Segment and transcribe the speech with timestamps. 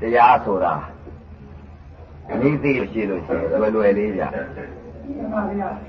[0.00, 0.74] တရားဆိုတာ
[2.40, 4.22] နိသိရှိလို့ရှိရင်လွယ်လွယ်လေးဗျ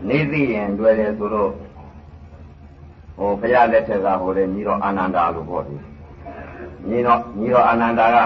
[0.10, 1.52] နိသိရင်လွယ်တယ်ဆိုတော့
[3.18, 5.82] ဟိုဘုရားလက်ထက်ကဟိုတဲ့ညီတော်အာနန္ဒာလို့ပြောတယ်
[6.90, 8.18] ညီတော်ညီတော်အာနန္ဒာက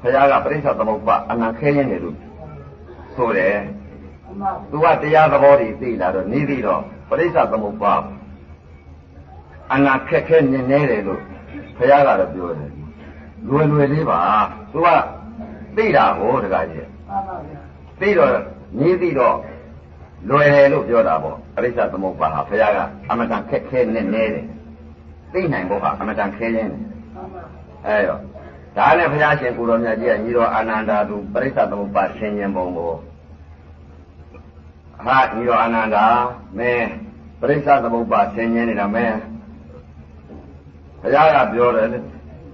[0.00, 2.16] ဘုရားကပြိဿသမုပ္ပါအနန္ခဲရင်းတယ်လို့
[3.14, 3.56] ဆိုတယ်
[4.70, 7.94] သူကတရားသဘောတွေသိလာတော့နိသိတော့ပြိဿသမုပ္ပါ
[9.72, 11.20] အနာခက်ခဲနေနေတယ်လို့
[11.76, 12.81] ဘုရားကတော့ပြောတယ်
[13.48, 14.20] လွယ်လွယ်လေးပါ
[14.72, 14.88] သူက
[15.76, 16.88] သိတာဟိုတခါကြီး
[18.00, 18.30] သိတော့
[18.78, 19.36] ညီးသိတော့
[20.28, 22.78] လွယ်တယ်လို့ပြောတာပေါ့အရိစ္ဆသမုပ္ပါဟာဘုရားက
[23.10, 24.44] အမတန်ခက်ခဲနေနေတယ်
[25.32, 26.80] သိနိုင်ဖို့ဟာအမတန်ခဲရင်းတယ်
[27.86, 28.20] အဲတော့
[28.76, 32.92] ဒါနဲ့ဘုရားရှင်ကိုတော်မြတ်ကြီးကညီတော်အာနန္ဒာသူပရိစ္ဆသမုပ္ပါဆင်ញင်ပုံကို
[35.04, 36.06] ဟာညီတော်အာနန္ဒာ
[36.58, 36.88] မင်း
[37.40, 39.16] ပရိစ္ဆသမုပ္ပါဆင်ញင်နေတာမင်း
[41.02, 41.88] ဘုရားကပြောတယ်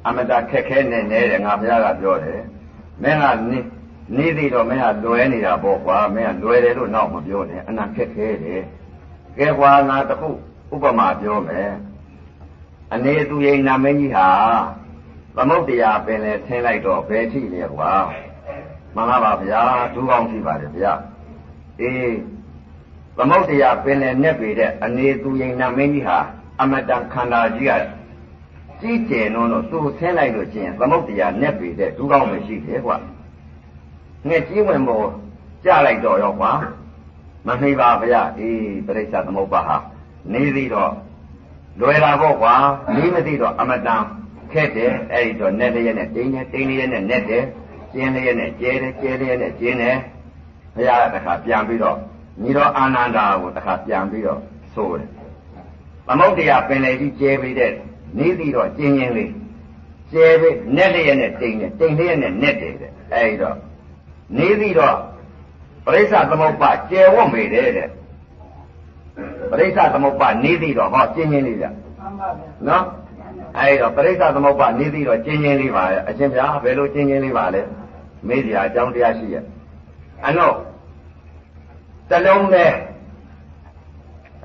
[0.08, 2.42] အမတခက်ခဲနေနေတယ်ငါဘုရားကပြောတယ်
[3.02, 3.58] မင်းကနေ
[4.16, 8.62] နေသေးတော့မင်းကလွယ်နေတာပေါ့ကွာမင်းကလွယ်တယ်လို့နောက်မပြောနဲ့အနာခက်ခဲတယ်
[9.38, 10.28] ကဲကွာငါတခု
[10.74, 11.70] ဥပမာပြောမယ်
[12.94, 14.28] အနေသူရင်နာမင်းကြီးဟာ
[15.36, 17.92] သမုတ်တရားပင်လေထင်းလိုက်တော့ဘယ်ထိလဲကွာ
[18.94, 19.62] မှန်ပါပါဗျာ
[19.94, 20.92] ဒူးကောင်းရှိပါတယ်ဗျာ
[21.80, 22.16] အေး
[23.16, 26.18] သမုတ်တရားပင်လေနဲ့ပေတဲ့အနေသူရင်နာမင်းကြီးဟာ
[26.60, 27.72] အမတန်ခန္ဓာကြီးက
[28.80, 32.96] ကြီးကျယ်တော့တော့သူ့ဆင်းလိုက်လို့ချင်းသမုတ်တရားနဲ့ပေတဲ့ဒူးကောင်းမရှိတယ်ကွာ
[34.28, 35.08] ငှက်ကြီးဝင်ပေါ်
[35.64, 36.52] ကြလိုက်တော့ရောကွာ
[37.46, 39.76] မနှိပါဗျာအေးပြိဿသမုပ္ပါဟာ
[40.32, 40.92] နေသေးတော့
[41.80, 42.54] လွယ်တာပေါ့ကွာ
[42.94, 44.02] နေမသိတော့အမတန်
[44.52, 47.44] ခက်တယ်အဲ့ဒီတော့နဲ့တည်းနဲ့တင်းတယ်တင်းလေးနဲ့နဲ့တယ်
[47.92, 49.96] ကျင်းလေးနဲ့ကျဲတယ်ကျဲလေးနဲ့ကျင်းတယ်
[50.74, 51.96] ဘုရားကတခါပြန်ပြီးတော့
[52.42, 54.40] ညီတော်အာနန္ဒာကိုတခါပြန်ပြီးတော့
[54.74, 55.08] ဆိုတယ်
[56.06, 57.72] သမုတ်တရားပင်လေကြီးကျဲပြီးတဲ့
[58.16, 59.32] နေပြီးတော့ကျင်းချင်းလေး
[60.12, 63.56] ကျဲပြီးနဲ့လေးနဲ့တင်းတယ်တင်းလေးနဲ့နဲ့တယ်တဲ့အဲ့ဒီတော့
[64.36, 64.96] နေပြီးတော့
[65.84, 67.88] ပရိစ္ဆသမုပ္ပါကျယ်ဝတ်မေတယ်တဲ့
[69.50, 71.66] ပရိစ္ဆသမုပ္ပါနေပြီးတော့ဟောကျင်းချင်းလေးကြ
[72.68, 72.84] နော်
[73.58, 77.62] အဲ့တော့ပရိစ္ဆသမုပ္ပါနေပြီးတော့ကျင်းချင်းလေးပါရဲ့အရှင်ဗျာဘယ်လိုကျင်းချင်းလေးပါလဲ
[78.28, 79.44] မေးကြအကြောင်းတရားရှိရဲ့
[80.26, 80.52] အနော
[82.10, 82.72] တလုံးနဲ့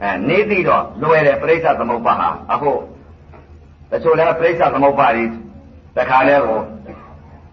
[0.01, 2.71] အဲနေပြီးတော့လွယ်တယ်ပရိစ္ဆသမုပ္ပါဟာအခု
[3.93, 5.25] တချို့လည်းပရိစ္ဆသမုပ္ပါတွေ
[5.97, 6.59] တခါလဲကို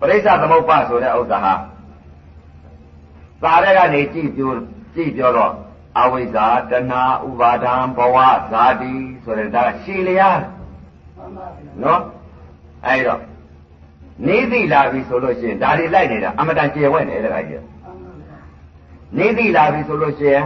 [0.00, 4.52] ပရိစ္ဆသမုပ္ပါဆိုတဲ့ဥစ္စာဟာသာရကနေကြည့်ပြော
[4.94, 5.52] ကြည့်ပြောတော့
[5.98, 8.16] အဝိဇ္ဇာတဏှာဥပါဒံဘဝ
[8.50, 8.92] ဇာတိ
[9.24, 10.40] ဆိုတဲ့ဒါရှည်လျား
[11.82, 12.02] နော်
[12.86, 13.20] အဲ့တော့
[14.26, 17.64] နေသိလာပြီဆိုလို့ရှိရင်ဒါတွေလိုက်နေတာအမတန်ကျေဝဲ့နေတယ်ခါကြီး
[19.18, 20.44] နေသိလာပြီဆိုလို့ရှိရင်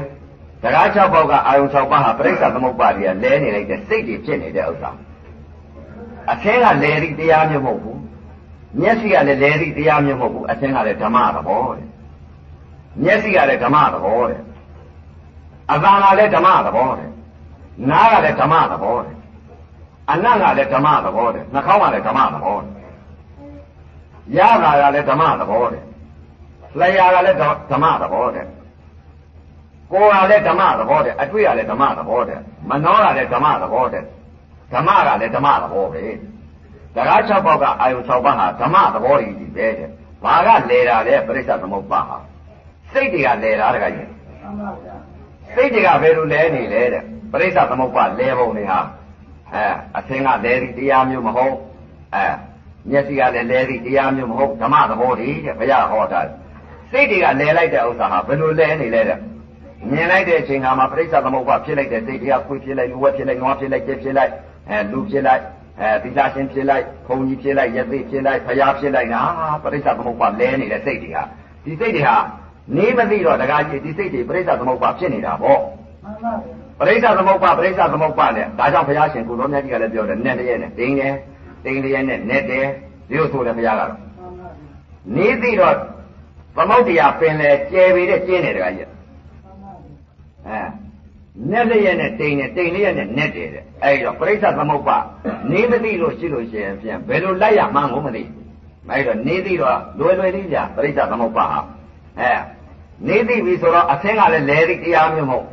[0.62, 4.90] တရား၆ပေါက်ကအာယုံ၆ပါးဟာပြိဿသမုပ္ပါဒ်ကြီးကလဲနေလိုက်တဲ့စိတ်တွေဖြစ်နေတဲ့ဥစ္စာ
[6.30, 8.00] အသင်းကလဲသည့်တရားမျိုးမဟုတ်ဘူး
[8.80, 11.86] မျက်စိကလည်းလဲသည့်တရားမျိုးမဟုတ်ဘူးအသင်းကလည်းဓမ္မသဘောတဲ့
[13.02, 14.40] မျက်စိကလည်းဓမ္မသဘောတဲ့
[15.72, 17.08] အသာကလည်းဓမ္မသဘောတဲ့
[17.90, 19.14] နားကလည်းဓမ္မသဘောတဲ့
[20.10, 22.70] အနံ့ကလည်းဓမ္မသဘောတဲ့နှာခေါင်းကလည်းဓမ္မသဘောတဲ့
[24.36, 25.82] ရတာကလည်းဓမ္မသဘောတဲ့
[26.78, 27.38] လျှာကလည်း
[27.70, 28.46] ဓမ္မသဘောတဲ့
[29.92, 34.04] ကိုယ်ကလည်းဓမ္မသဘောတဲ့အတွေ့ကလည်းဓမ္မသဘောတဲ့မနှောကလည်းဓမ္မသဘောတဲ့
[34.72, 36.04] ဓမ္မကလည်းဓမ္မသဘောပဲ
[36.94, 39.88] တရား၆ပေါက်ကအာယု၆ပါးဟာဓမ္မသဘောကြီးပဲတဲ့
[40.24, 42.16] ဘာကလဲတာလဲပြိဿသမုပ္ပါဟာ
[42.92, 44.10] စိတ်တွေကလဲတာတခါကြီး
[45.54, 47.02] စိတ်တွေကဘယ်လိုလဲနေလဲတဲ့
[47.32, 48.80] ပရိစ္ဆသမုပ္ပါလဲပုံတွေဟာ
[49.54, 49.64] အဲ
[49.96, 51.54] အသင်ကလဲသည့်တရားမျိုးမဟုတ်
[52.14, 52.26] အဲ
[52.90, 56.20] မျက်စိကလည်းလဲသည့်တရားမျိုးမဟုတ်ဓမ္မသဘောတည်းတဲ့ဘုရားဟောတာ
[56.90, 59.18] စိတ်တွေကလဲလိုက်တဲ့ဥစ္စာဟာဘယ်လိုလဲနေလဲတဲ့
[59.90, 64.32] မြင်လိုက်တဲ့အချိန်ခါမှာပရိစ္ဆသမုပ္ပါဖြစ်လိုက်တဲ့စိတ်တွေကခွေးဖြစ်လိုက်လူဝက်ဖြစ်လိုက်နွားဖြစ်လိုက်ကျက်ဖြစ်လိုက်
[64.70, 65.42] အဲလူဖြစ်လိုက်
[65.80, 69.22] အဲသီလရှင်ဖြစ်လိုက်ဘုံကြီးဖြစ်လိုက်ယသိဖြစ်လိုက်ဘုရားဖြစ်လိုက်နာ
[69.62, 71.22] ပရိစ္ဆသမုပ္ပါလဲနေတဲ့စိတ်တွေဟာ
[71.64, 72.16] ဒီစိတ်တွေဟာ
[72.76, 75.60] နေမသိတော့တကားကြီးဒီစိတ်တွေပြိဿသမုပ္ပါဖြစ်နေတာပေါ့
[76.78, 81.14] ပြိဿသမုပ္ပါပြိဿသမုပ္ပါနဲ့ဒါကြောင့်ဘုရားရှင်ကိုတော်မြတ်ကြီးကလည်းပြောတယ်နဲ့တည်းနဲ့တင်းတယ်
[81.64, 82.66] တင်းတည်းနဲ့နဲ့တယ်
[83.08, 83.92] ဒီလိုဆိုတယ်ဘုရားကတော့
[85.16, 85.74] နေသိတော့
[86.56, 88.88] သမုဒ္ဒရာပင်လေကျယ်ပေတဲ့ကျင်းတယ်တကားကြီး
[90.48, 90.83] အဲ
[91.50, 94.98] နဲ့တည်းနဲ့တင်းတယ်တင်းလေးနဲ့နဲ့တယ်တဲ့အဲဒီတော့ပြိဿသမုပ္ပါ
[95.50, 98.22] နေမသိလို့ရှိလို့ရှိရင်ပြန်ဘယ်လိုလိုက်ရမှန်းကိုမသိ
[98.90, 101.58] အဲဒီတော့နေသိတော့လွယ်လွယ်လေးကြာပြိဿသမုပ္ပါဟာ
[102.20, 102.32] အဲ
[103.08, 105.46] နေသိပြီဆိုတော့အသင်းကလည်းလဲသည့်တရားမျိုးမဟုတ်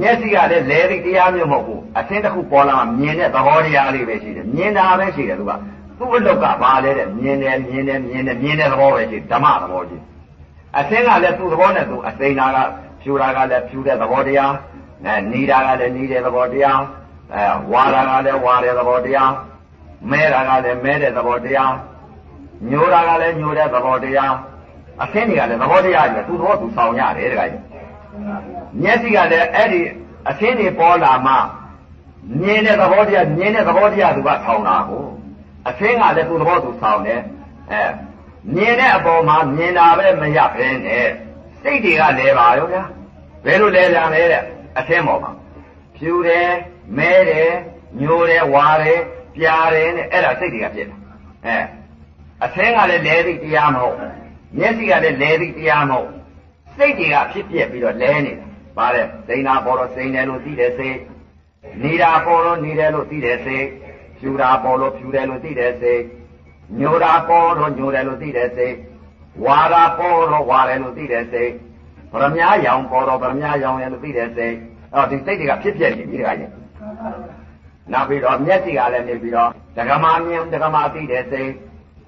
[0.00, 5.52] မျက်စိကလည်းလဲသည့်တရားမျိုးမဟုတ်ဘူးအသင်းတစ်ခုပေါ်လာမှမြင်တဲ့သဘောတရားလေးပဲရှိတယ်မြင်တာပဲရှိတယ်သူက
[5.98, 9.98] သူ့အလောက်ကဘာလဲတဲ့မြင်တယ်မြင်တယ်မြင်တယ်မြင်တဲ့သဘောပဲရှိဓမ္မသဘောရှိ
[10.78, 12.58] အသင်းကလည်းသူ့သဘောနဲ့သူအသိနာက
[13.02, 14.52] ဖြူတာကလည်းဖြူတဲ့သဘောတရား
[15.06, 16.80] အဲနေတာကလည်းနေတဲ့သဘောတရား
[17.34, 19.32] အဲဝါတာကလည်းဝါတဲ့သဘောတရား
[20.10, 21.74] မဲတာကလည်းမဲတဲ့သဘောတရား
[22.70, 24.34] ညိုတာကလည်းညိုတဲ့သဘောတရား
[25.02, 27.62] အသင်းတွေကလည်းသဘောတရားကြီးသူ့သဘောသူဆောင်ရတယ်တခါကြီး
[28.80, 29.80] မျက်စိကလည်းအဲ့ဒီ
[30.28, 31.34] အသင်းတွေပေါ်လာမှ
[32.40, 35.04] မြင်တဲ့သဘောတရားမြင်တဲ့သဘောတရားသူကဆောင်တာကို
[35.68, 37.20] အသင်းကလည်းသူ့သဘောသူဆောင်တယ်
[37.72, 37.82] အဲ
[38.54, 41.06] မြင်တဲ့အပေါ်မှာမြင်တာပဲမရဘဲနဲ့
[41.62, 42.84] စိတ်တွေကလဲပါရောဗျာ
[43.44, 44.44] ဘယ်လိုလဲကြလဲတဲ့
[44.80, 45.32] အသင်းပေါ်မှာ
[45.96, 46.50] ဖြူတယ်
[46.98, 47.52] မဲတယ်
[48.00, 49.00] ညိုတယ်ဝါတယ်
[49.36, 50.96] ပြာတယ်နဲ့အဲ့ဒါစိတ်တွေကဖြစ်တာ
[51.46, 51.58] အဲ
[52.44, 53.96] အသင်းကလည်းလဲသိတရားမဟုတ်
[54.58, 56.10] မျက်စိကလည်းလဲသိတရားမဟုတ်
[56.76, 58.46] စိတ်တွေကဖြစ်ပြက်ပြီးတော့လဲနေတာ
[58.76, 60.96] ဗါတဲ့စိန်နာပေါ်တော့စိန်တယ်လို့သိတယ်စိတ်
[61.82, 63.66] နေတာပေါ်တော့နေတယ်လို့သိတယ်စိတ်
[64.18, 66.02] ဖြူတာပေါ်လို့ဖြူတယ်လို့သိတယ်စိတ်
[66.78, 68.74] ညိုတာပေါ်တော့ညိုတယ်လို့သိတယ်စိတ်
[69.44, 71.52] ဝါတာပေါ်တော့ဝါတယ်လို့သိတယ်စိတ်
[72.12, 74.56] ဗရမ ्या ရောင်ပေါ်တော့ဗရမ ्या ရောင်တယ်လို့သိတယ်စိတ်
[74.94, 76.50] အော်ဒီစိတ်တွေကဖြစ်ပြက်နေပြီတခါကြီး
[77.92, 81.50] နောက်ပြီးတော့မျက်စိကလည်းနေပြီးတော့ဒကမာမြင်ဒကမာသိတဲ့စိတ်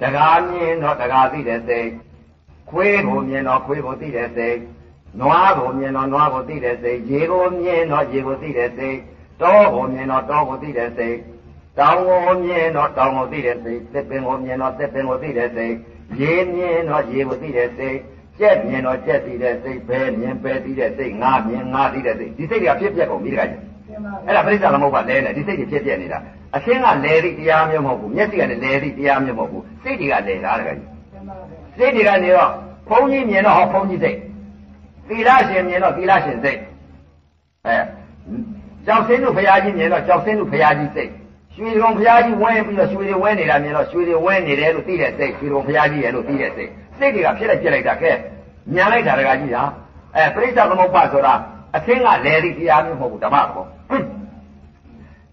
[0.01, 1.89] ဒကာမြင်တော့ဒကာသိတဲ့စိတ်
[2.71, 4.59] ခွေးကိုမြင်တော့ခွေးကိုသိတဲ့စိတ်
[5.21, 8.99] နွားကိုမြင်တော့နွားကိုသိတဲ့စိတ်ရေကိုမြင်တော့ရေကိုသိတဲ့စိတ်
[9.43, 11.17] တောကိုမြင်တော့တောကိုသိတဲ့စိတ်
[11.79, 15.75] တောင်ကိုမြင်တော့တောင်ကိုသိတဲ့စိတ်သစ်ပင်ကိုမြင်တော့သစ်ပင်ကိုသိတဲ့စိတ်
[16.21, 17.99] ရေမြင်တော့ရေကိုသိတဲ့စိတ်
[18.39, 23.61] ကြက်မြင်တော့ကြက်သိတဲ့စိတ်ဘဲမြင်ပဲသိတဲ့စိတ်ငါမြင်ငါသိတဲ့စိတ်ဒီစိတ်တွေကဖြစ်ပြက်ကုန်ပြီတခါကြီး
[24.27, 26.19] အဲ့ဒါပရိစ္ဆာသမုပ္ပါလဲနေဒီစိတ်တွေဖြစ်ပြက်နေတာ
[26.57, 30.89] အရှင်းကလဲသည့်တရားမျိုးမဟုတ်ဘူးမျက်စိကလည်းလဲသည့်တရားမျိုးမဟုတ်ဘူးစိတ်တွေကလဲတာတခါကြီး
[31.79, 32.51] စိတ်တွေကနေတော့
[32.89, 34.17] ဘုန်းကြီးမြင်တော့ဟောဘုန်းကြီးစိတ်
[35.09, 36.59] သီလရှင်မြင်တော့သီလရှင်စိတ်
[37.67, 37.77] အဲ
[38.87, 41.11] ကြောက်စင်းတို့ဘုရားကြီးမြင်တော့ကြောက်စင်းတို့ဘုရားကြီးစိတ်
[41.57, 48.13] ရွှေရုံဘုရားကြီးဝဲပြီးတော့ရွှေတွေဝဲနေတာမြင်တော့ရွှေတွေဝဲနေတယ်လို့သိတဲ့စိတ်ရွှေရုံဘုရားကြီးရဲ့လို့သိတဲ့စိတ် စိတ်တွေကဖြစ်လိုက်ပြက်လိုက်တာကဲ
[48.75, 49.63] ညာလိုက်တာတကကြီးဟာ
[50.17, 51.35] အဲပရိစ္ဆသမုပ္ပါဆိုတာ
[51.77, 53.65] အသင်းကလဲသည့်တရားမျိုးမဟုတ်ဘူးဓမ္မဘော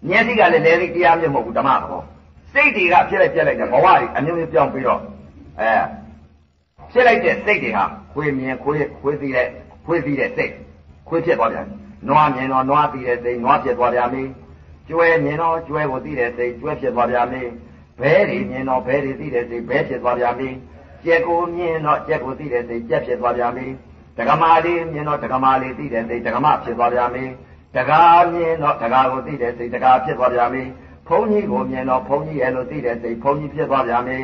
[0.08, 2.02] မျက်စိကလည်းလဲသည့်တရားမျိုးမဟုတ်ဘူးဓမ္မဘော
[2.52, 5.00] စိတ်တွေကဖြစ်လိုက်ပြက်လိုက်တဲ့ဘဝတွေအမျိုးမျိုးပြောင်းပြီးတော့
[5.60, 5.72] အဲ
[6.92, 9.48] ဖြစ်လိုက်တဲ့စိတ်တွေဟာခွေမြင်ခွေခွေသိတဲ့
[9.84, 10.52] ခွေသိတဲ့စိတ်
[11.08, 11.66] ခွေဖြစ်သွားပြန်
[12.08, 14.22] နွားမြင်တော့နွားသိတဲ့စိတ်နွားဖြစ်သွားပြန်ပြီ
[14.88, 17.42] ကျွဲမြင်တော့ကျွဲကိုသိတဲ့စိတ်ကျွဲဖြစ်သွားပြန်ပြီ
[18.00, 20.48] ဘဲတွေမြင်တော့ဘဲတွေသိတဲ့စိတ်ဘဲဖြစ်သွားပြန်ပြီ
[21.04, 23.66] ကြက်ကိုမြင်တော့ကြက်ကိုသိတဲ့စိတ်ကြက်ဖြစ်သွားပြန်ပြီ
[24.18, 27.24] ဒကမာလေးမြင်တော့ဒကမာလေးသိတဲ့စိတ်ဒကမဖြစ်သွားပြန်ပြီ
[27.76, 28.02] ဒကာ
[28.32, 30.62] မြင်တော့ဒကာကိုသိတဲ့စိတ်ဒကာဖြစ်သွားပြန်ပြီ
[31.08, 34.18] ဘုန်းကြီးကိုမြင်တော့ဘုန်းကြီးရဲ့လို့သိတဲ့စိတ်ဘုန်းကြီးဖြစ်သွားပြန်ပြီ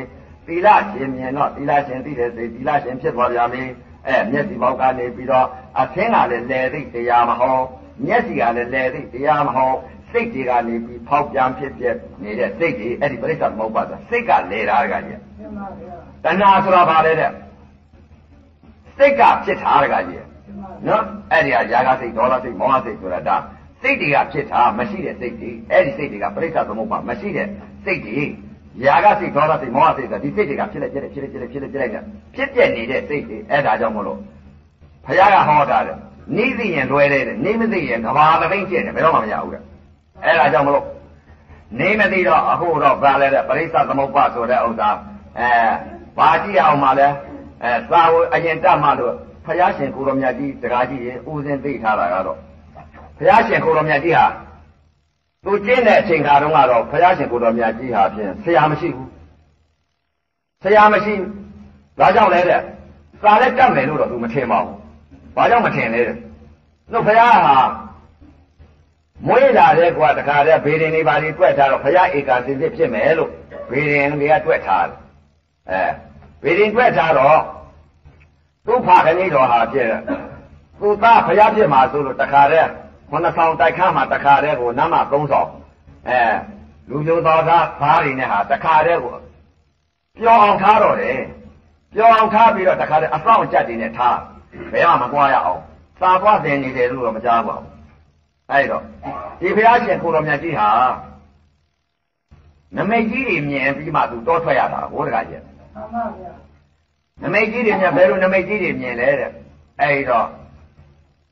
[0.47, 3.63] သီလရှင်မြင်တော့သီလရှင်သိတဲ့စိတ်သီလရှင်ဖြစ်သွားပြန်ပြီ
[4.07, 5.47] အဲမျက်စိပေါက်ကနေပြီးတော့
[5.79, 7.57] အသင်းကလည်းလဲသိတရားမဟော
[8.05, 9.71] မျက်စိကလည်းလဲသိတရားမဟော
[10.11, 15.19] စိတ်တွေကနေပြီးဖောက်ပြန်ဖြစ်ဖြစ်နေတဲ့စိတ်တွေအဲ့ဒီပြိဿသမုပ္ပါဒစိတ်ကလဲတာကကြီး
[16.27, 17.31] တဏှာဆိုတာဘာလဲတဲ့
[18.97, 20.25] စိတ်ကဖြစ်တာတကကြီး
[20.87, 23.35] နော်အဲ့ဒီဟာຢာကစိတ်ဒေါသစိတ်မောဟစိတ်ဆိုတာဒါ
[23.81, 27.47] စိတ်တွေကဖြစ်တာမရှိတဲ့စိတ်တွေအဲ့ဒီစိတ်တွေကပြိဿသမုပ္ပါမရှိတဲ့
[27.85, 28.19] စိတ်တွေ
[28.85, 34.19] ຢာကစိတ်ဒေါသစိတ်မောဟစိတ်ဆိုတာဒီစိတ်တွေကဖြစ်လိုက်ဖြစ်လိုက်ဖြစ်လိုက်ဖြစ်လိုက်ဖြစ်လိုက်ဖြစ်လိုက်ဖြစ်ပြနေတဲ့စိတ်တွေအဲ့ဒါကြောင့်မလို့
[35.05, 35.97] ဘုရားကဟောတာတဲ့
[36.37, 39.61] နေသိရင်လွယ်တယ်နေမသိရင်ကဘာသပိန်ကျင့်တယ်ဘယ်တော့မှမရဘူးတဲ့
[40.23, 40.85] အဲ့ဒါကြောင့်မလို့
[41.79, 44.89] နေမသိတော့အခုတော့ဗာလဲတဲ့ပရိစ္ဆသမုပ္ပါဆိုတဲ့ဥစ္စာ
[45.39, 45.49] အဲ
[46.17, 47.07] ဘာကြည့်အောင်မှလဲ
[47.63, 49.13] အဲသာဝအရင်တတ်မှလို့
[49.45, 52.37] ဘုရားရှင်ကိုရောမြတ်ကြီးတရားကြီးရေဥစဉ်သိထားတာကတော့
[53.17, 54.25] ဘုရားရှင်ကိုရောမြတ်ကြီးဟာ
[55.43, 59.09] သူကျင့်တဲ့အချိန်ခါတုန်းကတော့ဘုရားရှင်ကိုရောမြတ်ကြီးဟာဖြင့်ဆရာမရှိဘူး
[60.63, 61.31] ဆရာမရှိဘူး
[61.99, 62.61] ဒါကြောင့်လဲတဲ့
[63.21, 64.75] စာလည်းတတ်မယ်လို့တော့သူမထင်ပါဘူး
[65.35, 66.15] ဘာကြောင့်မထင်လဲတဲ့
[66.93, 67.57] တို့ဘုရားဟာ
[69.27, 73.31] မွေးလာတဲ့ကွာတခါတည်းဘေးရင်တွေပါတွေတွက်ထားတော့ဘုရားဧကာစိစစ်ဖြစ်မယ်လို့
[73.69, 74.97] ဘေးရင်တွေကတွက်ထားတယ်
[75.69, 76.06] အဲ
[76.43, 77.39] ဘေးရင်တွက်ထားတော့
[78.65, 79.91] သူ့ဖာခဏိတော်ဟာဖြစ်
[80.79, 82.69] သူသားဘုရားဖြစ်မှာဆိုလို့တခါတည်း
[83.09, 85.49] ခုနှစ်ဆောင်တိုက်ခန်းမှာတခါတည်းကိုနမ်းမသုံးဆောင်
[86.09, 86.21] အဲ
[86.89, 89.15] လူမျိုးတော်သားသားတွေနဲ့ဟာတခါတည်းကို
[90.19, 91.19] ပျော်အောင်ထားတော့တယ်
[91.93, 94.17] ပျော်အောင်ထားပြီးတော့တခါတည်းအဆောင်ကြက်တွေနဲ့ထား
[94.71, 95.61] ဘယ်မှမကွာရအောင်
[96.01, 97.71] သာသွားတင်နေတယ်လို့တော့မကြားပါဘူး
[98.51, 98.83] အဲ့တော့
[99.39, 100.69] ဒီဘုရားရှင်ကိုတော်မြတ်ကြီးဟာ
[102.75, 105.41] နမိတ်ကြီးတွေမြင်ပြီးမှသူတောထွက်ရတာဘိုးတကကြီး
[105.77, 106.31] မှန်ပါဗျာ
[107.21, 109.31] နမိတ်ကြီးတွေမြင်ဘယ်လိုနမိတ်ကြီးတွေမြင်လဲတဲ့
[109.81, 110.27] အဲ့တော့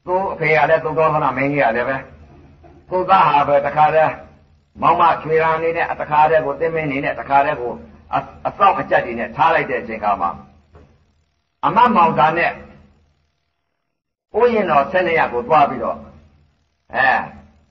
[0.06, 1.98] သူ့အဖေကလည်းသုံးတော်ခဏမင်းကြီးကလည်းပဲ
[2.90, 4.14] ကိုသားဟာပဲတခါတည်း
[4.82, 7.72] မောင်မချွေရာနေနဲ့တခါတည်းကိုတင်းမင်းနေနဲ့တခါတည်းကို
[8.48, 10.30] အဆောက်အကျက်တွေနဲ့ထားလိုက်တဲ့အချိန်ခါမှာ
[11.66, 12.52] အမမောင်သားနဲ့
[14.38, 15.98] ဥယျာဉ်တော်ဆက်နေရကိုသွားပြီးတော့
[16.96, 17.10] အဲ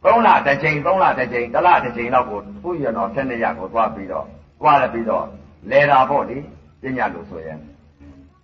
[0.04, 4.26] သုံးလတစ်ချိန်သုံးလတစ်ချိန်တစ်လတစ်ချိန်လောက်ကိုဥယျာဉ်တော်ဆက်နေရကိုသွားပြီးတော့
[4.60, 5.24] သွားရပြီးတော့
[5.70, 6.38] လဲတာပေါ့လေ
[6.84, 7.58] ပညာလို့ဆိုရင်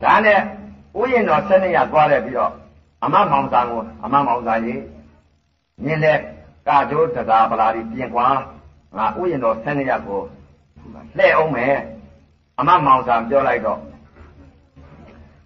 [0.02, 0.38] ဒါနဲ့
[0.98, 2.52] ဥယျာဉ်တော်ဆက်နေရသွားတယ်ပြီးတော့
[3.04, 4.82] အမမောင်သားကိုအမမောင်သားကြီး
[5.84, 6.18] မြင်တဲ့
[6.68, 8.26] ကာကျိုးတရားပလာဒီပြင်ကွာ
[8.96, 10.20] ငါဥယျာဉ်တော်ဆက်နေရကို
[11.16, 11.76] လှဲ့အောင်မယ်
[12.58, 13.80] အမမောင်စာပြောလိုက်တော့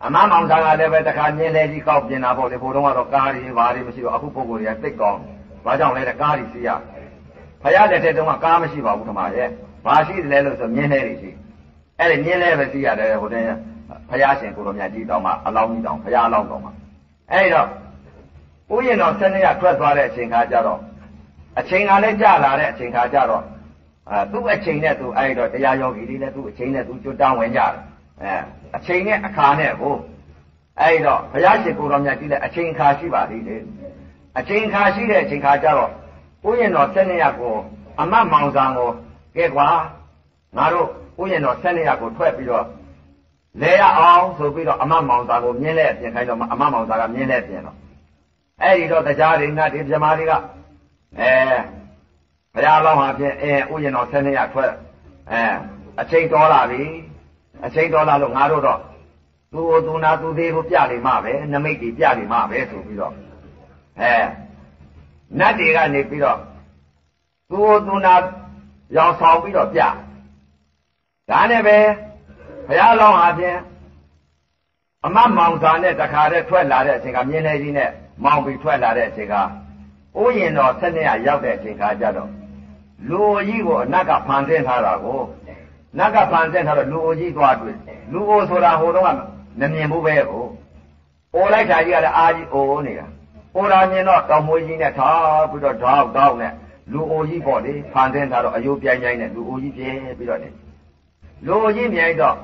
[0.05, 5.21] အမမောင်စာကလည်းပဲတခါမြင်လဲကြီးကောက်ပြင်တာပေါ့လေဘိုးတော်ကတော့ကားတွေဘာတွေမရှိတော့အခုပုံကိုယ်တွေကသိကောင်း
[5.65, 6.69] ဘာကြောင့်လဲတဲ့ကားတွေစီးရ
[7.63, 9.49] ဖယားလက်ထက်တုန်းကကားမရှိပါဘူးဓမ္မရဲ့
[9.85, 11.31] ဘာရှိတယ်လဲလို့ဆိုမြင်လဲတွေရှိ
[12.01, 13.47] အဲ့ဒီမြင်လဲပဲစီးရတယ်ဟိုတည်း
[14.09, 16.71] ဖယားရှင်ကိုတော်မြတ်ကြီးတောင်းမှအလောင်းကြီးတောင်းဖယားအလောင်းတောင်းမှ
[17.33, 17.69] အဲ့တော့
[18.75, 20.81] ဥယျာဉ်တော်ဆက်နေရထွက်သွားတဲ့အချိန်ခါကျတော့
[21.59, 23.43] အချိန်ကလည်းကြာလာတဲ့အချိန်ခါကျတော့
[24.11, 27.73] အဲသူ့အချိန်နဲ့သူအဲ့တော့တရားယောဂီတွေလည်းသူ့အချိန်နဲ့သူကျွတ်တောင်းဝင်ကြတယ်
[28.21, 28.35] အဲ
[28.77, 29.95] အချိန်နဲ့အခါနဲ့ကို
[30.81, 33.63] အဲ့တော့ဘုရားရှင်ကိုတော်မြတ်ကြီးလည်းအချိန်အခါရှိပါသေးတယ်
[34.39, 35.91] အချိန်အခါရှိတဲ့အချိန်ခါကျတော့
[36.47, 37.55] ဥယျာဉ်တော်ဆက်နေရကို
[38.01, 38.91] အမတ်မောင်ဆံကို
[39.37, 39.69] ကဲကွာ
[40.57, 40.89] ငါတို့
[41.21, 42.67] ဥယျာဉ်တော်ဆက်နေရကိုထွက်ပြီးတော့
[43.61, 47.77] လဲရအောင်ဆိုပြီးတော့အမတ်မောင်ဆံကိုမြင်းလဲအပြင်ခိုင်းတော့အမတ်မောင်ဆံကမြင်းလဲပြင်တော့
[48.63, 50.33] အဲ့ဒီတော့တရားတွေနတ်တွေပြမာတွေက
[51.19, 51.31] အဲ
[52.55, 54.73] ဘုရားလောင်းဟာဖြင့်အဲဥယျာဉ်တော်ဆက်နေရထွက်
[55.31, 55.43] အဲ
[56.01, 56.83] အချိန်တော်လာပြီ
[57.65, 58.81] အချိန်တော်လာလို့ငါတို့တော့
[59.53, 63.15] သူ့သူနာသူသေးကိုပြလိမ့်မှာပဲနမိတ်ကြီးပြလိမ့်မှာပဲဆိုပြီးတော့
[64.01, 64.15] အဲ
[65.39, 66.39] နတ်တွေကနေပြီးတော့
[67.51, 68.15] သူ့သူနာ
[68.97, 69.81] ရောင်ဆောင်ပြီးတော့ပြ
[71.31, 71.79] ဒါနဲ့ပဲ
[72.67, 73.59] ဘုရားလောင်းဟာဖြင့်
[75.05, 77.91] အမမောင်စာနဲ့တခါတည်းထွက်လာတဲ့အချိန်ကမြင်းလေးကြီးနဲ့
[78.25, 79.35] မောင်ပြီးထွက်လာတဲ့အချိန်က
[80.21, 82.31] ဥယျင်တော်ဆက်နဲ့ရောက်တဲ့အချိန်ခါကျတော့
[83.09, 85.21] လူကြီးကိုအနက်ကဖန်ဆင်းထားတာကို
[85.99, 87.77] နတ်ကဖန်ဆင်းထားတော့လူအိုကြီးသွားတွေ့
[88.13, 89.09] လူအိုဆိုတာဟိုတော့က
[89.61, 90.47] မမြင်ဘူးပဲကို
[91.35, 93.07] အိုလိုက်တာကြီးကလည်းအာကြီးအိုနေတာ
[93.57, 96.53] အိုလာမြင်တော့တောင်မွေးကြီးနဲ့ထားပြီးတော့ဓောက်တောက်နဲ့
[96.93, 100.49] လူအိုကြီးပေါ့လေဖန်ဆင်းထားတော့အယိုးပြိုင်ပြိုင်နဲ့လူအိုကြီးပြဲပြီးတော့နေ
[101.47, 102.37] လူအိုကြီးမြိုင်တော့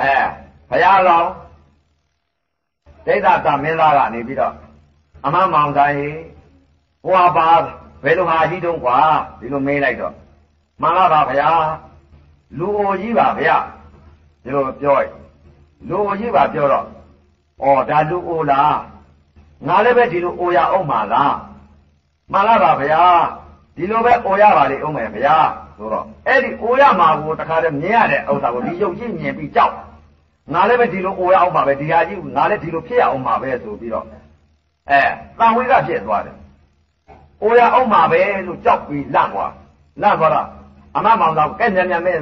[0.00, 0.12] အဲ
[0.68, 1.30] ဘုရားလောင်း
[3.06, 4.54] ဒိဋ္ဌသမင်းသားကနေပြီးတော့
[5.24, 6.18] အမမောင်သားကြီး
[7.04, 7.48] ဟိုဟာပါ
[8.04, 8.96] ဘယ်လိုဟာကြီးတုံးကွာ
[9.38, 10.14] ဒီလိုမေးလိုက်တော့
[10.80, 11.50] မှန်လားပါဗျာ
[12.58, 13.56] လူအိုကြီးပါဗျာ
[14.42, 15.06] ဒီလိုပြောရ
[15.88, 16.86] လူအိုကြီးပါပြောတော့
[17.62, 18.76] ဩဒါလူအိုလား
[19.66, 21.34] ငါလည်းပဲဒီလိုအိုရအောင်ပါလား
[22.32, 23.02] မှန်လားပါဗျာ
[23.76, 25.36] ဒီလိုပဲအိုရပါလေအောင်မယ်ဗျာ
[25.78, 29.74] ဆိုတော့အဲ့ဒီအိုရမှာကိုတခါတည်းမြင်ရတဲ့ဥစ္စာကိုဒီရုပ်ကြီးမြင်ပြီးကြောက်
[30.54, 34.06] ငါလည်းပဲဒီလိုအိုရအောင်ပါပဲဒီဟာကြီးငါလည်းဒီလိုဖြစ်ရအောင်ပါပဲဆိုပြီးတော့
[34.90, 35.00] အဲ
[35.38, 36.36] တန်ဝေးကဖြစ်သွားတယ်
[37.42, 39.52] အိုရအောင်ပါပဲလို့ကြောက်ပြီးလန့်သွား
[40.02, 40.46] လန့်သွားတော့
[40.96, 42.14] အမမောင်တော်ကဲညံညံမဲ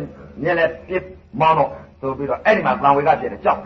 [0.42, 1.04] မြင်လဲပြစ်
[1.40, 1.70] မောင်းတော့
[2.00, 3.60] ဆိုပြီးတော့အဲ့ဒီမှာတန်ဝေကဖြစ်တယ်ကြောက်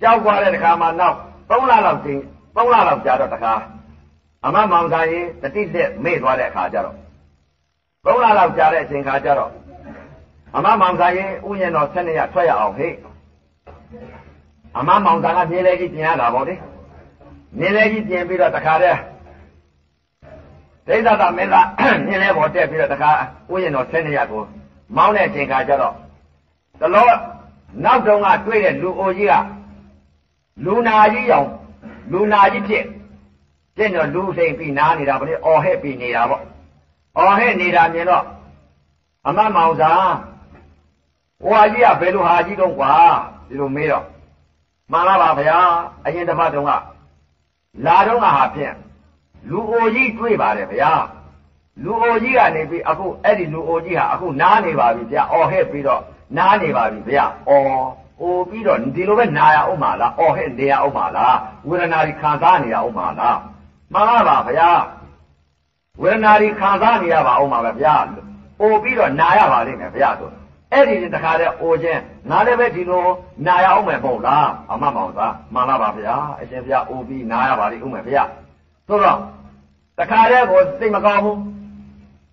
[0.00, 1.16] ကြောက်သွားတဲ့တခါမှနောက်
[1.48, 2.20] 3လလောက်ချင်း
[2.56, 3.52] 3လလောက်ကြာတော့တခါ
[4.46, 6.96] အမမောင်သားရင်တတိလက်မေ့သွားတဲ့အခါကျတော့
[8.04, 9.52] 3လလောက်ကြာတဲ့အချိန်ခါကျတော့
[10.56, 12.94] အမမောင်သားရင်ဥယျာဉ်တော်ဆက်နေရထွက်ရအောင်ဟေ့
[14.78, 16.54] အမမောင်သားကမြင်လဲကြီးပြင်ရတာပေါ့လေ
[17.58, 18.98] မြင်လဲကြီးပြင်ပြီးတော့တခါတည်း
[20.86, 21.66] ဒိဋ္ဌသမင်းသား
[22.06, 23.10] မြင်လဲပေါ်တက်ပြီးတော့တခါ
[23.52, 24.42] ဥယျာဉ်တော်ဆက်နေရကို
[24.96, 25.94] မောင်းတဲ့အချိန်ခါကျတော့
[26.80, 27.10] တလော
[27.84, 29.34] နောက်တုန်းကတွေ့တဲ့လူအိုကြီးက
[30.64, 31.48] လူနာကြီးရောင်
[32.12, 32.84] လူနာကြီးဖြစ်
[33.76, 36.42] ကျင့်တော့လူစိမ်ပြီးနားနေတာဗလေအော်ဟဲ့ပြီးနေတာပေါ့
[37.16, 38.24] အော်ဟဲ့နေတာမြင်တော့
[39.26, 39.92] အမမောင်သာ
[41.42, 42.92] ဟိုဟာကြီးကဘယ်လိုဟာကြီးတုံးကွာ
[43.48, 44.04] ဒီလိုမေးတော့
[44.90, 45.58] မှန်လားပါဗျာ
[46.04, 46.72] အရင်တစ်ပတ်တုန်းက
[47.84, 48.74] လာတော့ကဟာဖြင့်
[49.50, 50.92] လူအိုကြီးတွေ့ပါတယ်ဗျာ
[51.84, 56.02] လူအိုကြီးကနေပြီးအခုအဲ့ဒီလူအိုကြီးဟာအခုနားနေပါပြီဗျာအော်ဟဲ့ပြီးတော့
[56.36, 57.82] နားနေပါပြီဗျာအော်
[58.20, 61.36] အိုပြီးတော့ဒီလိုပဲနာရအောင်ပါလားအော်ဟဲ့နေရအောင်ပါလား
[61.68, 63.36] ဝေဒနာတွေခံစားနေရအောင်ပါလား
[63.92, 64.70] မှန်လားပါဗျာ
[66.02, 67.94] ဝေဒနာတွေခံစားနေရပါအောင်ပါပဲဗျာ
[68.60, 70.30] အိုပြီးတော့နာရပါလိမ့်မယ်ဗျာဆို
[70.72, 73.06] အဲ့ဒီတခါတည်းအိုခြင်းငါလည်းပဲဒီလို
[73.46, 78.22] နာရအောင်မယ်ပေါ့လားအမမောင်သားမှန်လားပါဗျာအရှင်ဗျာအိုပြီးနာရပါလိမ့်ဦးမယ်ဗျာ
[78.88, 79.18] ဆိုတော့
[79.98, 81.38] တခါတည်းကိုစိတ်မကောင်းဘူး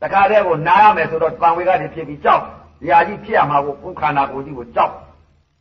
[0.02, 2.42] တခါတည်းကိုနားရမယ်ဆိုတော့တန်ဝေကနေဖြစ်ပြီးကြောက်
[2.82, 4.94] ဒီဟာကြီးဖြစ်ရမှာကိုကိုယ်ခန္ဓာကိုယ်ကြီးကိုကြောက်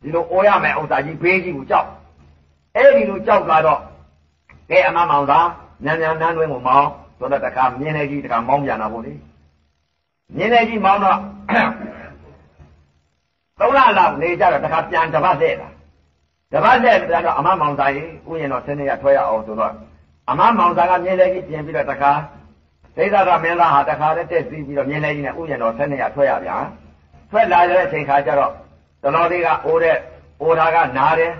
[0.01, 1.87] ဒီလိုအိုရမယ်ဥစ္စာကြီးဘေးကြီးကိုကြောက်
[2.75, 3.79] အဲ့ဒီလိုကြောက်လာတော့
[4.69, 5.39] ကဲအမမောင်သာ
[5.85, 9.13] ညံညံနန်းတွင်းကိုမောင်း ဆိုတော့တခါမြင်းနေကြီးတခါမောင်းပြန်တာပေါ့လေ
[10.37, 11.19] မြင်းနေကြီးမောင်းတော့
[13.59, 15.69] သုံးလလောက်နေကြတော့တခါပြန်တပတ်တဲ့လာ
[16.53, 19.73] တပတ်တဲ့ပြန်တော့အမမောင်သာကြီးဥယျာဉ်တော်ဆင်းနေရထွက်ရအောင်ဆိုတော့
[20.29, 22.11] အမမောင်သာကမြင်းနေကြီးပြင်ပြီးတော့တခါ
[22.95, 26.63] ဒိဋ္ဌကမင်းသားဟာတခါတည်းတက်စီးပြီးတော့မြင်းနေကြီးနဲ့ဥယျာဉ်တော်ဆင်းနေရထွက်ရပြန်
[27.31, 28.51] ထွက်လာတဲ့အချိန်ခါကျတော့
[29.03, 29.97] တတော်လေးကအိုးတဲ့
[30.41, 31.33] အိုတာကနားတယ်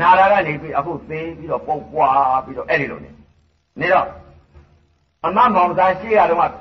[0.00, 3.10] နာတာကနေပြီးအခုသေးပြီးတော့ပုတ်ပွားပြီးတော့အဲ့ဒီလိုနေ
[3.80, 4.06] နေတော့
[5.24, 6.52] အမမောင်သားရှေ့ကတော့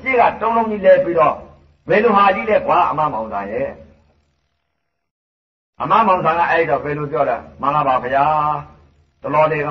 [0.00, 1.34] ရှေ့ကတုံးလုံးကြီးလဲပြီးတော့
[1.88, 3.70] ဘယ်လိုဟာကြီးလဲကွာအမမောင်သားရဲ့
[5.80, 8.24] အမမောင်သားကအဲ့တော့ဘယ်လိုပြောလဲမှန်လားပါဗျာ
[9.22, 9.70] တတော်လေးက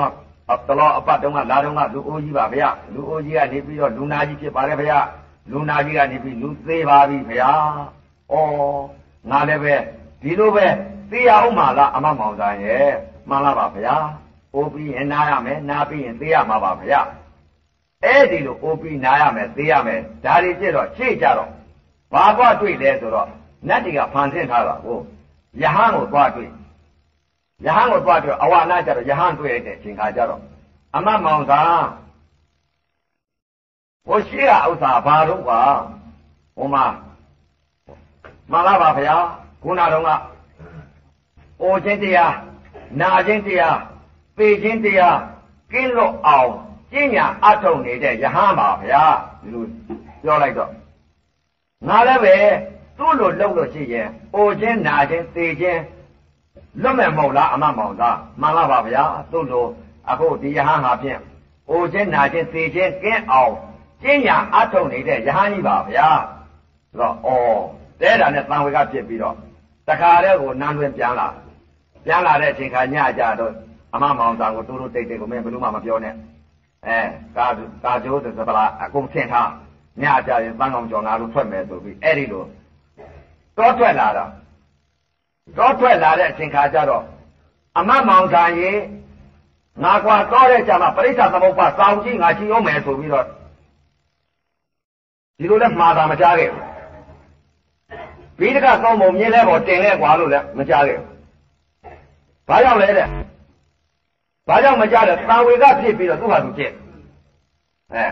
[0.67, 5.00] တလောအပတ်တုန်းကလာတုန်းကလူအိုးကြီးပါဗျာလူအိုးကြီးကနေပြီးတော့လူနာကြီးဖြစ်ပါတယ်ဗျာ
[5.51, 7.51] လူနာကြီးကနေပြီးလူသေးပါပြီဗျာ
[8.31, 8.34] ဩ
[9.29, 9.75] ငါလည်းပဲ
[10.22, 10.67] ဒီလိုပဲ
[11.12, 12.89] သိရအောင်မလားအမမောင်ဆိုင်ရဲ့
[13.29, 13.96] မှန်လားပါဗျာ
[14.53, 17.00] အိုးပြီးရင်နားရမယ်နားပြီးရင်သိရမှာပါဗျာ
[18.06, 21.51] အဲ့ဒီလိုအိုးပြီးနားရမယ်သိရမယ်ဒါတွေပြည့်တော့ရှေ့ကြတော့
[22.13, 23.27] ဘာကွာတွေ့လဲဆိုတော့
[23.68, 25.00] နတ်တွေကဖန်ဆင်းထားတာကို
[25.62, 26.50] ယဟန်ကိုသွားတွေ့
[27.66, 30.42] ယဟန်ကိုသွားတွေ့အဝနာကြတော့ယဟန်တွေ့ရတဲ့အချိန်ခါကျတော့
[30.96, 31.62] အမမောင်သာ
[34.08, 35.60] ဟိုရှိကဥစ္စာဘာတော့ကွာ
[36.58, 36.86] ဟိုမှာ
[38.51, 39.16] မှန်လားပါဗျာ
[39.63, 40.10] ခုနတော့က
[41.62, 42.34] အိုခြင်းတရား
[43.00, 43.77] နာခြင်းတရား
[44.38, 45.18] ပေခြင်းတရား
[45.72, 46.51] ကင်းလို့အောင်
[46.91, 49.03] ကျင့်ညာအထုံနေတဲ့ယဟန်ပါဗျာ
[49.41, 49.63] ဒီလို
[50.24, 50.72] ပြောလိုက်တော့
[51.88, 52.36] ငါလည်းပဲ
[52.98, 55.82] သူ့လိုလုပ်လို့ရှိရင်အိုခြင်းနာခြင်းသေခြင်း
[56.82, 59.65] လွတ်မဲ့မဟုတ်လားအမမောင်သားမှန်လားပါဗျာသူ့လို
[60.10, 61.20] အခုဒီယဟန်ဟာဖြင့်
[61.70, 63.53] အိုခြင်းနာခြင်းသေခြင်းကင်းအောင်
[64.01, 66.08] ကျင့်ညာအထုံနေတဲ့ယဟန်ကြီးပါဗျာ
[66.91, 69.36] ဆိုတော့ဩတဲတာနဲ့တန်ဝေကဖြစ်ပြီးတော့
[69.88, 71.27] တခါတည်းကိုနန်းတွင်ပြန်လာ
[72.06, 73.53] ပြန်လာတဲ့အချိန်ခါညကြတော့
[73.94, 76.13] အမမောင်သားကိုတိုးတိုးတိတ်တိတ်ကိုမင်းဘယ်သူမှမပြောနဲ့
[76.88, 77.00] အဲ
[77.38, 77.48] ကာ
[77.84, 79.50] ကာကျိုးသစပလာအကုန်ဆင်ထား
[80.01, 82.46] ညကြရင်တန်ကောင်ကျော်ငါတို့ထွက်မယ်ဆိုပြီးအဲ့ဒီလို
[83.58, 84.32] တောထွက်လာတော့
[85.58, 87.03] တောထွက်လာတဲ့အချိန်ခါကျတော့
[87.77, 88.72] အမမောင်သားရေ
[89.84, 93.25] ငါကွာတော့တဲ့ကြမှာပရိစ္ဆသမုပ္ပါစောင်းကြီးငါရှိအောင်မယ်ဆိုပြီးတော့
[95.38, 96.67] ဒီလိုလဲမှားတာမကြားခဲ့ဘူး
[98.39, 101.08] ဘိဒကကောင်းပုံမြင်လဲပေါ်တင်လဲကွာလို့လည်းမကြားခဲ့ဘူး။
[102.48, 103.08] ဘာကြောင့်လဲတဲ့။
[104.48, 106.72] ဘာကြောင့်မကြားလဲ။တာဝေကဖြစ်ပြီးတော့သူ့ဟာသူဖြစ်။
[107.94, 108.06] အဲ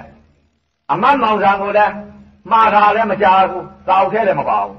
[0.91, 1.93] အမတ်မောင်ဆံကိုလည်း
[2.51, 4.77] မှားတာလည်းမကြားဘူး။သာအုပ်ထဲလည်းမပါဘူး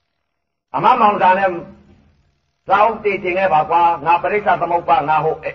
[0.74, 1.52] ။အမတ်မောင်ဆံလည်း
[2.68, 5.50] သာအုပ်တည်တင်ခဲ့ပါကွာ။ငါပရိစ္ဆသမုပ္ပါငါဟုတ်အဲ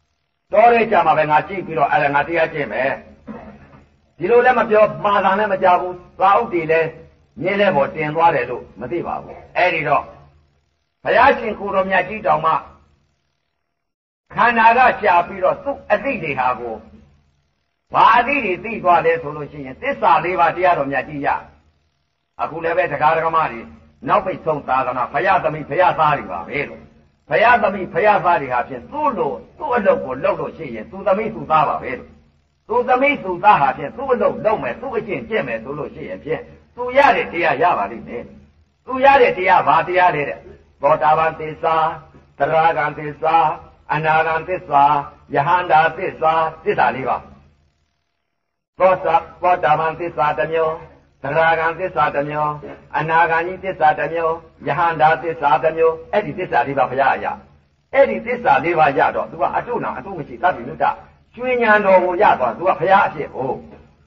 [0.52, 2.92] ။တော်ရဲကြမှာပဲငါကြည့်ပြီးတော့အဲ့ဒါငါတရားကျင့်မယ်။
[4.18, 6.88] ဒီလိုလည်းမပြောမှားတာလည်းမကြားဘူး။သာအုပ်တည်လည်း
[7.42, 10.04] မြင်းလဲပေါ်တင်သွားတယ်လို့မသိပါဘူးအဲ့ဒီတော့
[11.04, 12.52] ဘုရားရှင်ကိုတော်မြတ်ကြီးတောင်မှ
[14.34, 16.74] ခန္ဓာကရှာပြီးတော့သူ့အသိတွေဟာကို
[17.92, 21.28] ဘာအသိတွေသိသွားလဲဆိုလို့ရှိရင်သစ္စာလေးပါးတရားတော်မြတ်ကြီးရ
[22.42, 23.60] အခုလည်းပဲတရားဓမ္မတွေ
[24.08, 26.82] နောက်ပိတ်ဆုံးသာသနာဘုရားသမီးဘုရားသားတွေပါပဲလို့
[27.28, 32.10] ဘုရားသမီးဘုရားသားတွေဟာဖြင့်သူ့လိုသူ့အလုပ်ကိုလုပ်လို့ရှိရင်သူသမီးသူသားပါပဲလို့
[32.68, 36.42] သူသမီးသူသားဟာဖြင့်သူ့အလုပ်လုပ်မယ်သူ့အကျင့်ကျင့်မယ်ဆိုလို့ရှိရင်ဖြင့်
[36.76, 38.24] သူရတဲ့တရားရပါလိမ့်မယ်
[38.86, 40.38] သူရတဲ့တရားဘာတရားလဲတဲ့
[40.82, 41.76] သောတာပန်သစ္စာ
[42.38, 43.36] သရဂံသစ္စာ
[43.92, 44.82] အနာဂံသစ္စာ
[45.34, 46.32] ယဟန္တာသစ္စာ
[46.64, 47.16] သစ္စာလေးပါ
[48.78, 50.74] သောတာသောတာပန်သစ္စာတစ်မျိုး
[51.22, 52.52] သရဂံသစ္စာတစ်မျိုး
[52.98, 54.34] အနာဂံကြီးသစ္စာတစ်မျိုး
[54.66, 57.32] ယဟန္တာသစ္စာတစ်မျိုးအဲ့ဒီသစ္စာလေးပါဘုရားအရာ
[57.94, 60.84] အဲ့ဒီသစ္စာလေးပါရတော့သူကအတုနာအတုမရှိသဗ္ဗညုတ
[61.34, 63.50] ကျွေးညာတော်ကိုရသွားသူကဘုရားအဖြစ်ကို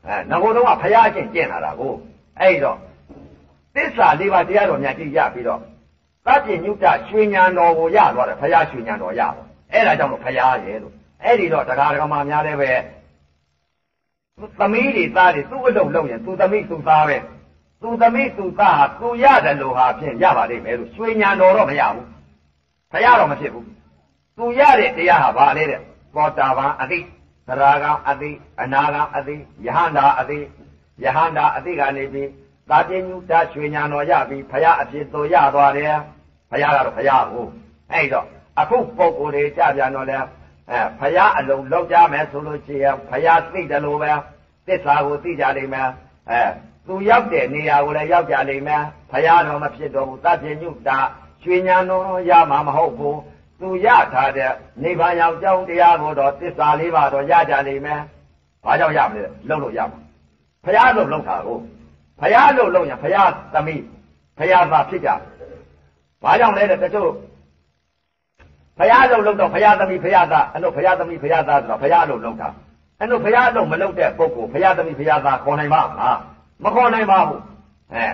[0.06, 1.94] အဲငဘုံတော့ကဘုရားအချင်းကျင့်လာတာကို
[2.40, 2.78] အဲ့တော့
[3.76, 5.60] သစ္စာလေးပါးတရားတော်များကြည့်ရပြီးတော့
[6.26, 12.72] သဗ္ဗညုတရွှေညာတော်ကိုရသွားတယ်ဘုရားရွှေညာတော်ရပါ အဲ့ဒါကြောင့်လို့ဘုရားရဲ့လို့အဲ့ဒီတော့တရားဓမ္မများလည်းပဲ
[14.60, 17.18] သမီးတွေသားတွေသူ့အလုပ်လုပ်ရင်သူသမီးသူသားပဲ
[17.82, 22.08] သူသမီးသူသားဟာသူရတယ်လို့ဟာဖြင့်ရပါလိမ့်မယ်လို့ရွှေညာတော်တော့မရဘူး
[22.92, 23.68] ဘုရားတော့မဖြစ်ဘူး
[24.38, 25.80] သူရတဲ့တရားဟာဘာလဲတဲ့
[26.16, 27.00] သောတာပန်အတိ
[27.48, 28.32] သရဂံအတိ
[28.62, 30.40] အနာဂံအတိယဟန္တာအတိ
[31.04, 32.30] ယဟန္တာအတိကနေပြီး
[32.70, 35.96] သာပြညုတရွှေညာတော်ရပြီးဖရာအဖြစ်သို့ရသွားတယ်
[36.52, 37.46] ဖရာကတော့ဖရာကို
[37.92, 38.28] အဲ့တော့
[38.60, 40.18] အခုပုံကိုယ်တွေကြပြန်တော့လဲ
[40.72, 44.12] အဲဖရာအလုံးလောက်ကြမယ်ဆိုလို့ရှိရင်ဖရာသိတယ်လို့ပဲ
[44.68, 45.90] သစ္စာကိုသိကြလိမ့်မယ်
[46.30, 46.42] အဲ
[46.88, 50.90] သူရောက်တဲ့နေရာကိုလည်းရောက်ကြလိမ့်မယ်ဖရာတော်မဖြစ်တော့ဘူးသပြညုတ
[51.44, 53.20] ရွှေညာတော်ရမှာမဟုတ်ဘူး
[53.60, 54.52] သူရထားတဲ့
[54.84, 58.02] နိဗ္ဗာန်ရောက်ကြောင်းတရားကိုတော့သစ္စာလေးပါတော့ရကြလိမ့်မယ်
[58.64, 60.00] ဘာကြောင့်ရမလဲလုံလို့ရမှာ
[60.66, 61.58] ဖရာလို့လုံတာကို
[62.20, 63.84] ဖရာလို့လုံရင်ဖရာသမီး
[64.38, 65.10] ဖရာသားဖြစ်ကြ
[66.24, 67.12] ဘာကြောင့်လဲတဲ့တချို့
[68.80, 72.50] ဖရာလို့လုံတော့ဖရာသမီးဖရာသားအဲ့လိုဖရာသမီးဖရာသားဆိုတော့ဖရာလို့လုံတာ
[73.00, 76.18] အဲ့လိုဖရာလို့မလုံတဲ့ပုဂ္ဂိုလ်ဖရာသမီးဖရာသားခေါ်နိုင်ပါ့မလား
[76.64, 77.42] မခေါ်နိုင်ပါဘူး
[77.94, 78.08] အဲ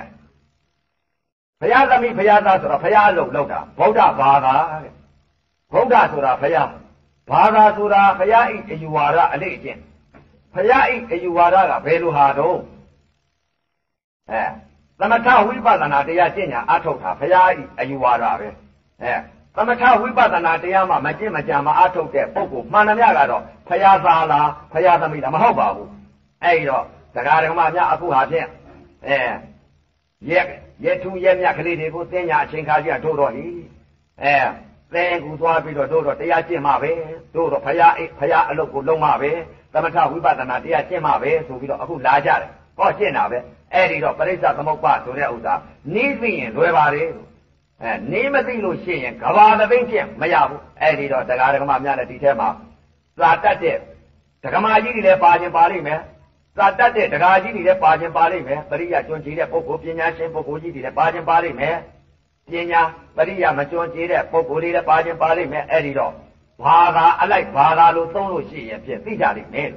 [1.61, 4.93] ဖရာသမီးဖရာသားဆိုတော့ဖရာလို့လုံတာဗုဒ္ဓဘာသာတဲ့
[5.73, 6.63] ဗုဒ္ဓဆိုတာဖရာ
[7.29, 9.79] ဘာသာဆိုတာဖရာဤအယူဝါဒအလေးအကျင့်
[10.55, 12.59] ဖရာဤအယူဝါဒကဘယ်လိုဟာတော့
[14.31, 14.43] အဲ
[14.99, 18.47] သမထဝိပဿနာတရားကျင့်ညာအထုတ်တာဖရာဤအယူဝါဒပဲ
[19.01, 25.89] အဲသ မထဝိပဿနာတရားမှမကျင့်မကြံမအထုတ်တဲ့ပုဂ္ဂိုလ်မှန်တယ်များကတော့ဖရာသာလားဖရာသမီးလားမဟုတ်ပါဘူး
[26.43, 26.83] အဲဒီတော့
[27.15, 28.47] တရားဓမ္မများအခုဟာဖြင့်
[29.07, 29.19] အဲ
[30.29, 30.45] ရက်
[30.83, 33.47] ရက်ထူးရက်မြတ်ကလေးတွေကိုသင်ညာအချိန်ခါကြီးကထိုးတော့ဟိ
[34.23, 34.35] အဲ
[34.93, 36.91] သင်ကူသွားပြီးတော့တို့တော့တရားကျင့်မှပဲ
[37.35, 39.31] တို့တော့ဖရာအိဖရာအလုပ်ကိုလုံးမှပဲ
[39.73, 43.37] သမထဝိပဿနာတရားကျင့်မှပဲဆိုပြီးတော့အခုလာကြတယ်ဟောကျင့်တာပဲ
[43.73, 45.53] အဲ့ဒီတော့ပရိစ္ဆသမုပ္ပါဆိုတဲ့ဥစ္စာ
[45.93, 47.03] နီးသိရင်လွယ်ပါလေ
[47.83, 52.49] အဲနေမသိလို့ရှိရင်ကဘာသသိမ့်ဖြင့်မရဘူးအဲ့ဒီတော့တရားဓမ္မများနဲ့ဒီထဲမှာ
[53.19, 53.77] သာတတ်တဲ့
[54.43, 55.99] ဓမ္မကြီးတွေလည်းပါခြင်းပါလိမ့်မယ်
[56.57, 61.75] သာတတ်တဲ့တရားကြီးတွေလည်းပါခြင်းပါလိမ့်မယ်ပရိယကျွန်းကြီးတဲ့ပုဂ္ဂိုလ်ပညာရှင်ပုဂ္ဂိုလ်ကြီးတွေလည်းပါခြင်းပါလိမ့်မယ်
[62.47, 62.81] ပညာ
[63.15, 66.13] ပရိယမကျွန်းကြီးတဲ့ပုဂ္ဂိုလ်တွေလည်းပါခြင်းပါလိမ့်မယ်အဲ့ဒီတော့
[66.65, 69.69] ဘာသာအလိုက်ဘာသာလို့သုံးလို့ရှိရင်ဖြင့်သိကြလိမ့်မယ်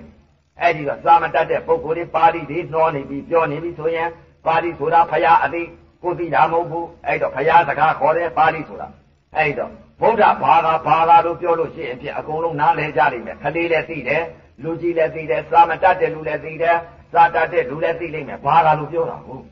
[0.61, 4.09] အဲ့ဒီတော့သာမတတ်တဲ့ပုဂ္ဂိုလ်တွေပါဠိတွေနှောနေပြီးပြောနေပြီးဆိုရင်
[4.47, 5.63] ပါဠိဆိုတာဖရာအသိ
[6.03, 8.89] ကိုသိတာမဟုတ်ဘူးအဲ့တော့ဖရာစကားခေါ်တယ်ပါဠိဆိုတာ
[9.37, 14.23] အဲ့တော့ဗုဒ္ဓဘာသာဘာသာလို့ပြောလို့ရှိရင်ဖြင့်အကုန်လုံးနားလည်ကြလိမ့်မယ်ခလေးလည်းသိတယ်
[14.63, 16.77] လူကြီးလည်းသိတယ်သာမတတ်တဲ့လူလည်းသိတယ်
[17.15, 19.45] သာတတ်တဲ့လူလည်းသိလိမ့်မယ်ဘာသာလို့ပြောတာဟုတ်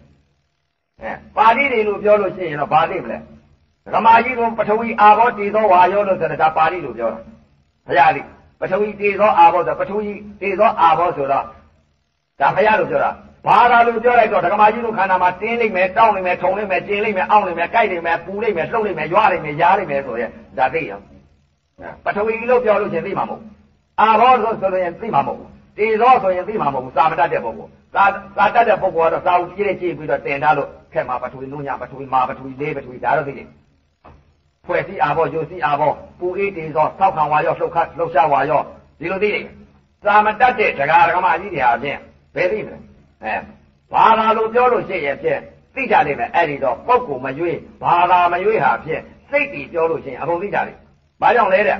[1.00, 3.18] အဲပါဠိတွေလို့ပြောလို့ရှိရင်တော့ဘာသိမလဲ
[3.94, 7.20] ဓမ္မကြီးကပထဝီအာဘောတည်သောဝါယောလို့ဆိုတာဒါပါဠိလို့ပြောတာ
[7.86, 8.22] ဘုရားလိ
[8.60, 10.06] ပထဝီတည်သောအာဘောဆိုပထဝီ
[10.40, 11.44] တည်သောအာဘောဆိုတော့
[12.40, 13.10] ဒါဘုရားလို့ပြောတာ
[13.46, 20.92] ဘာသာလို့ပြောလိုက်တော့ဓမ္မကြီးတို့ခန္ဓာမှာတင်းလိုက်မယ်တောင်းလိုက်မယ်ထုံလိုက်မယ်ကျင်လိုက်မယ်အောင့်လိုက်မယ်ကြိုက်လိုက်မယ်ပူလိုက်မယ်လှုပ်လိုက်မယ်ရွာလိုက်မယ်ရားလိုက်မယ်ဆိုရင်ဒါသိရ
[22.04, 23.42] ပထဝီလို့ပြောလို့ချင်းသိမှာမဟုတ်
[24.00, 25.40] အာဘောဆိုဆိုရင်သိမှာမဟုတ်
[25.76, 28.04] တည်သောဆိုရင်သိမှာမဟုတ်သာမတတ်တဲ့ပုဂ္ဂိုလ်သာ
[28.36, 33.48] သာတတ်တဲ့ပုဂ္ဂိုလ်ကတော့သာဝတိလေးကြည့်ပြီးတော့တင်ထားလို့ခက်မှာပထဝီနုညပထဝီမာပထဝီလေးပထဝီဒါတော့သိတယ်
[34.66, 38.62] ဖွဲ့စည်းအာဘောယုံစည်းအာဘောပူအေးတည်သောသောက်ခံဝါရောလှုပ်ခတ်လှုပ်ရှားဝါရော
[38.98, 39.44] ဒီလိုသိတယ်
[40.04, 41.98] သာမတတ်တဲ့ဒကာဒကမကြီးတွေဟာဖြင့်
[42.34, 42.89] ဘယ်သိမလဲ
[43.24, 43.34] အဲ
[43.92, 45.40] ဘာသာလို့ပြောလို့ရှိရင်ဖြင့်
[45.74, 50.78] သိကြလိမ့်မယ်အဲ့ဒီတော့ပုဂ္ဂိုလ်မရွေးဘာသာမရွေးဟာဖြင့်စိတ်တည်ပြောလို့ရှိရင်အကုန်သိကြလိမ့်
[51.20, 51.78] ဘာကြောင့်လဲတဲ့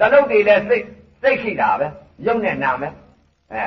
[0.00, 0.84] တလုတ်တွေလည်းစိတ်
[1.22, 1.86] စိတ်ရှိတာပဲ
[2.26, 2.92] ယုံနဲ့နာမယ်
[3.52, 3.64] အဲ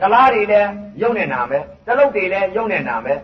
[0.00, 0.68] ကလားတွေလည်း
[1.02, 3.18] ယုံနဲ့နာမယ်တလုတ်တွေလည်းယုံနဲ့နာမယ်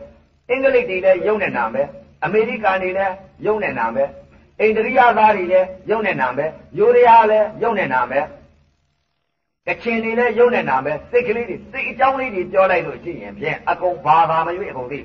[0.50, 1.86] အင်္ဂလိပ်တွေလည်းယုံနဲ့နာမယ်
[2.24, 3.14] အမေရိကန်တွေလည်း
[3.46, 4.08] ယုံနဲ့နာမယ်
[4.60, 8.24] အိန္ဒိယသားတွေလည်းယုံနဲ့နာမယ်ယူရီးယားလည်းယုံနဲ့နာမယ်
[9.68, 15.00] ကချင်တွေလည်းယုံနဲ့နာမယ်စိတ်ကလေးတွေစိတ်အကြောင်းလေးတွေပြောလိုက်လို့ရှိရင်ဖြင့်အကုန်ဘာသာမရွေးအကုန်သိ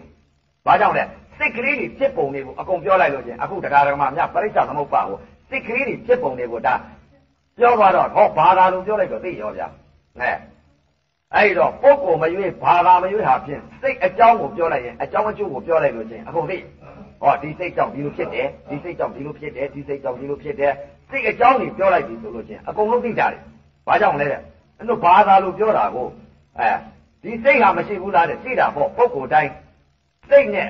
[0.66, 1.04] ဘာကြောင့်လဲ
[1.38, 5.18] စိတ်ကလေးတွေဖြစ်ပုံတွေကိုအကုန်ပြောလိုက်လို့ချင်းအခုတရားဓမ္မများပရိစ္ဆသမုပ္ပါကို
[5.50, 6.76] စိတ်ကလေးတွေဖြစ်ပုံတွေကိုဒါ
[7.60, 9.68] ပြောသွားတော့ဟောဘာသာလို့ပြောလိုက်တော့သိရောဗျာ
[10.20, 10.32] အဲ
[11.36, 16.58] အဲ့တော့ပုဂ္ဂိုလ်မရွေးဘာသာမရွေးဟာဖြင့်စိတ်အကြောင်းကိုပြောလိုက်ရင်အကြောင်းအကျိုးကိုပြောလိုက်လို့ချင်းအကုန်သိ
[17.22, 20.74] ဟောဒီစိတ်ကြောင့်ဒီလိုဖြစ်တယ်ဒီစိတ်ကြောင့်ဒီလိုဖြစ်တယ်ဒီစိတ်ကြောင့်ဒီလိုဖြစ်တယ်
[21.10, 23.42] စိတ်အကြောင်းကိုပြောလိုက်ပြီဆိုလို့ချင်းအကုန်လုံးသိကြတယ်
[23.88, 24.42] ဘာကြောင့်လဲတဲ့
[24.78, 26.08] အဲ့လိုဘာသာလို့ပြောတာကို
[26.60, 26.72] အဲ
[27.24, 29.52] ဒီစိတ်ဟာမရှိဘူးလားတဲ့သိတာပေါ့ပုဂ္ဂိုလ်တိုင်း
[30.30, 30.70] စိတ်နဲ့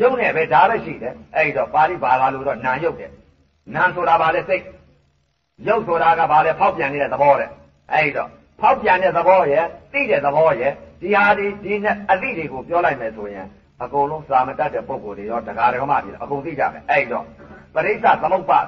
[0.00, 3.10] ယုံနဲ့ပဲဒါလည်းရှိတယ်အဲ့တော့ပါဠိဘာသာလို့တော့နာယုတ်တယ်
[3.74, 4.62] နာဆိုတာဘာလဲစိတ်
[5.66, 7.50] ယုတ်ဆိုတာကဘာလဲဖောက်ပြန်နေတဲ့သဘောတဲ့
[7.92, 8.28] အဲ့တော့
[8.60, 13.46] ဖောက်ပြန်တဲ့သဘောရဲ့သိတဲ့သဘောရဲ့ဒီဟာဒီဒီနဲ့အသိတွေကိုပြောလိုက်မယ်ဆိုရင်
[13.82, 17.24] အကုန်လုံးစာမတတ်တဲ့ပုံကိုယ်တွေရောတရားဓမ္မတွေအကုန်သိကြမယ်အဲ့တော့
[17.74, 18.60] ပရိစ္ဆသမုပ္ပါ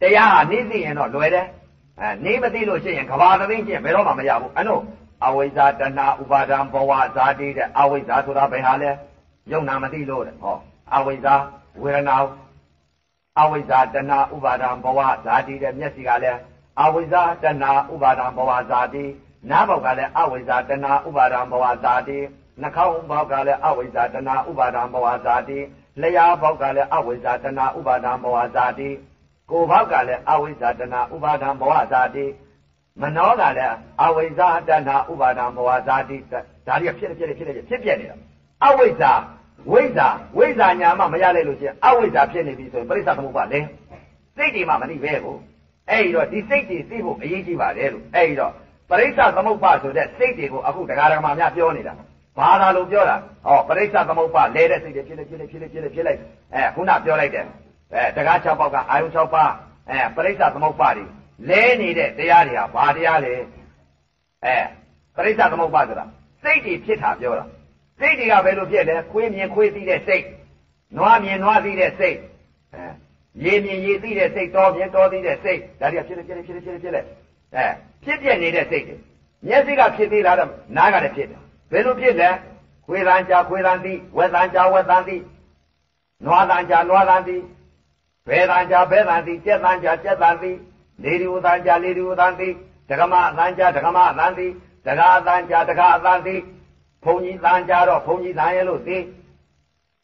[0.00, 1.46] တရားဟာနေသိရင်တော့လွယ်တယ်
[2.00, 4.82] အဲနေမသိလို့ရှိရင်ကဘာသသိချင်းဘယ်တော့မှမရဘူးအဲ့တော့
[5.24, 8.90] အဝိဇ္ဇာတဏှာဥပါဒံဘဝဇာတိတဲ့အဝိဇ္ဇာဆိုတာဘယ်ဟာလဲ
[9.52, 10.56] ယုံနာမသိလို့တဲ့ဟော
[10.94, 11.34] အဝိဇ္ဇာ
[11.82, 12.16] ဝေဒနာ
[13.40, 16.40] အဝိဇ္ဇာတဏှာဥပါဒံဘဝဇာတိတဲ့မျက်စိကလည်း
[16.82, 19.04] အဝိဇ္ဇာတဏှာဥပါဒံဘဝဇာတိ
[19.50, 22.18] နားပေါက်ကလည်းအဝိဇ္ဇာတဏှာဥပါဒံဘဝဇာတိ
[22.60, 25.58] နှာခေါင်းပေါက်ကလည်းအဝိဇ္ဇာတဏှာဥပါဒံဘဝဇာတိ
[26.00, 28.88] လျှာပေါက်ကလည်းအဝိဇ္ဇာတဏှာဥပါဒံဘဝဇာတိ
[29.50, 32.26] ကိုယ်ဘောက်ကလည်းအဝိဇ္ဇာတဏှာဥပါဒံဘဝဇာတိ
[33.00, 38.16] မနောကလည်းအဝိဇ္ဇာတဏှာဥပါဒံဘဝဇာတိဒါတွေကဖြစ်ဖြစ်ဖြစ်ဖြစ်ဖြစ်ပြနေတာ
[38.64, 39.12] အဝိဇ္ဇာ
[39.72, 43.60] ဝိဇ္ဇာဝိဇ္ဇာညာမှမရလိုက်လို့ချင်းအဝိဇ္ဇာဖြစ်နေပြီဆိုရင်ပရိစ္ဆသမုပ္ပါလဲ
[44.36, 45.36] စိတ်တွေမှမသိပဲကို
[45.90, 48.52] အဲ့ဒီတော့ဒီစိတ်တွေသိဖို့အရေးကြီးပါတယ်လို့အဲ့ဒီတော့
[48.90, 51.92] ပရိစ္ဆသမုပ္ပါဆိုတဲ့စိတ်တွေကိုအခုတရားဓမ္မများပြောနေတာ
[52.38, 56.20] ဘာသာလို့ပြောတာဟောပရိစ္ဆသမုပ္ပါလဲတဲ့စိတ်တွေဖြစ်နေဖြစ်နေဖြစ်နေဖြစ်နေဖြစ်လိုက်
[56.54, 57.46] အဲခုနပြောလိုက်တယ်
[57.92, 59.52] အဲတကား6ပေါက်ကအာယုံ6ပါး
[59.90, 61.04] အဲပရိစ္ဆသမုပ္ပါတွေ
[61.48, 63.32] လဲနေတဲ့တရားတွေဟာဘာတရားလဲ
[64.44, 64.56] အဲ
[65.16, 66.04] ပရိစ္ဆသမုပ္ပါဆိုတာ
[66.42, 67.44] စိတ်တွေဖြစ်တာပြောတာ
[67.98, 70.24] စိတ်တွေကဘယ်လိုဖြစ်လဲခွေးမြင်ခွေးသိတဲ့စိတ်
[70.96, 72.18] နွားမြင်နွားသိတဲ့စိတ်
[72.74, 72.84] အဲ
[73.44, 77.00] ရေမြင်ရေသိတဲ့စိတ်တော်မြင်တော်သိတဲ့စိတ်ဒါတွေကဖြစ်နေဖြစ်နေဖြစ်နေဖြစ်နေဖြစ်နေ
[77.54, 77.66] အဲ
[78.04, 78.96] ဖြစ်ပြနေတဲ့စိတ်တွေ
[79.46, 82.30] မျက်စိကဖြစ်သေးလားတော့နားကလည်းဖြစ်တယ်ဘယ်လိုဖြစ်လဲ
[82.86, 85.16] ခွေးတန်ကြာခွေးတန်သိဝက်တန်ကြာဝက်တန်သိ
[86.26, 87.36] နွားတန်ကြာနွားတန်သိ
[88.28, 90.52] ဘယ်တန်ကြာဘယ်တန်သိကြက်တန်ကြာကြက်တန်သိ
[91.04, 92.48] လေဒီဝတန်ကြာလေဒီဝတန်သိ
[92.88, 94.46] ဒကမအတန်ကြာဒကမအတန်သိ
[94.86, 96.34] ဒကာအတန်ကြာဒကာအတန်သိ
[97.04, 98.98] ဘုံကြီးတန်ကြာတော့ဘုံကြီးတန်ရဲ့လို့သိ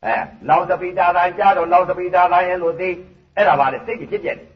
[0.05, 0.17] အဲ
[0.49, 2.91] လောင်စပိတာတန်ကြာတော့လောင်စပိတာတန်ရဲ့လို့သိ
[3.37, 4.49] အဲ့ဒါပါလေစိတ်ကြီးဖြစ်ပြက်တယ်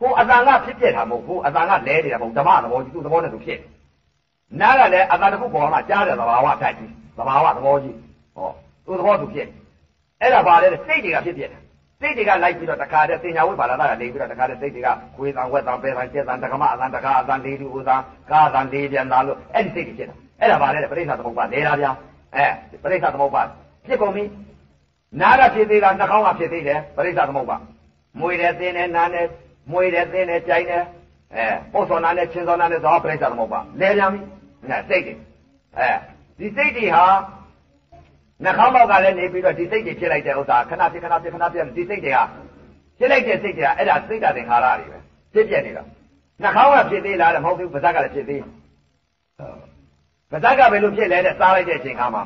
[0.00, 3.60] ဟိုအတန်ကဖြစ်ပြက်တာမဟုတ်ဘူးအတန်ကလဲနေတာမဟုတ်ဓမ္မသဘောကြီးသူ့သဘောနဲ့သူဖြစ်
[4.60, 7.96] နားကလည်းအတန်တစ်ခုပေါ်မှာကြားတယ်သဘာဝတိုက်ကြီးသဘာဝသဘောကြီး
[8.36, 8.48] ဟော
[8.86, 9.48] သူ့သဘောသူဖြစ်
[10.20, 11.63] အဲ့ဒါပါလေစိတ်တွေကဖြစ်ပြက်တယ်
[12.04, 21.90] စိတ်တွေကလိုက်ပြီးတော့တခါတည်းသင်ညာဝိပါဒနာကနေပြီးတော့တခါတည်းစိတ်တွေကခွေးတန်ဝက်တန်ပဲတန်ကျက်တန်တက္ကမအတန်တကာအတန်လေးတူဥတန်ကားတန်လေးပြန်လာလို့အဲ့ဒီစိတ်တွေဖြစ်တာအဲ့ဒါပါလေပရိစ္ဆာသမုပ္ပါလဲတာဗျာ
[22.36, 22.46] အဲ
[22.82, 23.42] ပရိစ္ဆာသမုပ္ပါ
[23.86, 24.24] ဖြစ်ကုန်ပြီ
[25.20, 27.56] နားကဖြစ်သေးလားနှာခေါင်းကဖြစ်သေးတယ်ပရိစ္ဆသမုပ္ပါ
[28.20, 29.26] မွေတယ်သင်းတယ်နားတယ်
[29.72, 30.84] မွေတယ်သင်းတယ်ကြိုင်တယ်
[31.34, 34.20] အဲပုတ်စောနာနဲ့ချင်းစောနာနဲ့သောပရိစ္ဆသမုပ္ပါလဲပြန်ပြီ
[34.70, 35.14] နဲ့စိတ်တွေ
[35.78, 35.90] အဲ
[36.38, 37.04] ဒီစိတ်တွေဟာ
[38.44, 42.24] နှာခေါင်းပေါက်ကလည်းနေပြီးတော့ဒီစိတ်တွေဖြစ်လိုက်တဲ့ဥစ္စာခဏဖြစ်ခဏဖြစ်ခဏဖြစ်ဒီစိတ်တွေဟာ
[42.98, 44.98] ဖြစ်လိုက်တဲ့စိတ်တွေကအဲ့ဒါစိတ်ဓာတ်သင်္ခါရတွေပဲ
[45.34, 45.84] ဖြစ်ပြနေတာ
[46.42, 52.22] နှာခေါင်းကဖြစ်သေးလားတဲ့မဟုတ်ဘူးပါးစပ်ကလည်းဖြစ်သေးပါးစပ်ကဘယ်လိုဖြစ်လဲတဲ့စားလိုက်တဲ့အချိန်ခါမှာ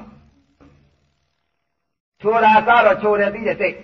[2.20, 3.76] ချိုတာစားတော့ချိုတယ်ပြီးတဲ့စိတ်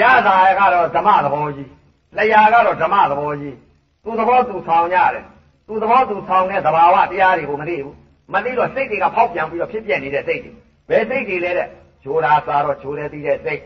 [0.00, 1.70] ရတာကတော့ဓမ္မသဘောကြီး
[2.16, 3.56] လျာကတော့ဓမ္မသဘောကြီး
[4.04, 5.24] သူသဘောသူဆောင်ရတယ်
[5.66, 7.96] သူသဘောသူဆောင်တဲ့သဘာဝတရားတွေကိုမသိဘူး
[8.32, 10.52] မသိတော့စိတ်တွေကဖောက်ပြန်ပြီးတော့ဖြစ်ပြနေတဲ့စိတ်တွေ
[10.88, 11.68] ဘယ်စိတ်တွေလဲတဲ့
[12.02, 13.62] ချိုတာစားတော့ချိုတယ်ပြီးတဲ့စိတ်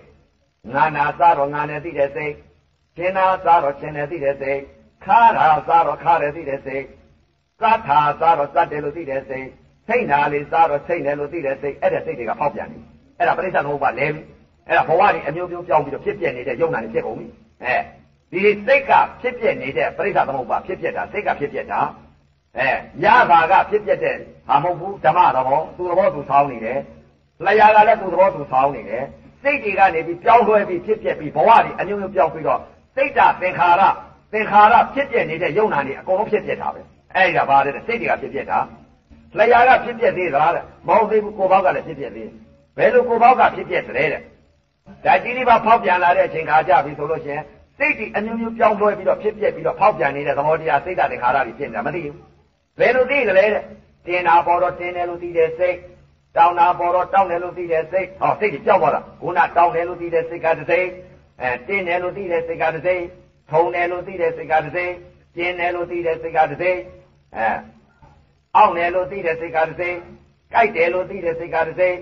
[0.74, 2.34] ငါနာစားတော့ငါနဲ့သိတဲ့စိတ်
[2.96, 4.60] ရှင်းနာစားတော့ရှင်းတယ်သိတဲ့စိတ်
[5.04, 6.84] ခါတာစားတော့ခါတယ်သိတဲ့စိတ်
[7.60, 9.46] သတ်တာစားတော့သတ်တယ်လို့သိတဲ့စိတ်
[9.88, 12.78] စိတ်နာလေးစားတော့စိတ်တယ်လို့သိတဲ့စိတ်အဲ့ဒါစိတ်တွေကဖောက်ပြန်နေ
[13.18, 14.22] အဲ့ဒါပရိစ္ဆေသမုပ္ပါလဲပြီ
[14.68, 17.26] အဲ့ဒါဘဝကြီးအမျိုးမျိုးပြောင်းပြီးတော့ဖြစ်ပြနေတဲ့ယုံနာနေဖြစ်ကုန်ပြီ
[17.64, 17.76] အဲ
[18.32, 21.80] ဒီစိတ်ကဖြစ်ပြနေတဲ့ပရိစ္ဆေသမုပ္ပါဖြစ်ပြတာစိတ်ကဖြစ်ပြတာ
[22.58, 22.68] အဲ
[23.04, 24.16] ရပါကဖြစ်ပြတဲ့
[24.48, 26.78] ဟာမဟုတ်ဘူးဓမ္မတော်သူသဘောသူဆောင်းနေတယ်
[27.44, 29.04] လျာကလည်းသူသဘောသူဆောင်းနေတယ်
[29.42, 32.60] စိတ်တွေကနေပြီးပြောင်းလဲပြီးဖြစ်ပြပြီးဘဝကြီးအမျိုးမျိုးပြောင်းပြီးတော့
[32.94, 33.82] စိတ်ဓာတ်သင်္ခါရ
[34.32, 36.80] သင်္ခါရဖြစ်ပြနေတဲ့ယုံနာနေအကုန်လုံးဖြစ်ပြတာပဲ
[37.14, 38.58] အဲ့ဒါပါတဲ့စိတ်တွေကဖြစ်ပြတာ
[39.38, 42.28] လျာကဖြစ်ပြသေးသလားတဲ့မဟုတ်သေးဘူးကိုယ်ဘောက်ကလည်းဖြစ်ပြသေး
[42.76, 44.08] ဘယ်လိုကိုယ်ဘောက်ကဖြစ်ပြတယ်တဲ့
[45.04, 47.44] ဒါကြီးလေးပါဖောက်ပြန်လာတဲ့အချိန်ခါကြပြီဆိုလို့ရှိရင်
[47.78, 52.16] စိတ်ဒီအမျိုးမျိုးပြောင်းလဲပြီးတော့ဖြစ်ပြပြီးတော့ဖောက်ပြန်နေတဲ့သဘောတရားစိတ်ဓာတ်သင်္ခါရတွေဖြစ်နေတာမသိဘူး
[52.78, 53.62] ဘယ်လိုသိကြလဲတဲ့
[54.06, 55.76] တင်တာပေါ်တော့တင်တယ်လို့သိတဲ့စိတ်
[56.36, 60.88] တောင်းတာပေါ်တော့တောင်းတယ်လို့သိတဲ့စိတ်ဟောစိတ်ကြီးကြောက်သွားတာခုနတောင်းတယ်လို့သိတဲ့စိတ်ကတစ်စိတ်
[61.42, 63.02] အဲတင်းတယ်လို့သိတဲ့စိတ်ကတစ်စိတ်
[63.50, 64.92] ထုံတယ်လို့သိတဲ့စိတ်ကတစ်စိတ်
[65.36, 66.78] ကျင်းတယ်လို့သိတဲ့စိတ်ကတစ်စိတ်
[67.36, 67.48] အဲ
[68.56, 69.96] အောင့်တယ်လို့သိတဲ့စိတ်ကတစ်စိတ်
[70.52, 71.96] ကြိုက်တယ်လို့သိတဲ့စိတ်ကတစ်စိတ်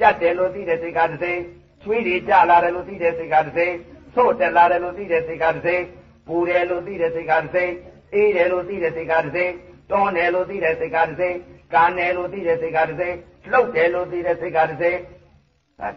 [0.00, 1.40] ကြက်တယ်လို့သိတဲ့စိတ်ကတစ်စိတ်
[1.82, 3.74] ချွေးတွေကြလာတယ်လို့သိတဲ့စိတ်ကတစ်စိတ်
[4.14, 5.84] ဆို့တက်လာတယ်လို့သိတဲ့စိတ်ကတစ်စိတ်
[6.26, 7.72] ပူတယ်လို့သိတဲ့စိတ်ကတစ်စိတ်
[8.14, 9.52] အေးတယ်လို့သိတဲ့စိတ်ကတစ်စိတ်
[9.90, 11.36] တွန်းတယ်လို့သိတဲ့စိတ်ကတစ်စိတ်
[11.74, 13.16] ကန်းတယ်လို့သိတဲ့စိတ်ကတစ်စိတ်
[13.52, 14.98] လှုပ်တယ်လို့သိတဲ့စိတ်ကတစ်စိတ်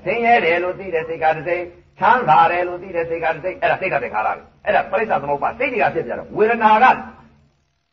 [0.04, 1.64] ဆင်းရဲတယ်လို့သိတဲ့စိတ်ကတစ်စိတ်
[2.00, 6.86] ချမ်းသာတယ်လို့သိတဲ့စိတ်ကတစ်စိတ်အဲ့ဒါစိတ်ကတည်းကလာတယ်အဲ့ဒါပရိစ္ဆသမုပ္ပါစိတ်တွေကဖြစ်ပြတော့ဝေဒနာက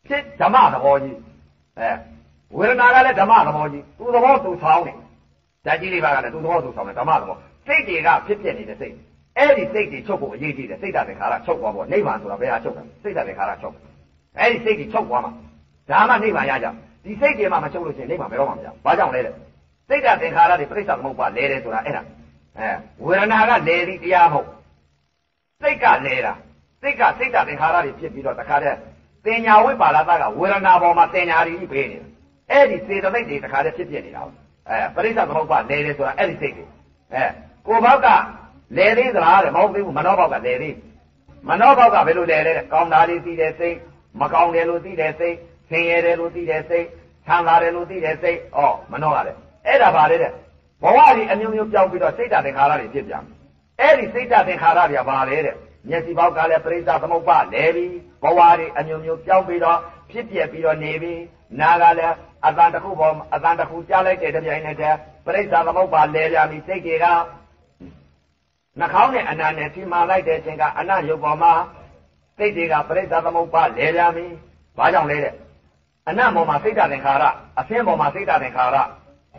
[0.09, 1.16] ဖြစ်ဓမ္မသဘောကြီး
[1.79, 1.90] အဲ
[2.59, 4.97] ဝေဒနာကလည်းဓမ္မသဘောကြီးသူသဘောသူဆောင်းတယ်
[5.66, 8.95] ဓာတ်ကြီးလေးပါကလည်းသူသဘောသူဆောင်းတယ်ဓမ္မသဘောစိတ်တွေကဖြစ်ပြနေတဲ့စိတ်
[9.38, 13.75] အဲ့ဒီစိတ်တွေချုပ်ဖို့အရေးကြီးတယ်စိတ်ဓာတ်သင်္ခါရချုပ်သွားဖို့နိဗ္ဗာန်ဆိုတာဘယ်ဟာချုပ်တာစိတ်ဓာတ်သင်္ခါရချုပ်
[14.38, 15.33] အဲ့ဒီစိတ်တွေချုပ်သွားမှာ
[15.90, 16.66] ဒါမှနိဗ္ဗာန်ရကြ
[17.07, 19.35] ဒီစိတ်တွေမှမချုပ်လို့ရှိရင်နိဗ္ဗာန်ဘယ်တော့မှမရဘူးဘာကြောင့်လဲတဲ့
[19.88, 22.03] စိတ်ဓာတ်သင်္ခါရတွေပြိဿသမုပ္ပါလဲတယ်ဆိုတာအဲ့ဒါ
[22.59, 22.71] အဲ
[23.05, 24.49] ဝေဒနာကလဲပြီးတရားမဟုတ်
[25.62, 26.33] စိတ်ကလဲတာ
[26.83, 28.77] စိတ်ကစိတ်ဓာတ်သင်္ခါရတွေဖြစ်ပြီးတော့တခါတည်း
[29.25, 32.07] တင်ညာဝိပါလာသကဝေဒနာပေါ်မှာတင်ညာတွေကြီးပေးနေတာ
[32.51, 34.23] အဲ့ဒီစေတသိက်တွေတခါတည်းဖြစ်ပြနေတာ
[34.69, 36.64] အဲပြိဿသမုပ္ပါလဲတယ်ဆိုတာအဲ့ဒီစိတ်တွေ
[37.14, 37.25] အဲ
[37.66, 38.09] ကိုဘောက်က
[38.77, 40.75] လဲသေးသလားတဲ့မဟုတ်သေးဘူးမနောဘောက်ကလဲသေး
[41.49, 43.77] မနောဘောက်ကဘယ်လိုလဲလဲကောင်းတာလေးသိတဲ့စိတ်
[44.21, 45.37] မကောင်းတယ်လို့သိတဲ့စိတ်
[45.68, 46.87] ဆင်းရဲတယ်လို့သိတဲ့စိတ်
[47.26, 48.59] ချမ်းသာတယ်လို့သိတဲ့စိတ်ဩ
[48.92, 50.33] မနှောရတယ်အဲ့ဒါပါလေတဲ့
[50.83, 53.24] ဘဝကြီးအမျိုးမျိုးပြောင်းပြီးတော့စိတ်ဓာတ်သင်္ခါရတွေဖြစ်ပြန်
[53.81, 55.57] အဲ့ဒီစိတ်ဓာတ်သင်္ခါရတွေကဘာလဲတဲ့
[55.88, 59.79] မျက်စိပေါက်ကလည်းပရိစ္ဆသမုပ္ပါလဲပြီးဘဝတွေအမျိုးမျိုးပြောင်းပြီးတော့
[60.11, 61.22] ဖြစ်ပြပြီးတော့နေပြီး
[61.61, 67.07] နာကလည်းအတန်တစ်ခုပေါ်အတန်တစ်ခုကြားလိုက်တဲ့တပြိုင်နက်တည်းပရိစ္ဆသမုပ္ပါလဲပြန်ပြီးစိတ်တွေက
[68.79, 71.52] နှာခေါင်းနဲ့အနာနဲ့ထိမှလိုက်တဲ့အချိန်ကအနရုပ်ပေါ်မှာ
[72.38, 74.33] စိတ်တွေကပရိစ္ဆသမုပ္ပါလဲပြန်ပြီး
[74.79, 75.35] ဘာကြောင့်လဲတဲ့
[76.09, 77.25] အနတ်ပေါ်မှာစိတ်ဓာတ်သင်္ခါရ
[77.61, 78.77] အသင်းပေါ်မှာစိတ်ဓာတ်သင်္ခါရ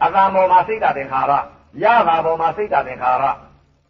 [0.03, 1.33] အတန်ပေါ်မှာစိတ်ဓာတ်သင်္ခါရ
[1.83, 3.23] ရတာပေါ်မှာစိတ်ဓာတ်သင်္ခါရ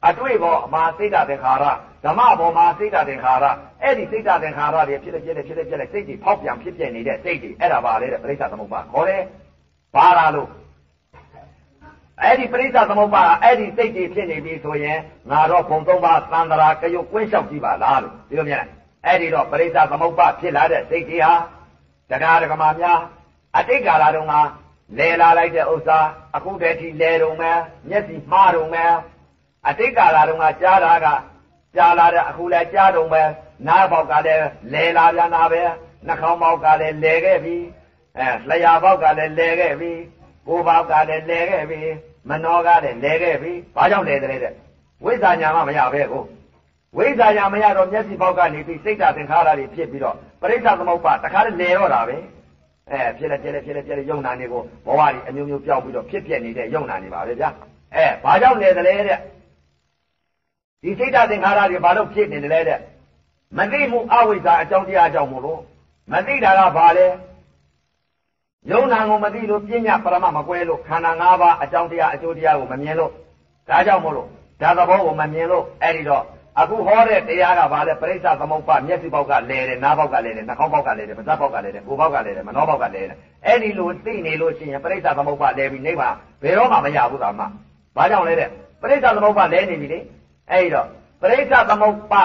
[0.08, 1.64] အတွေ့ပေါ်မှာစိတ်ဓာတ်သင်္ခါရ
[2.06, 3.46] ဓမ္မပေါ်မှာစိတ်ဓာတ်သင်္ခါရ
[3.82, 9.24] အဲ့ဒီစိတ်ဓာတ်သင်္ခါရတွေဖြစ်တဲ့ဖြစ်တဲ့ဖြစ်တဲ့ဖြစ်တဲ့စိတ်တွေဖောက်ပြန်ဖြစ်ပြနေတဲ့စိတ်တွေအဲ့ဒါပါလေတဲ့ပြိဿသမုပ္ပါခေါ်တယ်
[9.96, 10.50] ဘာလာလို့
[12.24, 15.00] အဲ့ဒီပြိဿသမုပ္ပါအဲ့ဒီစိတ်တွေဖြစ်နေပြီဆိုရင်
[15.32, 18.70] ငါတော့ဘုံသုံးပါးသံတရာကယုတ်ကွင်းလျှောက်ကြည့်ပါလားလို့ဒီလိုမြင်လား
[19.06, 21.34] အဲ့ဒီတော့ပြိဿသမုပ္ပါဖြစ်လာတဲ့စိတ်တွေဟာ
[22.10, 23.00] တရားဓမ္မများ
[23.58, 24.34] အတိတ်ကာလတုန်းက
[24.98, 26.00] လဲလာလိုက်တဲ့ဥစ္စာ
[26.36, 27.58] အခုတည်းထိလဲတုံမဲ့
[27.90, 28.92] မျက်စိမှားတုံမဲ့
[29.68, 31.08] အတိတ်ကာလတုန်းကကြားတာက
[31.76, 33.28] ကြားလာတဲ့အခုလည်းကြားတုံမဲ့
[33.68, 35.62] နားပေါက်ကလည်းလဲလာပြန်တာပဲ
[36.08, 37.56] နှာခေါင်းပေါက်ကလည်းလဲခဲ့ပြီ
[38.18, 39.92] အဲလျှာပေါက်ကလည်းလဲခဲ့ပြီ
[40.48, 41.80] ကိုယ်ပေါက်ကလည်းလဲခဲ့ပြီ
[42.30, 44.54] မနှောကလည်းလဲခဲ့ပြီဘာကြောင့်လဲတဲ့တဲ့
[45.04, 46.24] ဝိဇ္ဇာညာမမရပဲကို
[46.96, 52.18] ဝိဇ္ဇာညာမရတော့မျက်စိပေါက်ကနေပြီးစိတ်ဓာတ်သင်္ခါရတွေဖြစ်ပြီးတော့ပရိစ္ဆသမုပ္ပါတခါတည်းလဲတော့တာပဲ
[52.92, 57.50] အဲဖြစ်လဲဖြစ်လဲဖြစ်လဲဖြစ်လဲယုံနာနေကိုဘဝကြီးအမျိုးမျိုးပြောက်ပြီးတော့ဖြစ်ပြနေတဲ့ယုံနာနေပါပဲဗျာ
[57.96, 59.20] အဲဘာကြောင့်လဲတလဲတဲ့
[60.82, 62.80] ဒီစိတ်ဓာတ်သင်္ခါရတွေဘာလို့ဖြစ်နေတယ်လဲတဲ့
[63.58, 65.62] မသိမှုအဝိဇ္ဇာအကြောင်းတရားကြောင့်မို့လို့
[66.12, 67.08] မသိတာကဘာလဲ
[68.72, 73.12] ယုံနာကိုမသိလို့ပညာပရမမကွဲလို့ခန္ဓာ၅ပါးအကြောင်းတရားအကျိုးတရားကိုမမြင်လို့
[73.70, 74.28] ဒါကြောင့်မို့လို့
[74.62, 76.24] ဒါသဘောကိုမမြင်လို့အဲ့ဒီတော့
[76.62, 86.10] အခုဟောတဲ့တရားကဘာလဲပရိစ္ဆသမုပ္ပါမျက်စိပေါက်ကလဲတယ်နားပေါက်ကလဲတယ်နှာခေါင်းပေါက်ကလဲတယ်ပါးစပ်ပေါက်ကလဲတယ်ကိုယ်ပေါက်ကလဲတယ်မနှောပေါက်ကလဲတယ်အဲ့ဒီလိုသိနေလို့ရှိရင်ပရိစ္ဆသမုပ္ပါလဲပြီးနေပါ
[86.44, 87.42] ဘယ်တော့မှမရဘူးသာမ
[87.96, 88.50] ဘာကြောင့်လဲတဲ့
[88.82, 90.00] ပရိစ္ဆသမုပ္ပါလဲနေပြီလေ
[90.52, 90.88] အဲ့ဒီတော့
[91.22, 92.24] ပရိစ္ဆသမုပ္ပါ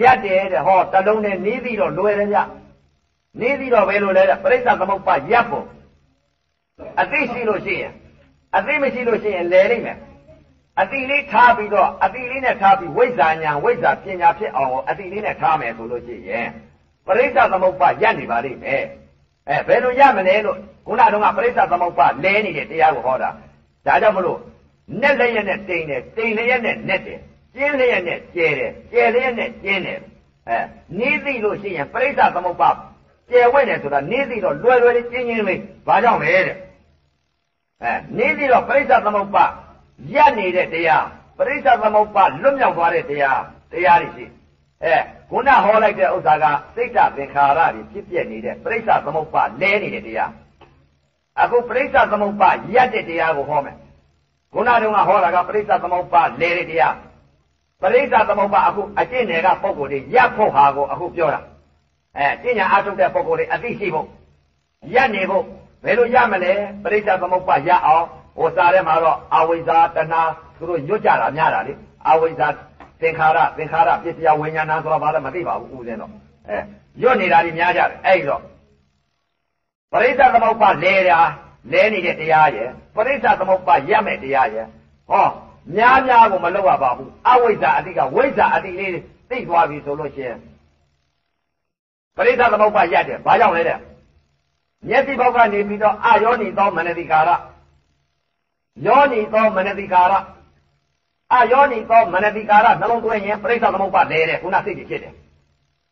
[0.00, 2.38] ရက်တယ်တဲ့ဟောတလုံးနဲ့နီးပြီးတော့လွယ်တယ်ကြ
[3.40, 5.66] နီးပြီးတော့ဘယ်လိုလဲတဲ့ပရိစ္ဆသမုပ္ပါရက်ဖို့
[7.00, 7.92] အသိရှိလို့ရှိရင်
[8.56, 9.98] အသိမရှိလို့ရှိရင်လဲလိမ့်မယ်
[10.80, 16.48] အတိလေးထားပြီးတော့အတိလေးနဲ့ထားပြီးဝိဇ္ဇာညာဝိဇ္ဇာပညာဖြစ်အောင်ကိုအတိလေးနဲ့ထားမယ်ဆိုလို့ရှိရင်
[17.06, 18.84] ပရိစ္ဆသမုပ္ပါရပ်နေပါလိမ့်မယ်
[19.48, 23.30] အဲဘယ်လိုရမလဲလို့ခုနတုန်းကပရိစ္ဆသမုပ္ပါလဲနေတဲ့တရားကိုဟောတာ
[23.86, 24.38] ဒါကြောင့်မလို့
[25.00, 27.20] နဲ့လည်းရက်နဲ့တိန်တယ်တိန်လည်းရက်နဲ့နဲ့တယ်
[27.54, 29.98] ကျင်းလည်းရက်နဲ့ကျဲတယ်ကျဲလည်းရက်နဲ့ကျင်းတယ်
[30.48, 30.58] အဲ
[30.98, 32.70] နေသိလို့ရှိရင်ပရိစ္ဆသမုပ္ပါ
[33.30, 36.56] ကျဲဝဲတယ်ဆိုတာနေသိတော့လွယ်လွယ်လေးကျင်းချင်းလေးဘာကြောင့်လဲတဲ့
[37.82, 39.44] အဲနေသိတော့ပရိစ္ဆသမုပ္ပါ
[40.14, 41.06] ရက်နေတဲ့တရား
[41.38, 43.40] ပရိစ္ဆသမုပ္ပါလွတ်မြောက်သွားတဲ့တရား
[43.72, 44.24] တရားတွေရှိ
[44.84, 44.96] အဲ
[45.30, 50.30] ခုနဟောလိုက်တဲ့ဥစ္စာကစိတ်တသင်္ခါရတွေဖြစ်ပြနေတဲ့ပရိစ္ဆသမုပ္ပါလဲနေတဲ့တရား
[51.40, 53.76] အခုပရိစ္ဆသမုပ္ပါရက်တဲ့တရားကိုဟောမယ်
[54.52, 56.94] ခုနတုန်းကဟောတာကပရိစ္ဆသမုပ္ပါလဲတဲ့တရား
[57.80, 61.40] ပရိစ္ဆသမုပ္ပါအခုအကျင့်တွေကပုံကိုယ်တွေရက်ဖို့ဟာကိုအခုပြောတာ
[62.16, 64.06] အဲကျင့်ညာအထုတ်တဲ့ပုံကိုယ်တွေအသိရှိဖို့
[64.94, 65.44] ရက်နေဖို့
[65.84, 66.52] ဘယ်လိုရမလဲ
[66.82, 70.22] ပရိစ္ဆသမုပ္ပါရအောင် ဟိုစာထဲမှာတော့အဝိဇ္ဇာတဏှာ
[70.56, 71.72] သူတို့ညွတ်ကြတာများတာလေ
[72.08, 72.48] အဝိဇ္ဇာ
[73.00, 76.12] သင်္ခါရသင်္ခါရပစ္စယဝိညာဏဆိုတာဘာလဲမသိပါဘူးဦးဇင်းတော့
[76.48, 76.58] အဲ
[77.00, 78.42] ညွတ်နေတာတွေများကြတယ်အဲ့တော့
[79.92, 81.18] ပရိစ္ဆသမုပ္ပါလဲတာ
[81.72, 84.66] လဲနေတဲ့တရားရဲ့ပရိစ္ဆသမုပ္ပါရမဲ့တရားရဲ့
[85.10, 85.26] ဟော
[85.76, 88.90] များများကိုမလုပ်ရပါဘူးအဝိဇ္ဇာအတိကဝိဇ္ဇာအတိလေး
[89.30, 90.38] သိသွားပြီဆိုလို့ရှိရင်
[92.16, 93.78] ပရိစ္ဆသမုပ္ပါရတယ်ဘာကြောင့်လဲတဲ့
[94.88, 97.30] မျက်စိဘောက်ကနေပြီးတော့အာယောနိသောမနတိကာရ
[98.82, 100.14] ယောနိသောမနတိကာရ
[101.32, 105.14] အယောနိသောမနတိကာရနှလုံးသွင်းရင်ပြိဿသမုပ္ပါလဲတဲ့ခုနစိတ်ကြီးဖြစ်တယ်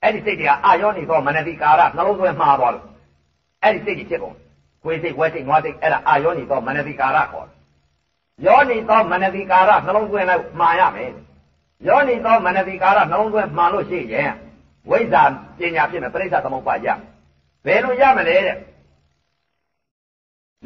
[0.03, 2.87] အဲ့ဒီစိတ်တွေကအယောနိသောမနတိကာရနှလုံးသွင်းမှားသွားလို့
[3.63, 4.37] အဲ့ဒီစိတ်ကြီးဖြစ်ကုန်
[4.83, 7.57] ကိုယ်စိတ်ဝဲစိတ်နွားစိတ်အဲ့ဒါအယောနိသောမနတိကာရခေါ်တယ်
[8.47, 11.13] ယောနိသောမနတိကာရနှလုံးသွင်းလိုက်မှားရမယ်
[11.87, 14.33] ယောနိသောမနတိကာရနှလုံးသွင်းမှားလို့ရှိရင်
[14.91, 15.23] ဝိဇ္ဇာ
[15.59, 16.87] ပညာဖြစ်မယ်ပြိဿသမုပ္ပါရ
[17.65, 18.57] ဘယ်လိုရမလဲတဲ့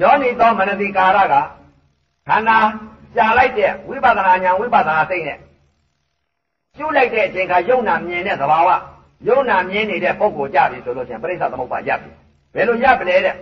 [0.02, 1.34] ယောနိသောမနတိကာရက
[2.28, 2.58] ခန္ဓာ
[3.16, 5.38] ကြာလိုက်တဲ့ဝိပဿနာဉာဏ်ဝိပဿနာစိတ်နဲ့
[6.76, 8.68] ကျุလိုက်တဲ့အချိန်ကယုံနာမြင်တဲ့သဘာဝ
[9.28, 12.10] ယုံနာမြင်နေတဲ့ပုံကိုကြပြီဆိုလို့ချင်းပြိဿသမုပ္ပါရပ်ပြီ
[12.54, 13.36] ဘယ်လိုရပ်ပလဲတဲ့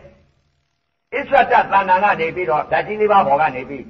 [1.15, 3.85] အစ္ဆတတဏ္ဍာကနေပြီးတော့ဓာတ်ကြီးလေးပါးဘော်ကနေပြီး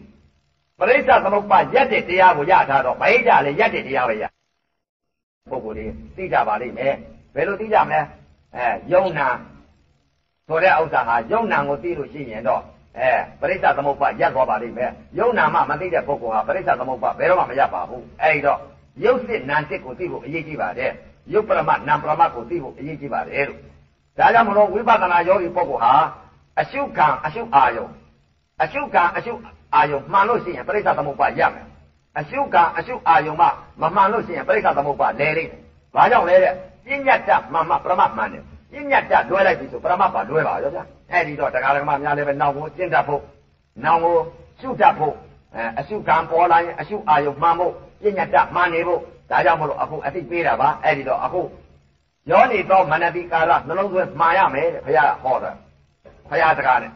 [0.79, 4.25] ပရိစ္ဆသမုပ္ပါရက်တဲ့တရားကိုရထားတော့ဗိဓာလည်းရက်တဲ့တရားပဲရ
[5.51, 6.95] ပုဂ္ဂိုလ်လေးသိကြပါလိမ့်မယ်
[7.35, 8.01] ဘယ်လိုသိကြမလဲ
[8.55, 9.29] အဲယုံနာ
[10.47, 12.63] ဆိုတဲ့ဥစ္စာဟာယုံနာကိုသိလို့ရှိရင်တော့
[12.99, 18.59] အဲပရိစ္ဆသမုပ္ပါရပ်သွားပါလိမ့်မယ်ယုံနာမှမသိတဲ့ပုဂ္ဂိုလ်ဟာပရိစ္ဆသမုပ္ပါဘယ်တော့မှမရပ်ပါဘူးအဲဒီတော့
[19.05, 20.93] ယုတ်စစ်နာစစ်ကိုသိဖို့အရေးကြီးပါတယ်
[21.33, 23.61] ယုတ်ပရမနာပရမကိုသိဖို့အရေးကြီးပါတယ်လို့
[24.19, 25.95] ဒါကြောင့်မလို့ဝိပဿနာယောဂီပုဂ္ဂိုလ်ဟာ
[26.61, 27.87] အရှုခံအရှုအာယုံ
[28.63, 29.33] အရှုခံအရှု
[29.75, 31.67] အာယုံမှန်လို့ရှိရင်ပရိစ္ဆသမုပ္ပါရပ်မယ်
[32.19, 33.47] အရှုခံအရှုအာယုံမှ
[33.81, 35.61] မမှန်လို့ရှိရင်ပရိစ္ဆသမုပ္ပါလဲလိမ့်မယ်
[35.95, 36.55] ဘာကြောင့်လဲတဲ့
[36.87, 43.23] ပညာတ္တမှန်မှပရမမှန်တယ် ပညာတ္တလွဲလိုက်ပြီဆိုပရမတ်ပါလွဲပါရောဗျာအဲ့ဒီတော့တရားဓမ္မများလည်းပဲနောင်ကိုကျင့်တတ်ဖို့
[43.85, 44.17] နောင်ကို
[44.61, 45.15] ရှုတတ်ဖို့
[45.55, 51.41] အဲအရှုခံပေါ်လာရင်အရှုအာယုမှန်ဖို့ပညာတတ်မှန်နေဖို့ဒါကြောင့်မလို့အခုအသိပေးတာပါအဲ့ဒီတော့အခု
[52.31, 55.55] ယောနေတော့မနတိကာလနှလုံးသွင်းမှားရမယ်တဲ့ဘုရားဟောတယ်
[56.31, 56.93] ဘုရားတကားနဲ့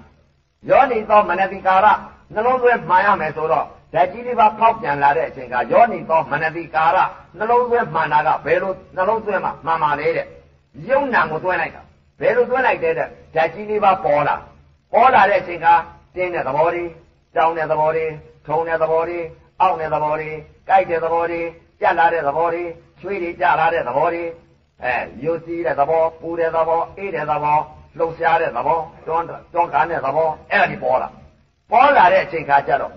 [0.68, 1.86] ယောနေတော့မနတိကာလ
[2.34, 6.98] နှလုံးသွင်းမှားရမယ်ဆိုတော့ဓာတ်ကြီးလေးပါဖောက်ပြန်လာတဲ့အချိန်ကယောနေတော့မနတိကာလ
[7.38, 10.26] နှလုံးသွင်းမှန်တာကဘယ်လိုနှလုံးသွင်းမှမှန်ပါလဲတဲ့
[10.88, 11.82] ယုံနာကိုသွင်းလိုက်တာ
[12.20, 13.04] ဘယ်လိုသွင်းလိုက်တဲ့ဓာ
[13.42, 14.36] တ်ကြီးလေးပါပေါ်လာ
[14.92, 15.66] ပေါ်လာတဲ့အချိန်က
[16.14, 16.84] တင်းတဲ့သဘောတွေ
[17.36, 18.06] တောင်းတဲ့သဘောတွေ
[18.46, 19.20] ထုံတဲ့သဘောတွေ
[19.60, 20.30] အောက်တဲ့သဘောတွေ
[20.68, 21.40] ကြိုက်တဲ့သဘောတွေ
[21.80, 22.64] ကြက်လာတဲ့သဘောတွေ
[23.00, 24.24] ချွေးတွေကြလာတဲ့သဘောတွေ
[24.82, 27.58] အဲယုတ်စီးတဲ့သဘောပူတဲ့သဘောအေးတဲ့သဘော
[27.98, 31.08] လှုပ်ရှားတဲ့သဘောတွန်းတွန်းကန်တဲ့သဘောအဲ့ဒါဒီပေါ်လာ
[31.70, 32.94] ပေါ်လာတဲ့အချိန်ခါကျတော့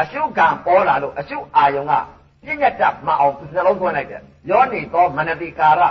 [0.00, 1.92] အရှုခံပေါ်လာလို့အရှုအာယုံက
[2.44, 5.82] ပြည့်ညတ်တမှအောင်နှလုံးသွင်းလိုက်တယ်ယောနေသောမနတိကာရ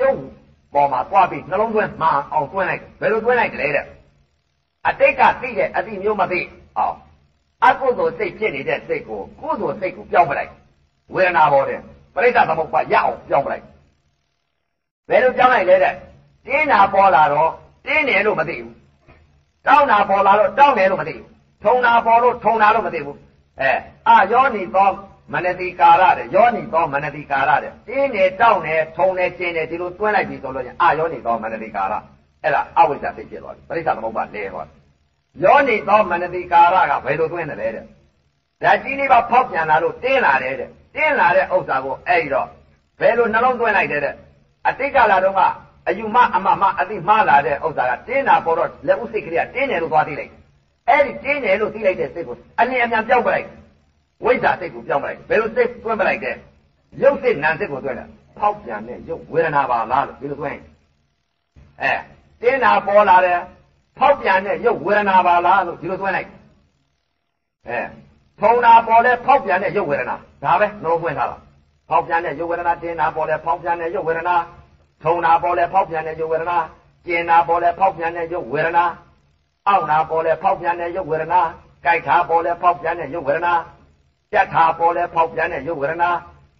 [0.00, 0.20] ယုတ်
[0.74, 3.86] ပေါ်မှာသွားပြီးနှလုံးသွင်းမှအောင်သွင်းလိုက်ဘယ်လိုသွင်းလိုက်ကြလဲတဲ့
[4.88, 6.40] အတိတ်ကသိတဲ့အတိမျိုးမသိ
[6.78, 6.96] အောင်
[7.64, 10.50] အကုသိုလ်စိတ်ဖြစ်နေတဲ့စိတ်ကိုကုသိုလ်စိတ်ကိုပြောင်းပလိုက်
[11.14, 11.80] ဝေဒနာပေါ်တယ်
[12.14, 13.64] ပရိစ္ဆသမုပ္ပါရအောင်ပြောင်းပလိုက်
[15.08, 15.94] ဘယ်လိုပြောင်းလိုက်လဲတဲ့
[16.46, 17.50] တင်းနာပေါ်လာတော့
[17.86, 18.72] တင်းတယ်လို့မသိဘူး
[19.66, 21.26] တောင်းတာပေါ်လာတော့တောင်းတယ်လို့မသိဘူး
[21.64, 23.18] ထုံတာပေါ်လို့ထုံတာလို့မသိဘူး
[23.60, 23.70] အဲ
[24.08, 24.88] အာယောနီသော
[25.32, 31.94] မနတိကာရတဲ့ယောနီသောမနတိကာရတဲ့တင်းနေတောင်းနေထုံနေကျင်းနေဒီလိုတွင်းလိုက်ပြီဆိုလို့ရင်အာယောနီသောမနတိကာရ
[32.42, 34.80] အဲ့ဒါအဝိဇ္ဇာသိဖြစ်သွားပြီပရိစ္ဆသမုပ္ပါလဲသွားတယ်
[35.44, 37.84] ယောနိသောမနတိကာရကဘယ်လိုသွင်းတယ်လဲတဲ့
[38.62, 42.48] ဓာတ်ကြီးလေးပါဖောက်ပြန်လာလို့တင်းလာတယ်တဲ့တင်းလာတဲ့ဥစ္စာကိုအဲ့ဒီတော့
[43.00, 44.14] ဘယ်လိုနှလုံးသွင်းလိုက်တယ်တဲ့
[44.68, 45.40] အတိတ်ကလာတော့က
[45.88, 50.32] အယူမအမမအတိမှားလာတဲ့ဥစ္စာကတင်းတာပေါ်တော့လက်ဥစိတ်ကလေးကတင်းတယ်လို့သွားသိလိုက်
[50.88, 53.46] အဲ့ဒီတင်းတယ်လို့သိလိုက်တဲ့စိတ်ကိုအလင်းအမြန်ပြောက်ပလိုက်
[54.24, 56.36] ဝိဇ္ဇာစိတ်ကိုပြောက်ပလိုက်ဘယ်လိုစိတ်သွင်းပလိုက်တဲ့
[57.02, 58.08] ရုပ်စိတ်နာစိတ်ကိုသွင်းတယ်
[58.38, 60.58] ဖောက်ပြန်တဲ့ရုပ်ဝေဒနာပါလားလို့ဒီလိုသွင်း
[61.82, 61.92] အဲ
[62.40, 63.38] တင်းတာပေါ်လာတယ်
[63.98, 66.28] ဖောက်ပြန်တဲ့ရုပ်ဝေဒနာပါလားလို့ဒီလိုသွင်းလိုက်
[67.68, 67.78] အဲ
[68.40, 71.38] ထုံတာပေါ်လဲဖောက်ပြန်တဲ့ရုပ်ဝေဒနာဒါပဲနှလုံးသွင်းထားတာ
[71.88, 74.36] ဖောက်ပြန်တဲ့ရုပ်ဝေဒနာတင်းတာပေါ်လဲဖောက်ပြန်တဲ့ရုပ်ဝေဒနာ
[75.02, 76.58] ထုံတာပေါ်လဲဖောက်ပြန်တဲ့ရုပ်ဝေဒနာ
[77.06, 78.84] ကျင်တာပေါ်လဲဖောက်ပြန်တဲ့ရုပ်ဝေဒနာ
[79.68, 81.40] အောင့်တာပေါ်လဲဖောက်ပြန်တဲ့ရုပ်ဝေဒနာ
[81.84, 83.54] ကြိုက်တာပေါ်လဲဖောက်ပြန်တဲ့ရုပ်ဝေဒနာ
[84.34, 86.10] ကြက်တာပေါ်လဲဖောက်ပြန်တဲ့ရုပ်ဝေဒနာ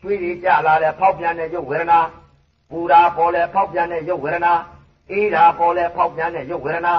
[0.01, 1.99] ကျွေးရကြလာလဲဖောက်ပြန်တဲ့ရုပ်ဝေဒနာ
[2.71, 4.53] ပူတာပေါ်လဲဖောက်ပြန်တဲ့ရုပ်ဝေဒနာ
[5.11, 6.95] အေးတာပေါ်လဲဖောက်ပြန်တဲ့ရုပ်ဝေဒနာ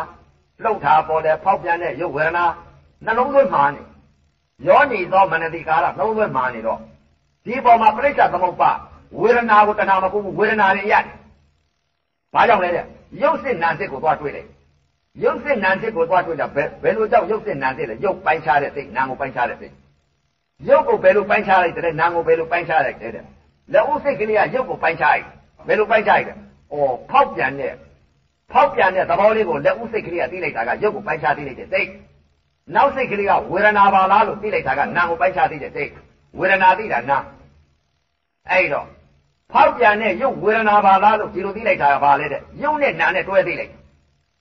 [0.64, 2.46] လှုပ်တာပေါ်လဲဖောက်ပြန်တဲ့ရုပ်ဝေဒနာ
[3.06, 3.82] နှလုံးသွင်းမှနေ
[4.68, 6.80] ယောနီသောမနတိကာရနှလုံးသွင်းမှနေတော့
[7.46, 8.72] ဒီပေါ်မှာပြိဿသမုပ္ပါ
[9.22, 11.14] ဝေဒနာကိုတဏှာမကူဘူးဝေဒနာတွေရတယ်။
[12.34, 12.86] ဘာကြောင့်လဲတဲ့
[13.22, 14.46] ရုပ်စစ်နာစစ်ကိုသွားတွေ့တယ်။
[15.24, 19.74] ရုပ်စစ်နာစစ်ကိုသွားတွေ့တာဘယ်ဘယ်လိုကြောင့်ရုပ်စစ်နာစစ်လဲရုပ်ပိုင်းခြားတဲ့စိတ်နာကိုပိုင်းခြားတဲ့စိတ်
[20.68, 23.26] ရုပ်ကိုဘယ်လိုပိုင်းခြားလိုက်တယ်နာကိုဘယ်လိုပိုင်းခြားလိုက်တယ်တဲ့
[23.74, 25.26] လက်ဦးစိတ်ကလေးကရုပ်ကိုပိုင်းခြားလိုက်
[25.68, 26.36] ဘယ်လိုပိုင်းခြားလိုက်လဲ။
[26.74, 27.74] အော်ဖောက်ပြန်တဲ့
[28.52, 31.90] ဖောက်ပြန်တဲ့သဘောလေးကိုလက်ဦးစိတ်ကလေးကသိလိုက်တာကရုပ်ကိုပိုင်းခြားသိလိုက်တဲ့စိတ်
[32.76, 35.92] နောက်စိတ်ကလေးကဝေဒနာပါလားလို့သိလိုက်တာကနာကိုပိုင်းခြားသိတဲ့စိတ်
[36.40, 37.18] ဝေဒနာသိတာနာ
[38.52, 38.88] အဲ့တော့
[39.52, 43.72] ဖောက်ပြန်တဲ့ရုပ်ဝေဒနာပါလားလို့ဒီလိုသိလိုက်တာကဘာလဲတဲ့ရုပ်နဲ့နာနဲ့တွဲသိလိုက်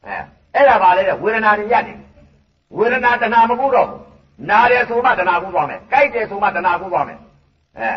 [0.07, 0.17] အဲ
[0.55, 1.95] အဲ့ဒါဘာလဲတဲ့ဝေဒနာတွေရနေ
[2.79, 3.89] ဝေဒနာတဏှာမကူတော့
[4.51, 7.18] နာတယ်ဆိုမှတဏှာကူသွားမယ်ကြိုက်တယ်ဆိုမှတဏှာကူသွားမယ်
[7.78, 7.91] အဲ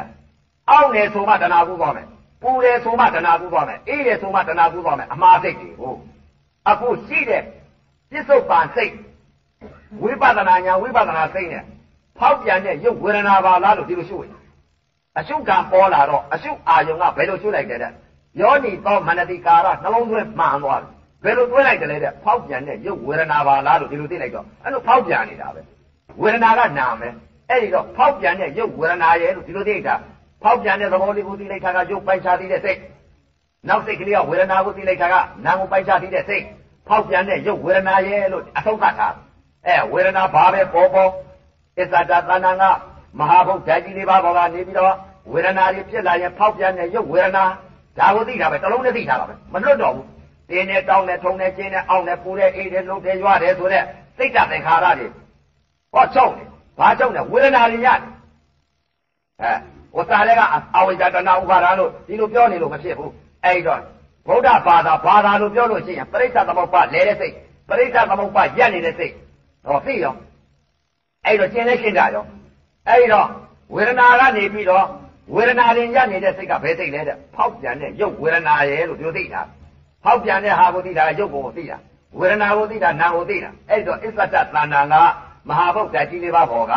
[0.69, 2.07] အောင့်တယ်ဆိုမှတဏှာကူသွားမယ်
[2.41, 5.99] ပူတယ်ဆိုမှတဏှာကူသွားမယ်အေးတယ်ဆိုမှတဏှာကူသွားမယ်အမှားစိတ်တွေဟုတ်
[6.69, 7.43] အခုရှိတဲ့
[8.11, 8.93] ပြစ္ဆုတ်ပန်စိတ်
[10.03, 11.63] ဝိပဿနာညာဝိပဿနာစိတ်နဲ့
[12.17, 14.37] ဖောက်ပြန်တဲ့ရုပ်ဝေဒနာပါလားလို့ဒီလိုရှုရင်
[15.17, 17.93] အရှုကံပေါ်လာတော့အရှုအာယုံကဘယ်လိုရှုလိုက်တယ်တဲ့
[18.41, 20.91] ယောနီသောမနတိကာရနှလုံးသွင်းမှန်သွားတယ်
[21.23, 25.61] ဘယ်လိုသွင်းလိုက်တယ်လဲတဲ့ဖောက်ပြန်တဲ့ရုပ်ဝေဒနာပါလားလို့ဒီလိုသိလိုက်တော့အဲ့လိုဖောက်ပြန်နေတာပဲ
[26.21, 27.13] ဝေဒနာကနာမယ်
[27.49, 29.95] အဲ့ဒီတော့ဖောက်ပြန်တဲ့ရုပ်ဝေဒနာရဲ့လို့ဒီလိုသိတာ
[30.43, 32.79] ဖောက်ပြန်တဲ့သဘောလေးကိုသိလိုက်တာကရုပ်ပိုက်ချသေးတဲ့စိတ်
[33.67, 36.43] နောက်စိတ်ကလေးကဝေဒနာကိုသိလိုက်တာကနာမ်ကိုပိုက်ချသေးတဲ့စိတ်
[36.87, 39.09] ဖောက်ပြန်တဲ့ရုပ်ဝေဒနာရဲ့လို့အဆုံးသတ်တာ
[39.65, 41.11] အဲဝေဒနာဘာပဲပေါ်ပေါ်
[41.77, 42.63] အစ္ဆဒသနာက
[43.19, 44.93] မဟာဘုတ်ဓာတ်ကြီးလေးပါပေါ်ကနေပြီးတော့
[45.31, 47.43] ဝေဒနာတွေဖြစ်လာရင်ဖောက်ပြန်တဲ့ရုပ်ဝေဒနာ
[47.99, 50.07] ဒါကိုသိတာပဲတလုံးနဲ့သိတာပါပဲမလွတ်တော့ဘူး
[50.49, 53.83] တင်းနဲ့တောင်းနဲ့ထုံနဲ့ကျင်းနဲ့အောင်းနဲ့ပူနဲ့အေးနဲ့လုံးနဲ့ရွာတယ်ဆိုတဲ့
[54.17, 55.07] စိတ်တသင်္ခါရတွေ
[55.93, 56.47] ဟောချုပ်တယ်
[56.79, 58.01] ဘာချုပ်လဲဝေဒနာတွေရတယ်
[59.41, 59.51] အဲ
[59.93, 60.41] ဟိုစားတဲ့က
[60.75, 63.11] အဝိဇ္ဇာတဏှာဥပါဒာလို့ဒီလိုပြောနေလို့မဖြစ်ဘူး
[63.45, 63.81] အဲ့တော့
[64.27, 67.33] ဗုဒ္ဓဘာသာဘာသာလို့ပြောလို့ရှိရင်ပရိစ္ဆသမုပ္ပါလဲတဲ့စိတ်
[67.69, 69.13] ပရိစ္ဆသမုပ္ပါရက်နေတဲ့စိတ်
[69.65, 70.15] ဟောသိရော
[71.25, 72.25] အဲ့တော့ကျင်လဲရှင်းတာရော
[72.87, 73.27] အဲ့တော့
[73.73, 74.85] ဝေဒနာကနေပြီးတော့
[75.35, 79.41] ဝေဒနာရင်ရနေတဲ့စိတ်ကဘယ်စိတ်လဲတဲ့ဖောက်ပြန်တဲ့ရုပ်ဝေဒနာရဲ့လို့ပြောသိတာ
[80.03, 81.77] ဖောက်ပြန်တဲ့ဟာကိုသိတာရုပ်ကိုသိတာ
[82.19, 84.95] ဝေဒနာကိုသိတာနာကိုသိတာအဲ့တော့အစ္ဆတသန္တာက
[85.49, 86.73] မဟာဗုဒ္ဓကြီးလေးပါးဘောက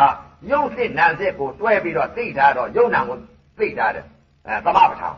[0.51, 3.17] ရုပ်စစ်နာစစ်ကိုတွဲပြီးတော့သိတာတော့ရုပ်နာကို
[3.57, 4.05] သိတာတဲ့
[4.47, 5.15] အဲသမပဋ္ဌာန်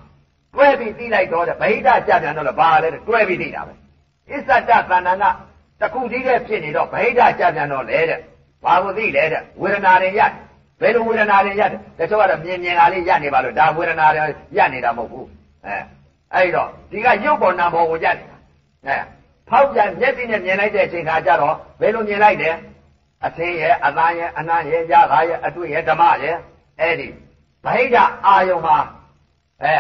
[0.56, 3.74] တွဲပြီးသိလိုက်တော့တဲ့ဗဟိတကြပြန်တော့ဘာလဲတွဲပြီးသိတာပဲ
[4.32, 5.14] အစ္ဆတသန္တာ
[5.80, 8.20] ကတခုတည်းရဲ့ဖြစ်နေတော့ဗဟိတကြပြန်တော့လေတဲ့
[8.64, 10.32] ဘာကိုသိလဲတဲ့ဝေဒနာတွေရတယ်
[10.82, 14.24] ဘယ်လိုဝေဒနာတွေရတယ်တချို့ကတော့မြင်မြင်ကလေးရနေပါလို့ဒါဝေဒနာတွေ
[14.58, 15.28] ရနေတာမဟုတ်ဘူး
[15.66, 15.76] အဲ
[16.34, 18.38] အဲ့တော့ဒီကရုပ်ပေါ်နာပေါ်ကိုရနေတာ
[18.88, 18.98] အဲ
[19.50, 22.56] ဖောက်ပြန်မျက်စိနဲ့မြင်လိုက်တဲ့အချိန်ခါကျတော့ဘယ်လိုမြင်လိုက်တယ်
[23.26, 26.38] အသင်းရဲ့အသားရဲ့အနှမ်းရဲ့ရတာရဲ့အတွေ့ရဲ့ဓမ္မရဲ့
[26.80, 27.08] အဲ့ဒီ
[27.64, 28.78] ဗဟိတအာယုံမှာ
[29.64, 29.76] အဲ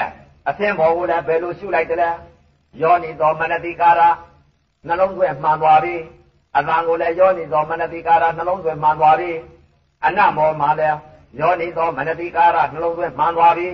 [0.49, 2.09] အသင်းပေါ်ကိုလည်းဘယ်လိုရှုလိုက်တယ်လဲ
[2.81, 4.01] ယောနိသောမနတိကာရ
[4.87, 5.95] နှလုံးသွင်းမှန်သွားပြီ
[6.57, 9.31] အသံကိုလည်းယောနိသောမနတိကာရနှလုံးသွင်းမှန်သွားပြီ
[10.05, 10.97] အနမောမှာလည်း
[11.39, 13.67] ယောနိသောမနတိကာရနှလုံးသွင်းမှန်သွားပြီ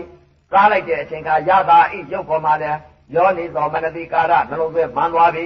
[0.53, 2.77] ကားလိုက်တဲ့အချိန်ကရတာဤရုပ်ပေါ်မှာလည်း
[3.15, 5.45] ယောနိသောမနတိကာရနှလုံးသွင်းမှန်သွားပြီ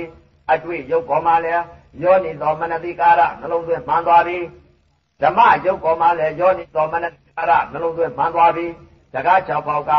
[0.52, 1.64] အတွေ့ရုပ်ပေါ်မှာလည်း
[2.02, 4.38] ယောနိသောမနတိကာရနှလုံးသွင်းမှန်သွားပြီ
[5.22, 8.66] ဓမ္မရုပ်ပေါ်မှာလည်းယောနိသောမနတိကာရနှလုံးသွင်းမှန်သွားပြီ
[9.14, 9.92] တကား၆ပေါက်က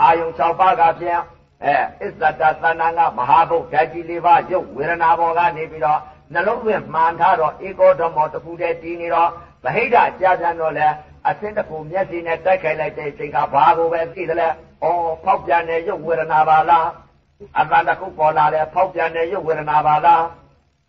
[0.00, 1.20] အာယုံ၆ပါးကဖြင့်
[1.64, 6.00] အဲအစ္ဆတသဏ္ဍာန်ကမဟာဘုတ်ဓာတ်ကြီးလေးပါးရုပ်ဝေဒနာပေါ်ကနေပြီးတော့
[6.32, 9.30] နှလုံးသွင်းမှန်ထားတော့ဧကောဓမောတခုတည်းတည်နေတော့
[9.64, 10.88] ဗဟိတကြာပြန်တော့လဲ
[11.28, 14.48] အစင်းတစ်ခုမျက်စိနဲ့တိုက်ခိုက်လိုက်တဲ့အချိန်ကဘာကိုပဲသိတယ်လဲ။
[14.82, 16.86] အော်ဖောက်ပြန်တဲ့ရုပ်ဝေဒနာပါလား။
[17.58, 20.22] အတန်တစ်ခုပေါ်လာလဲဖောက်ပြန်တဲ့ရုပ်ဝေဒနာပါလား။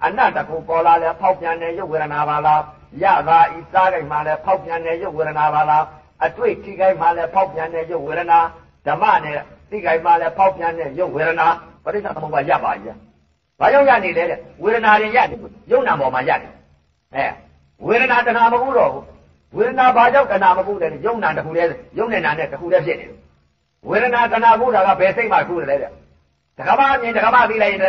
[0.05, 2.61] အနတ်တစ်ခုပေါ်လာလဲဖောက်ပြန်တဲ့ရုပ်ဝေဒနာပါလား။
[3.03, 5.83] ရသာဤစားကြိုင်မှလဲဖောက်ပြန်တဲ့ရုပ်ဝေဒနာပါလား။
[6.25, 8.39] အတွေ့ထိကြိုင်မှလဲဖောက်ပြန်တဲ့ရုပ်ဝေဒနာ
[8.85, 9.37] ဓမ္မနဲ့
[9.69, 11.47] သိကြိုင်မှလဲဖောက်ပြန်တဲ့ရုပ်ဝေဒနာ
[11.83, 12.95] ပရိစ္ဆေသမုပ္ပါရပါရဲ့။
[13.59, 15.35] ဗဘာကြောင့်ရနေလဲတဲ့ဝေဒနာတွေရနေ
[15.71, 16.49] ယုံနာပေါ်မှာရနေ
[17.15, 17.25] အဲ
[17.87, 19.03] ဝေဒနာတဏှာမကူတော့ဘူး
[19.55, 23.19] ဝေဒနာဘာကြောင့်တဏှာမကူလဲယုံနာတစ်ခုတည်းယုံနေတာနဲ့တစ်ခုတည်းဖြစ်နေတယ်
[23.89, 25.91] ဝေဒနာတဏှာကူတာကဘယ်စိတ်မှကူတယ်လဲတဲ့
[26.57, 27.81] တက္ကမမြင်တက္ကမသိလိုက်ရင်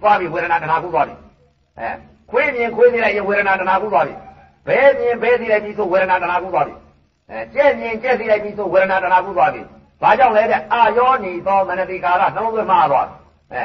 [0.00, 1.14] သွားပြီဝေဒနာတဏှာကူသွားပြီ
[1.80, 1.90] အဲ
[2.30, 4.14] ခွေးမြင်ခွေးသိလိုက်ရင်ဝေဒနာတဏှာကူသွားပြီ
[4.66, 6.74] ဘဲမြင်ဘဲသိလိုက်ပြီဆိုဝေဒနာတဏှာကူသွားပြီ
[7.30, 9.62] အဲကြက်မြင်ကြက်သိလိုက်ပြီဆိုဝေဒနာတဏှာကူသွားပြီ
[10.02, 13.06] ဘာကြောင့်လဲတဲ့အာယောနီသောမနတိကာရနှလုံးသွင်းမှားသွား
[13.52, 13.64] အဲ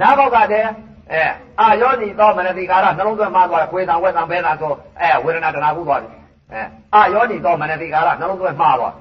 [0.00, 0.68] နာဘောက်ကတည်း
[1.12, 1.22] အဲ
[1.60, 6.08] အာယောနီသောမနတိကာရနှလုံးသွင်းမှားသွားခွေးတံဝက်တံဘဲတံဆိုအဲဝေဒနာတဏှာကူသွားပြီ
[6.52, 6.60] အဲ
[6.94, 8.94] အာယောနီသောမနတိကာရနှလုံးသွင်းမှားသွား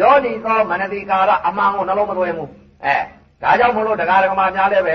[0.00, 2.50] ယောနီသောမနတိကာရအမှန်ကိုနှလုံးမသွင်းဘူး
[2.84, 2.96] အဲ
[3.42, 4.88] ဒါကြောင့်မလို့တရားဓမ္မများလည်းပ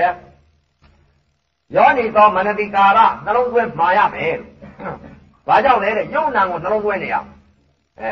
[1.76, 4.52] ယောနီသောမနတိကာရနှလုံးသွင်းမှာရမယ်လို့
[5.48, 7.16] ဘာကြောင့်လဲတဲ့ယုံနာကိုနှလုံးသွင်းနေရ
[8.00, 8.10] အဲ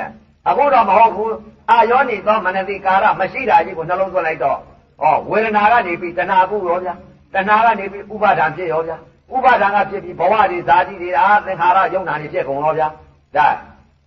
[0.48, 1.34] အခုတော့မဟုတ်ဘူး
[1.70, 4.58] အာယောနီသောမနတိကာရမရှိတာကြီးကိုနှလုံးသွင်းလိုက်တော့
[5.02, 6.94] ဩဝေဒနာကနေပြီးတဏှာကုရောဗျာ
[7.34, 8.96] တဏှာကနေပြီးဥပါဒံဖြစ်ရောဗျာ
[9.34, 12.88] ဥပါဒံကဖြစ်ပြီးဘဝတွေဇာတိတွေအာသင်္ခါရယုံနာတွေဖြစ်ကုန်ရောဗျာ
[13.36, 13.48] ဒါ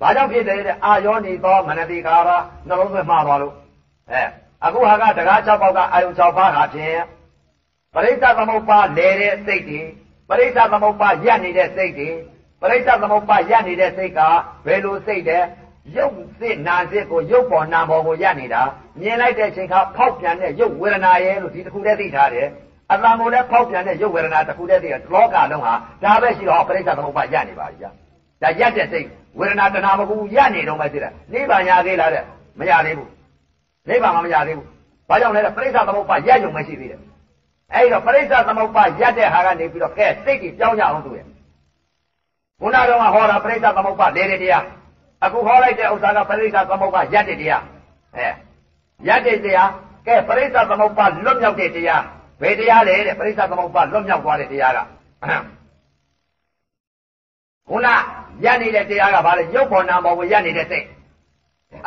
[0.01, 2.29] ဘာကြောင့်ဖြစ်တယ်တဲ့အာယောနီသောမနတိကာရ
[2.67, 3.53] နှလုံးသွင်းမှားသွားလို့
[4.11, 4.21] အဲ
[4.65, 7.01] အခုဟာကတကား၆ပေါက်ကအာယုံ၆ပါးဟာဖြင့်
[7.95, 9.81] ပရိစ္ဆသမုပ္ပါလဲတဲ့စိတ်တွေ
[10.29, 12.09] ပရိစ္ဆသမုပ္ပါရက်နေတဲ့စိတ်တွေ
[12.61, 14.19] ပရိစ္ဆသမုပ္ပါရက်နေတဲ့စိတ်က
[14.65, 15.43] ဘယ်လိုစိတ်တဲ့
[15.95, 18.61] ရုပ်စစ်နာစစ်ကိုရုပ်ပေါ်နာပေါ်ကိုရက်နေတာ
[18.99, 22.47] မြင်လိုက်တဲ့အချိန်ခါဖောက်ပြန်တဲ့ရုပ်ဝေဒနာရဲ့လို့ဒီတစ်ခုတည်းသိထားတယ်
[22.91, 25.73] အတန်ကိုလည်းဖောက်ပြန်တဲ့ရုပ်ဝေဒနာတစ်ခုတည်းသိတယ်လောကလုံးဟာ
[26.03, 27.91] ဒါပဲရှိတော့ပရိစ္ဆသမုပ္ပါရက်နေပါပြီဗျာ
[28.41, 29.07] ဒါရက်တဲ့စိတ်
[29.39, 32.23] ဝေဒနာတဏှာမကူရက်နေတော့မှသိတယ်နိဗ္ဗာန်ရသေးလားတဲ့
[32.59, 33.09] မရသေးဘူး
[33.89, 34.67] နိဗ္ဗာန်မရသေးဘူး
[35.09, 37.01] ဘာကြောင့်လဲပရိစ္ဆသမုပ္ပါရက်ရုံမရှိသေးတယ်
[37.73, 41.25] အဲ့တော့ပရိစ္ဆသမုပ္ပါရက်တဲ့ဟာကနေပြီးတော့ကဲစိတ်ကြီးပြောင်းကြအောင်သူရဲ့
[42.59, 44.65] ခုနကတော့ဟောတာပရိစ္ဆသမုပ္ပါလေတဲ့တရား
[45.23, 47.63] အခုဟောလိုက်တဲ့ဥစ္စာကပရိစ္ဆသမုပ္ပါရက်တဲ့တရား
[48.15, 48.27] အဲ
[49.07, 49.69] ရက်တဲ့တရား
[50.07, 52.03] ကဲပရိစ္ဆသမုပ္ပါလွတ်မြောက်တဲ့တရား
[52.41, 54.79] ဘယ်တရားလဲတဲ့ပရိစ္ဆသမုပ္ပါလွတ်မြောက်သွားတဲ့တရားက
[57.69, 57.87] ခုန
[58.43, 60.85] ရက်နေတဲ့တရားကဘာလဲရုပ်ပေါ်နာပေါ်ကိုရက်နေတဲ့စိတ်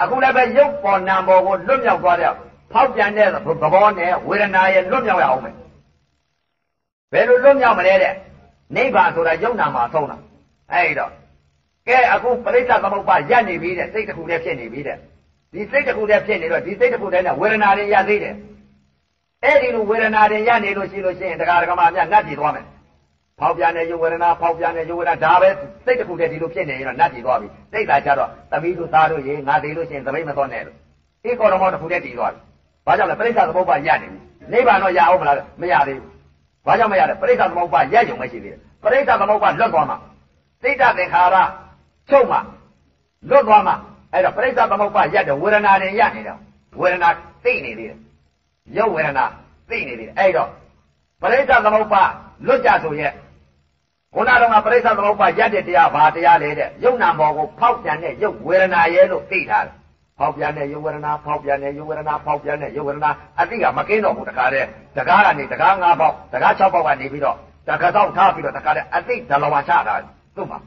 [0.00, 2.32] အခုလည်းပဲရုပ်ပေါ်နာပေါ်ကိုလွတ်မြောက်သွားတဲ့
[2.72, 3.28] ဖောက်ပြန်တဲ့
[3.62, 5.54] သဘောနဲ့ဝေဒနာရဲ့လွတ်မြောက်ရအောင်မယ်
[7.12, 8.14] ဘယ်လိုလွတ်မြောက်မလဲတဲ့
[8.76, 10.18] နိဗ္ဗာန်ဆိုတာယုံနာမှာဆုံးတာ
[10.72, 11.10] အဲ့တော့
[11.88, 14.96] ကဲအခုပရိစ္ဆသမုပ္ပါရက်နေပြီတဲ့စိတ်တစ်ခုတည်းဖြစ်နေပြီတဲ့
[15.52, 18.34] ဒီစိတ်တစ်ခုတည်းဖြစ်နေတော့ဒီစိတ်တစ်ခုတည်းနဲ့ဝေဒနာတွေရသေးတယ်
[19.44, 22.66] အဲ့ဒီလိုဝေဒနာတွေရနေလို့ရှိလို့ရှိရင်တရားဓမ္မများနတ်ပြည်သွားမယ်
[23.40, 25.48] ဖောက်ပြန်တဲ့ယုဝေဒနာဖောက်ပြန်တဲ့ယုဝေဒနာဒါပဲ
[25.84, 30.76] စိတ်တစ်ခုတည်းဒီလိုဖြစ်နေရင်တော့နတ်ပြည်သွားပြီစိတ်သာကြတော့သမီးတို့သားတို့ရေငါသေးလို့ရှိရင်သမိတ်မသွန်းနဲ့လို့
[31.28, 32.40] ဧကောရမောတစ်ခုတည်းတည်သွားပြီ
[32.86, 34.18] ဘာကြောင့်လဲပရိစ္ဆသမုပ္ပါရနေပြီ
[34.52, 36.08] နိဗ္ဗာန်တော့ရအောင်မလားမရသေးဘူး
[36.66, 39.98] ဘာကြောင့်မရလဲပရိစ္ဆသမုပ္ပါရကြုံမရှိသေးတယ်ပရိစ္ဆသမုပ္ပါလွတ်သွားမှာ
[40.62, 41.36] စိတ်တသင်္ခါရ
[42.10, 42.40] ချုပ်မှာ
[43.30, 43.76] လွတ်သွားမှာ
[44.12, 46.38] အဲ့တော့ပရိစ္ဆသမုပ္ပါရက်တဲ့ဝေဒနာတွေရနေတော့
[46.80, 47.08] ဝေဒနာ
[47.44, 47.98] သိနေသေးတယ်
[48.76, 49.24] ရုပ်ဝေဒနာ
[49.68, 50.48] သိနေသေးတယ်အဲ့တော့
[51.22, 52.02] ပရိစ္ဆသမုပ္ပါ
[52.46, 53.12] လွတ်ကြဆိုရဲ့
[54.14, 59.74] ခုနကတော့ပရိစ္ဆသမုပ္ပါရက်တဲ့တရားဘာတရားလဲတဲ့ယုံနာမောကိုဖောက်ပြန်တဲ့ယုတ်ဝေဒနာရဲ့လို့သိထားတယ်
[60.22, 63.10] ဖောက်ပြန်တဲ့ယုတ်ဝေဒနာဖောက်ပြန်တဲ့ယုတ်ဝေဒနာဖောက်ပြန်တဲ့ယုတ်ဝေဒနာ
[63.40, 64.66] အတိကမကင်းတော့ဘူးတခါတည်း
[64.96, 67.36] တကားကနေတကား၅ပေါက်တကား၆ပေါက်ကနေပြီးတော့
[67.68, 69.94] တခါတော့ထားပြီးတော့တခါတည်းအတိဒလဝါချတာ
[70.36, 70.58] သူ့မှာ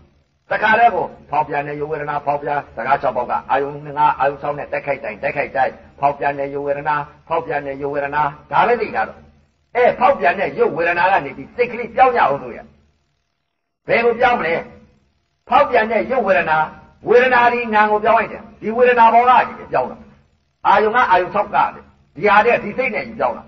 [0.51, 6.95] တခါတည်းကိုဖောက်ပြန်တဲ့ယုတ်ဝေဒနာဖောက်ပြန်တကား၆ပေါက်ကအာယုံ၅အာယုံ၆နဲ့တက်ခိုက်တိုင်းတက်ခိုက်တိုင်းဖောက်ပြန်တဲ့ယုတ်ဝေဒနာ
[7.27, 9.19] ဖောက်ပြန်တဲ့ယုတ်ဝေဒနာဒါလည်းသိတာတော့
[9.75, 12.59] အဲဖောက်ပြန်တဲ့ယုတ်ဝေဒနာကနေပြီးစိတ်ကလေးပြောင်းရအောင်ဆိုရ
[13.87, 14.55] ဘယ်ကိုပြောင်းမလဲ
[15.49, 16.57] ဖောက်ပြန်တဲ့ယုတ်ဝေဒနာ
[17.07, 19.97] ဝေဒနာဒီနာကိုပြောင်းလိုက်တယ်ဒီဝေဒနာဘောကကြီးပြောင်းတာ
[20.67, 21.69] အာယုံကအာယုံ၆ကတယ်
[22.15, 23.43] ဒီဟာတဲ့ဒီစိတ်နဲ့ကြီးပြောင်းတာ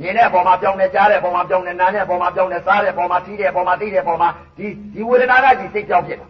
[0.00, 6.28] မြင်တဲ့အပေါ်မှာပြောင်းတယ်ကြားတဲ့အပေါ်မှာပြောင်းတယ်နားတဲ့အပေါ်မှာပြောင်းတယ်စားတဲ့အပေါ်မှာထိတဲ့အပေါ်မှာသိတဲ့အပေါ်မှာဒီဒီဝေဒနာကဒီစိတ်ပြောင်းဖြစ်တာ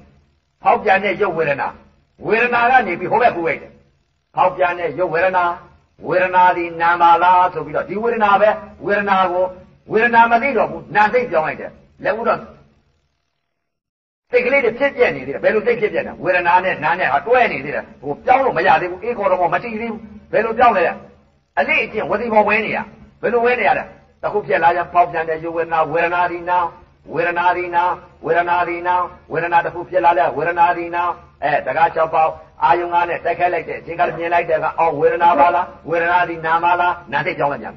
[0.62, 1.68] ဖောက်ပြန်တဲ့ယုတ်ဝေဒနာ
[2.26, 3.72] ဝေဒနာကနေပြီးဟိုဘက်ကူလိုက်တယ်
[4.34, 5.44] ဖောက်ပြန်တဲ့ယုတ်ဝေဒနာ
[6.08, 8.48] ဝေဒနာဒီနာမလားဆိုပြီးတော့ဒီဝေဒနာပဲ
[8.84, 9.44] ဝေဒနာကို
[9.92, 11.70] ဝေဒနာမသိတော့ဘူးနာစိတ်ပြောင်းလိုက်တယ်
[12.04, 12.38] လက်ဦးတော့
[14.32, 20.00] စိတ်ကလေးတွေဖြစ်ပြနေသေးတယ်ဘယ်လိုစိတ်ဖြစ်ပြနေဝေဒနာနဲ့နာနဲ့အတွဲနေသေးတယ်ဟိုပြောင်းလို့မရသေးဘူးအေးခေါ်တော့မတိသေးဘူး
[20.32, 20.84] ဘယ်လိုပြောင်းလဲ
[21.58, 22.78] အလေးအကျင့်ဝစီဘောဝဲနေရ
[23.22, 23.84] ဘယ်လိုဝဲနေရလဲ
[24.22, 26.58] တခုဖြစ်လာကြပေါက်ပြန်တဲ့ယုဝေဒနာဝေဒနာဒီနာ
[27.14, 27.82] ဝေဒနာဒီနာ
[28.24, 28.94] ဝေဒနာဒီနာ
[29.32, 31.02] ဝေဒနာတစ်ခုဖြစ်လာလဲဝေဒနာဒီနာ
[31.42, 32.30] အဲတကား၆ပေါက်
[32.64, 37.74] အာယုံကားနဲ့တက်ခဲလိုက်တဲ့အချိန်ကမြင်လိုက်တဲ့ကအော်ဝေဒနာပါလားဝေဒနာဒီနာမလားနာသိကြောင်းလိုက်ပြန်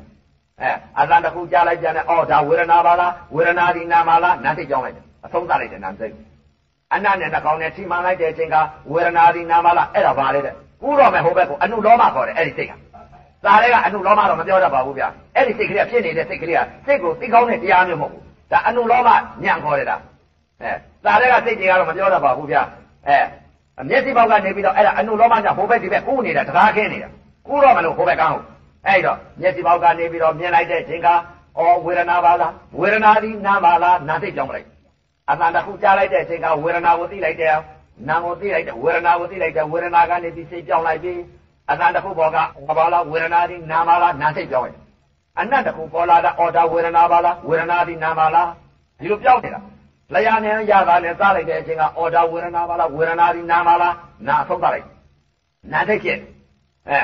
[0.61, 6.07] အဲအသံတစ်ခုကြားလိုက်ပြန်တယ်အော်ဒါဝေဒနာပါလားဝေဒနာဒီနာမလားနာသိကြောင်းလိုက်တယ်အဆုံးသတ်လိုက်တယ်နာသိ
[6.95, 8.55] အနတ်နဲ့နှကောင်နဲ့ထိမှန်လိုက်တဲ့အချိန်က
[8.91, 12.71] ဝေဒနာဒီနာမလားအဲ့ဒါပါလေတဲ့ကူတော့မယ်ဟိုဘက်ကိုအနုလောမခေါ်တယ်အဲ့ဒီစိတ်က
[13.45, 15.03] သာရဲကအနုလောမတော့မပြောတတ်ပါဘူးဗျ
[15.35, 18.21] အဲ့ဒီစိတ်ကလေးဖြစ်နေတဲ့စိတ်ကလေးကစိတ်ကိုသိကောင်းတဲ့တရားမျိုးမဟုတ်ဘူး
[18.51, 19.09] ဒါအနုလောမ
[19.43, 19.97] ညံ့ခေါ်တယ်ဒါ
[20.61, 20.71] အဲ
[21.05, 22.57] သာရဲကစိတ်တွေကတော့မပြောတတ်ပါဘူးဗျ
[23.07, 23.19] အဲ
[23.89, 27.09] မျက်စိပေါက်ကနေပြီးတော့အဲ့ဒါအနုလောမညဟိုဘက်ဒီဘက်ကူးနေတာတကားခင်းနေတာ
[27.47, 28.45] ကူတော့မလို့ဟိုဘက်ကန်းဟုတ်
[28.87, 31.13] အဲ့တော့မျက်စိပေါက်ကနေပြီးတော့မြင်လိုက်တဲ့အချိန်ကဩ
[31.85, 34.67] ဝေဒနာပါလားဝေဒနာဒီနာပါလားနာစိတ်ပြောင်းလိုက်
[35.31, 37.55] အတန်တစ်ခုကြားလိုက်တဲ့အချိန်ကဝေဒနာကိုသိလိုက်တယ်
[38.07, 41.19] နာကိုသိလိုက်တယ်ဝေဒနာကိုသိလိုက်တယ်ဝေဒနာကနေပြီးစိတ်ပြောင်းလိုက်ပြီး
[41.71, 44.79] အတန်တစ်ခုပေါ်ကဟောပါလားဝေဒနာဒီနာပါလားနာစိတ်ပြောင်းလိုက်
[45.39, 48.49] အနတ်တစ်ခုပေါ်လာတာအော်ဒါဝေဒနာပါလားဝေဒနာဒီနာပါလား
[48.99, 49.61] ဒီလိုပြောင်းနေတာ
[50.13, 53.93] လျာနဲ့ရတာနဲ့စားလိုက်တဲ့အချိန်ကအော်ဒါဝေဒနာပါလားဝေဒနာဒီနာပါလား
[54.27, 54.87] နာဆုံးသွားလိုက်
[55.71, 56.19] နာစိတ်ဖြစ်
[56.89, 56.99] အဲ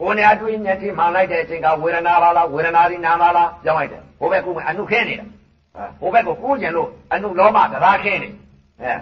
[0.00, 5.26] ကိုယ်နဲ့အတွေ့မျက်ထိမှန်လိုက်တဲ့အချိန်ကဝေဒနာပါလားဝေဒနာဒီနာပါလားပြောင်းလိုက်တယ်ဟိုဘက်ကအနုခဲနေတာ
[6.00, 8.28] ဟိုဘက်ကိုကိုးကျင်လို့အနုလောမတရားခဲနေ
[8.80, 8.94] အဲ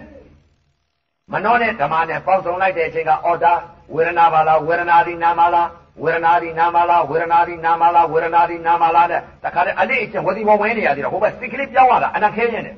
[1.33, 3.53] မနောနဲ့ဓမ္မနဲ့ပေါင်းစုံလိုက်တဲ့အချိန်ကအော်ဒါ
[3.95, 5.69] ဝေဒနာပါလားဝေဒနာဒီနာပါလား
[6.03, 12.77] ဝေဒနာဒီနာမလားဝေဒနာဒီနာမလားဝေဒနာဒီနာမလားတဲ့တခါတည်းအလေးအကျင့်ဝတိဘောဝင်နေရသေးတယ်ဟိုဘက်စိတ်ကလေးပြောင်းလာတာအနာခဲနေတယ်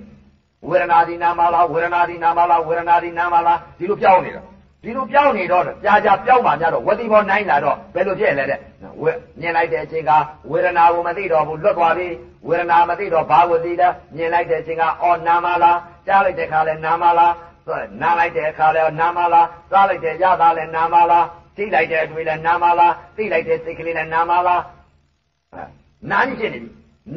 [0.68, 4.43] ဝေဒနာဒီနာမလားဝေဒနာဒီနာမလားဝေဒနာဒီနာမလားဒီလိုပြောင်းနေတာ
[4.83, 8.59] ဒီလိုပြောင်းနေတော့ကြာကြာပြောင်းမှများတော့ဝတိဘောနိုင်လာတော့ဘယ်လိုဖြစ်လဲတဲ့
[9.03, 9.11] ဝေ
[9.41, 10.11] မြင်လိုက်တဲ့အချိန်က
[10.51, 12.09] ဝေဒနာကိုမသိတော့ဘူးလွတ်သွားပြီ
[12.49, 17.33] ဝေဒနာမသိတော့ဘာကိုသိလဲမြင်လိုက်တဲ့အချိန်ကအော်နာမလားကြားလိုက်တဲ့ခါလဲနာမလား
[18.01, 21.26] နားလိုက်တဲ့အခါလဲနာမလားစားလိုက်တဲ့ရတာလဲနာမလား
[21.57, 24.62] သိလိုက်တဲ့အတွေ့လဲနာမလားသိလိုက်တဲ့စိတ်ကလေးလဲနာမလား
[26.11, 26.70] နားကြီးဖြစ်နေပြီ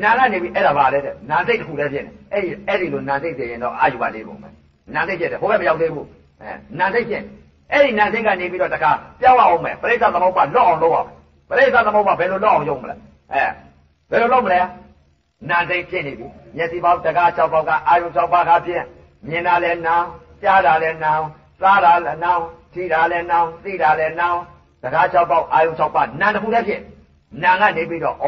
[0.04, 4.50] နာကနေပြီအဲ့ဒါပါလေတဲ့နာစိတ်တစ်ခုလည်းဖြစ်နေအဲ့ဒီအဲ့ဒီလိုနာစိတ်ဖြစ်ရင်တော့အာယုပါလေးပုံပဲ
[4.96, 6.08] နာစိတ်ဖြစ်တယ်ဟိုဘက်မရောက်သေးဘူး
[6.42, 7.24] အဲနာစိတ်ဖြစ်
[7.72, 8.92] အဲ့ဒီနာစိတ်ကနေပြီးတော့တခါ
[9.22, 11.08] ပြောင်းအောင်မယ်ပရိစ္ဆသမုပ္ပါလော့အောင်လုပ်အောင်
[11.50, 12.96] ပရိစ္ဆသမုပ္ပါဘယ်လိုလော့အောင်用မလဲ
[13.32, 13.44] အဲ
[14.10, 14.60] ဘယ်လိုလုပ်မလဲ
[15.50, 18.84] နာစိတ်ဖြစ်နေပြီမျက်စိပေါက်တကား၆ပေါက်ကအာယု၆ပါးကဖြစ်
[19.30, 19.96] မြင်တာလည်းနာ
[20.42, 21.12] ကြားတာလည်းနာ
[21.62, 22.32] စားတာလည်းနာ
[22.74, 24.28] ထိတာလည်းနာသိတာလည်းနာ
[24.84, 26.82] တကား၆ပေါက်အာယု၆ပါးနာတစ်ခုတည်းဖြစ်
[27.44, 28.26] နာကနေပြီးတော့ဩ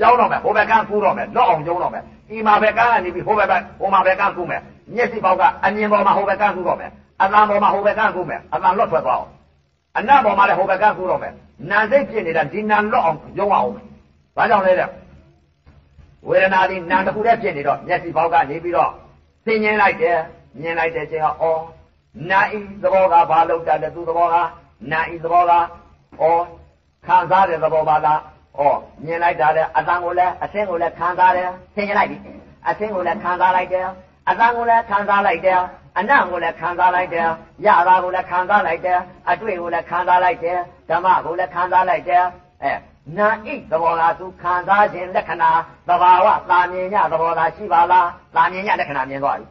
[0.00, 4.62] ကြောင်းတော့မယ်ဟိုဘက်ကကူးတော့မယ်လော့အောင်ကျုံတော့မယ်ဒီမှာဘက်ကနေပြီးဟိုဘက်ကဟိုမှာဘက်ကကူးမယ်
[4.94, 6.90] မျက်စိပေါက်ကအမြင်ပေါ်မှာဟိုဘက်ကကူးတော့မယ်
[7.22, 9.30] အတန်ပေါ်မှာဟိုဘက်ကကူးမယ်အတန်လွတ်ထွက်သွားအောင်
[9.98, 11.34] အနတ်ပေါ်မှာလည်းဟိုဘက်ကကူးတော့မယ်
[11.70, 13.70] နာစိတ်ဖြစ်နေတာဒီနာလွတ်အောင်ကျုံအောင်
[14.36, 14.88] ဘာကြောင့်လဲတဲ့
[16.28, 18.90] ဝေဒနာဒီနာတစ်ခုတည်းဖြစ်နေတော့မျက်စိပေါက်ကနေပြီးတော့
[19.44, 20.18] သိငင်းလိုက်တယ်
[20.60, 21.52] မြင်လိုက်တဲ့ချိန်ကဩ
[22.30, 24.36] နာဤသဘောကဘာလို့တတ်တယ်သူသဘောက
[24.92, 26.24] နာဤသဘောကဩ
[27.06, 28.20] ခံစားတဲ့သဘောပါလား
[28.58, 28.60] ဩ
[29.04, 32.18] မြင်လိုက်တာလေအတန်ကိုလည်းအဆင်းကိုလည်းခံစားတယ်သင်လိုက်ပြီ
[32.68, 33.86] အဆင်းကိုလည်းခံစားလိုက်တယ်
[34.28, 35.60] အတန်ကိုလည်းခံစားလိုက်တယ်
[35.98, 37.28] အနံ့ကိုလည်းခံစားလိုက်တယ်
[37.66, 38.98] ရတာကိုလည်းခံစားလိုက်တယ်
[39.30, 42.24] အတွေ့ကိုလည်းခံစားလိုက်တယ်ဓမ္မကိုလည်းခံစားလိုက်တယ်
[42.62, 42.72] အဲ
[43.18, 45.50] နာဣသဘောကသူခံစားခြင်းလက္ခဏာ
[45.88, 49.46] သဘာဝသာမြင်ညသဘောသာရှိပါလားသာမြင်ညလက္ခဏာမြင်သွားပြီ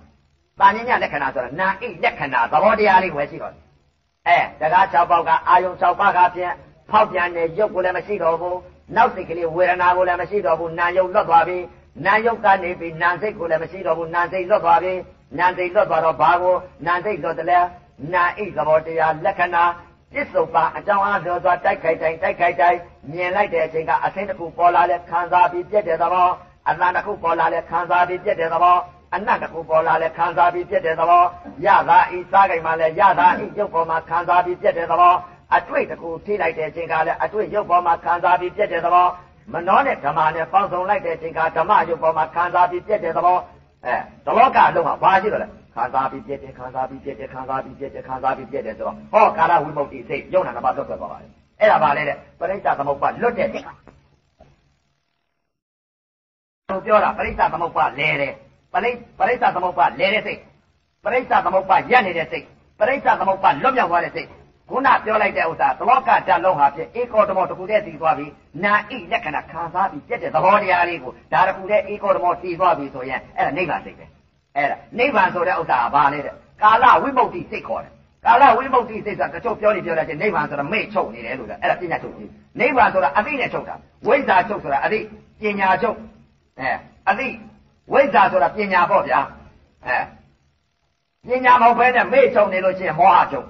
[0.59, 3.53] သာမြင်ညလက္ခဏာဆိုတာနာဣလက္ခဏာသဘောတရားလေးဝယ်ရှိတော့
[4.27, 6.53] အဲတကား၆ပေါက်ကအာယုံ၆ပါးကဖြင့်
[6.89, 8.59] ဖောက်ပြန်တဲ့ရုပ်ကိုလည်းမရှိတော့ဘူး
[8.95, 11.57] နောက်စိတ်ကလေးဝေဒနာကိုလည်းမရှိတော့ဘူးနာယုံလွတ်သွားပြီ
[12.05, 14.93] နာယုတ်ကနေပြီးနာစိတ်ကိုလည်းမရှိတော့ဘူးနာစိတ်လွတ်သွားပြီ
[15.37, 16.55] နာစိတ်လွတ်သွားတော့ဘာကို
[16.85, 17.59] နာစိတ်လွတ်တယ်လဲ
[18.13, 19.63] နာဣသဘောတရားလက္ခဏာ
[20.13, 22.79] ပြစ္ဆုတ်ပါအကြောင်းအားပြောစွာတိုက်ခိုက်တိုင်းတိုက်ခိုက်တိုင်း
[23.11, 26.29] မြင်လိုက်တဲ့အချိန်ကအသိတစ်ခုပေါ်လာလဲခံစားပြီးပြည့်တဲ့သဘော
[26.69, 28.77] အတန်တစ်ခုပေါ်လာလဲခံစားပြီးပြည့်တဲ့သဘော
[29.15, 31.23] အနတ်တစ်ခုပေါ်လာလဲခံစားပြီးပြည့်တဲ့သဘော
[31.65, 35.15] ရတာဤစားကြိမ်မှာလဲရတာဤရုပ်ပေါ်မှာခံစားပြီးပြည့်တဲ့သဘော
[35.55, 39.07] အတွေ့တစ်ခုထိလိုက်တဲ့အချိန်ကလည်းအတွေ့ရုပ်ပေါ်မှာခံစားပြီးပြည့်တဲ့သဘော
[39.53, 43.37] မနှောနဲ့ဓမ္မနဲ့ပေါင်းစုံလိုက်တဲ့အချိန်ကဓမ္မရုပ်ပေါ်မှာခံစားပြီးပြည့်တဲ့သဘော
[43.85, 53.65] အဲတလောကအလုံးကဘာရှိတော့လဲခံစားပြီးပြည့်တယ်ခံစားပြီးပြည့်တယ်ခံစားပြီးပြည့်တယ်ခံစားပြီးပြည့်တယ်ဆိုတော့ဟောကာလဝိမု ക്തി စိတ်ယုံနာကပါလွတ်ထွက်သွားပါတယ်အဲ့ဒါပါလေတဲ့ပရိစ္ဆသမုပ္ပါလွတ်တဲ့စိတ်
[56.69, 58.33] ဟိုပြောတာပရိစ္ဆသမုပ္ပါလဲတယ်
[58.73, 60.39] ပရိပရိစ္ဆသမုပ္ပါလဲတဲ့စိတ်
[61.03, 62.45] ပရိစ္ဆသမုပ္ပါရက်နေတဲ့စိတ်
[62.79, 64.27] ပရိစ္ဆသမုပ္ပါလွတ်မြောက်သွားတဲ့စိတ်
[64.70, 68.26] ခုနပြောလိုက်တဲ့ဥစ္စာသလောကဓာတ်လုံးဟာဖြင့်ဧကောဓမောတခုတည်းတည်သွားပြီ
[68.64, 74.06] နာဣလက္ခဏာခံစားပြီးပြည့်တဲ့သဘောတရားလေးကိုဒါတခုတည်းဧကောဓမောတည်သွားပြီဆိုရင်အဲ့ဒါနိဗ္ဗာန်စိတ်ပဲ
[74.56, 77.92] အဲ့ဒါနိဗ္ဗာန်ဆိုတဲ့ဥစ္စာကဘာလဲတဲ့ကာလဝိမု ക്തി စိတ်ခေါ်တယ်
[78.26, 82.30] ကာလဝိမု ക്തി စိတ်ဆိုတာတချို့ပြောနေပြောတဲ့ချင်းနိဗ္ဗာန်ဆိုတာမေ့ချုပ်နေတယ်လို့အဲ့ဒါပညာချုပ်ကြီး
[82.60, 83.74] နိဗ္ဗာန်ဆိုတာအသိနဲ့ချုပ်တာ
[84.06, 84.98] ဝိဇ္ဇာချုပ်ဆိုတာအသိ
[85.40, 85.96] ပညာချုပ်
[86.60, 86.70] အဲ
[87.10, 87.26] အသိ
[87.92, 89.20] ဝိဇ္ဇာဆိုတာပညာပေါ့ဗျာ
[89.86, 89.98] အဲ
[91.28, 93.46] ပညာမဟုတ်ဘဲနဲ့မေ့ချုပ်နေလို့ချင်းမောဟချုပ်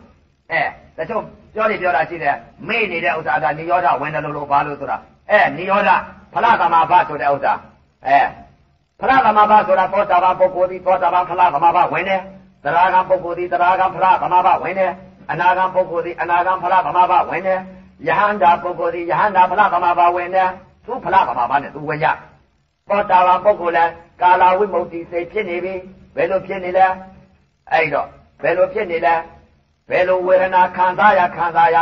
[0.53, 0.63] အဲ
[1.00, 1.24] တချို့
[1.54, 2.36] ပြောနေပြောတာရှိတယ်
[2.68, 4.98] မေ့နေတဲ့ဥစ္စာကနိရောဓဝင်တယ်လို့လို့ဘာလို့ဆိုတာ
[5.32, 5.90] အဲနိရောဓ
[6.34, 7.54] ဖလားသမာဘဆိုတဲ့ဥစ္စာ
[8.08, 8.20] အဲ
[9.00, 12.22] ဖလားသမာဘဆိုတာသောတာပန်ပုဂ္ဂိုလ်ဒီသောတာပန်ဖလားသမာဘဝင်တယ်
[12.64, 14.92] သရဂံပုဂ္ဂိုလ်ဒီသရဂံဖလားသမာဘဝင်တယ်
[15.32, 17.60] အနာဂံပုဂ္ဂိုလ်ဒီအနာဂံဖလားသမာဘဝင်တယ်
[18.08, 20.50] ယဟန္တာပုဂ္ဂိုလ်ဒီယဟန္တာဖလားသမာဘဝင်တယ်
[20.86, 22.06] သူဖလားသမာဘနဲ့သူဝင်ရ
[22.90, 23.86] သောတာပန်ပုဂ္ဂိုလ်လဲ
[24.22, 25.74] ကာလဝိမု ക്തി စိတ်ဖြစ်နေပြီ
[26.16, 26.88] ဘယ်လိုဖြစ်နေလဲ
[27.72, 28.08] အဲ့တော့
[28.42, 29.14] ဘယ်လိုဖြစ်နေလဲ
[29.91, 31.79] ဘယ်လိုဝေဒနာခံစားရခံစားရ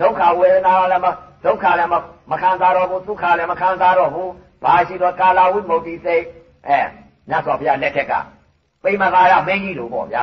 [0.00, 1.06] ဒုက္ခဝေဒနာလည်းမ
[1.44, 1.90] ဒုက္ခလည်း
[2.30, 4.30] မခံစားတော့ဘူးဒုက္ခလည်းမခံစားတော့ဘူး
[4.64, 6.24] ဘာရှိတော့ကာလဝိမု ക്തി စိတ်
[6.68, 6.80] အဲ
[7.28, 8.12] မြတ်စွာဘုရားလက်ထက်က
[8.82, 10.22] ပိမသာယမင်းကြီးလိုပေါ့ဗျာ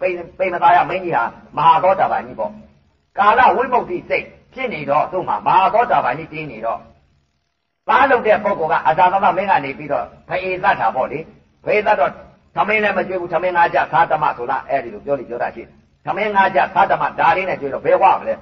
[0.00, 0.08] ပိ
[0.38, 1.24] ပိမသာယမင်းကြီးဟာ
[1.56, 2.52] မဟာသောတာပန်ကြီးပေါ့
[3.18, 6.80] ကာလဝိမု ക്തി စိတ်ဖြစ်နေတော့သူ့မှာမဟာသောတာပန်ကြီးတင်းနေတော့
[7.88, 11.18] သားလုပ်တဲ့ပုဂ္ဂိုလ်ကအသာသမမင်းကနေပြီးတော့ဖေးသတ်တာပေါ့လေ
[11.64, 12.12] ဖေးသတ်တော့
[12.56, 18.33] သမင်းလည်းမကြွေးဘူးသမင်းငါးကြသာတမဆိုတာအဲ့ဒီလိုပြောလိပြောတာရှိတယ် သမင်းငါးကြသာတမဒါလေးနဲ့ကြွေးတော့ဘယ်ဝမလဲ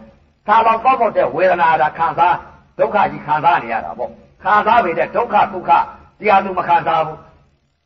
[0.47, 2.35] သာလောင်ကောက်ဖို့တဲ့ဝေဒနာတာခံစား
[2.79, 4.11] ဒုက္ခကြီးခံစားနေရတာပေါ့
[4.43, 5.71] ခံစားပေတဲ့ဒုက္ခဒုက္ခ
[6.19, 7.19] တရားသူမခံစားဘူး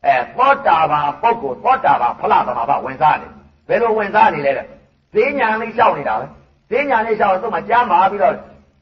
[0.06, 3.28] အဲသောတာပန်ပုဂ္ဂိုလ်သောတာပန်ဖလားသမဘာဝင်စားနေ
[3.68, 4.66] ဘယ်လိုဝင်စားနေလဲတဲ့
[5.14, 6.26] ဈဉ္ညာလေးလျှောက်နေတာပဲ
[6.70, 8.34] ဈဉ္ညာလေးလျှောက်တော့သူ့မှာကြားမှာပြီးတော့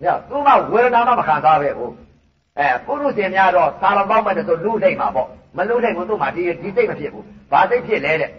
[0.03, 1.92] ညသူ့မှာဝေဒနာမှမခံစားပဲဘူး
[2.59, 8.30] အဲပုရုษင်များတော့သာလပေါက်မဲ့ဆိုလူထိတ်မှာပေါ့မလူထိတ်ဘူးသူ့မှာဒီဒီစိတ်မဖြစ်ဘူးဘာစိတ်ဖြစ်လဲတဲ့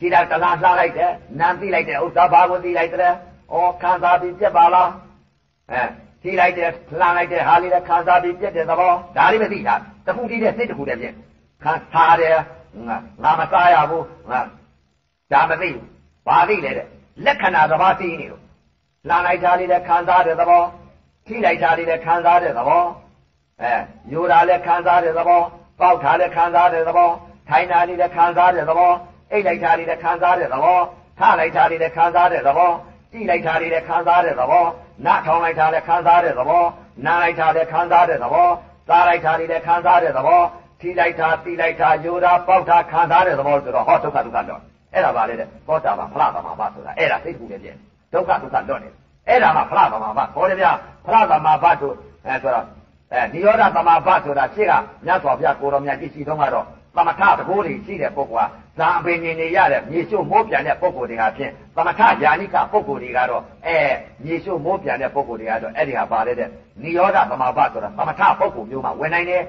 [0.00, 3.14] ဒီလာတလားလှလိုက်တယ်နမ်းသိလိုက်တယ်ဥစ္စာဘာကိုသိလိုက်တယ်
[3.54, 4.90] ဩခံစားပြီးပြက်ပါလား
[5.72, 5.82] အဲ
[6.22, 6.70] သိလိုက်တယ်
[7.00, 9.74] လှမ်းလိုက်တယ်ဟာလေးလည်းခံစားပြီးပြက်တဲ့သဘောဒါလေးမသိတာ
[10.06, 11.14] တခုတည်းတဲ့စိတ်တခုတည်းပြက်
[11.62, 12.36] ခံစားတယ်
[12.88, 14.40] ငါငါမစားရဘူးငါ
[15.32, 15.86] ဒါမသိဘူး
[16.26, 16.86] ဘာသိလဲတဲ့
[17.24, 18.42] လက္ခဏာသဘာသိနေလို့
[19.08, 20.62] လှမ်းလိုက်တာလေးလည်းခံစားတဲ့သဘော
[21.26, 22.84] ထိလိုက်တာလေးလည်းခံစားတဲ့သဘော
[23.62, 23.72] အဲ
[24.12, 25.40] ယူတာလည်းခံစားတဲ့သဘော
[25.80, 27.10] ပေါက်တာလည်းခံစားတဲ့သဘော
[27.48, 28.92] ထိုင်တာလေးလည်းခံစားတဲ့သဘော
[29.32, 30.78] အိတ်လိုက်တာလေးလည်းခံစားတဲ့သဘော
[31.18, 32.70] ထလိုက်တာလေးလည်းခံစားတဲ့သဘော
[33.12, 34.64] ကြည့်လိုက်တာလေးလည်းခံစားတဲ့သဘော
[35.06, 36.64] နားထောင်လိုက်တာလည်းခံစားတဲ့သဘော
[37.06, 38.48] နားလိုက်တာလည်းခံစားတဲ့သဘော
[38.88, 40.42] စားလိုက်တာလေးလည်းခံစားတဲ့သဘော
[40.80, 44.60] ထိလိုက်တာတိလိုက်တာယူတာပေါက်တာခံစားတဲ့သဘောဆိုတော့ဟောဒုက္ခဒုက္ခတော့
[44.94, 47.76] အဲ့ဒါပါလေတဲ့သောတာပန်ဖလားသမဘာဆိုတာအဲ့ဒါစိတ်ကူနဲ့ပြည့်
[48.12, 48.88] ဒုက္ခဒုက္ခတော့နေ
[49.28, 50.72] အဲ့ဒါမှဖလားသမဘာဟောတယ်ဗျာ
[51.06, 51.94] ဖလားသမဘာတို့
[52.26, 52.64] အဲဆိုတော့
[53.12, 54.72] အဲနိရောဓသမဘာဆိုတာရှေ့က
[55.06, 56.66] မြတ်စွာဘုရားကိုတော်မြတ်ကြည့်ရှိတော့ကတော့
[56.98, 63.78] သမထတကိုးတွေရှိတဲ့ပုဂ္ဂိုလ်ဟာဇာအပင်နေနေရတဲ့မြေရှုမိုးပြန်တဲ့ပုဂ္ဂိုလ်တွေဟာဖြင့်သမထယာနိကပုဂ္ဂိုလ်တွေကတော့အဲ
[64.24, 66.48] မြေရှုမိုးပြန်တဲ့ပုဂ္ဂိုလ်တွေကတော့အဲ့ဒီဟာပါလေတဲ့
[66.82, 69.42] နိရောဓသမဘာဆိုတာသမထပုဂ္ဂိုလ်မျိုးမှာဝင်နိုင်တယ်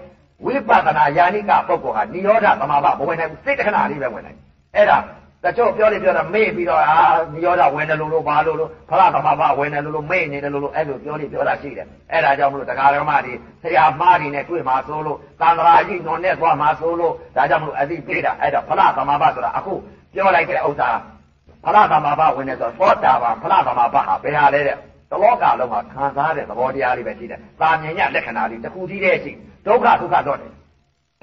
[0.46, 4.38] ဝိပဿနာယာနိကပုဂ္ဂိုလ်ဟာနိရောဓသမဘာမဝင်နိုင်ဘူးစိတ်တခဏလေးပဲဝင်နိုင်
[4.76, 4.98] အဲ့ဒါ
[5.44, 7.00] တချို့ပြောနေပြောတာမေ့ပြီးတော့အာ
[7.34, 19.74] နိရောဓဝင်တယ်လို့လို့ဘာလို့လို့ဖလားသမဘာဝင်တယ်လို့လို့မေ့နေတယ်လို့လို့အဲ့လိုပြောနေပြောတာရှိတယ်အဲ့ဒါကြောင့်မလို့တရားဓမ္မတွေဆရာမားတွေနဲ့တွေ့မှာဆိုလို့သံဃာကြီးညွန်နဲ့သွားမှာဆိုလို့ဒါကြောင့်မလို့အသိပေးတာအဲ့ဒါဖလားသမဘာဆိုတာအခု
[20.14, 20.90] ပြောလိုက်တဲ့ဥစ္စာ
[21.66, 24.78] ဖလားသမဘာဝင်တယ်ဆိုတော့သောတာပန်ဖလားသမဘာဟာဘယ်ဟာလဲတဲ့
[25.12, 29.32] တလောကလုံးမှာခံစားတဲ့သဘောတရားလေးပဲရှိတယ်။တာမြင်ညလက္ခဏာလေးတစ်ခုတည်းတည်းရှိ
[29.66, 30.52] ဒုက္ခဒုက္ခတော့တယ်။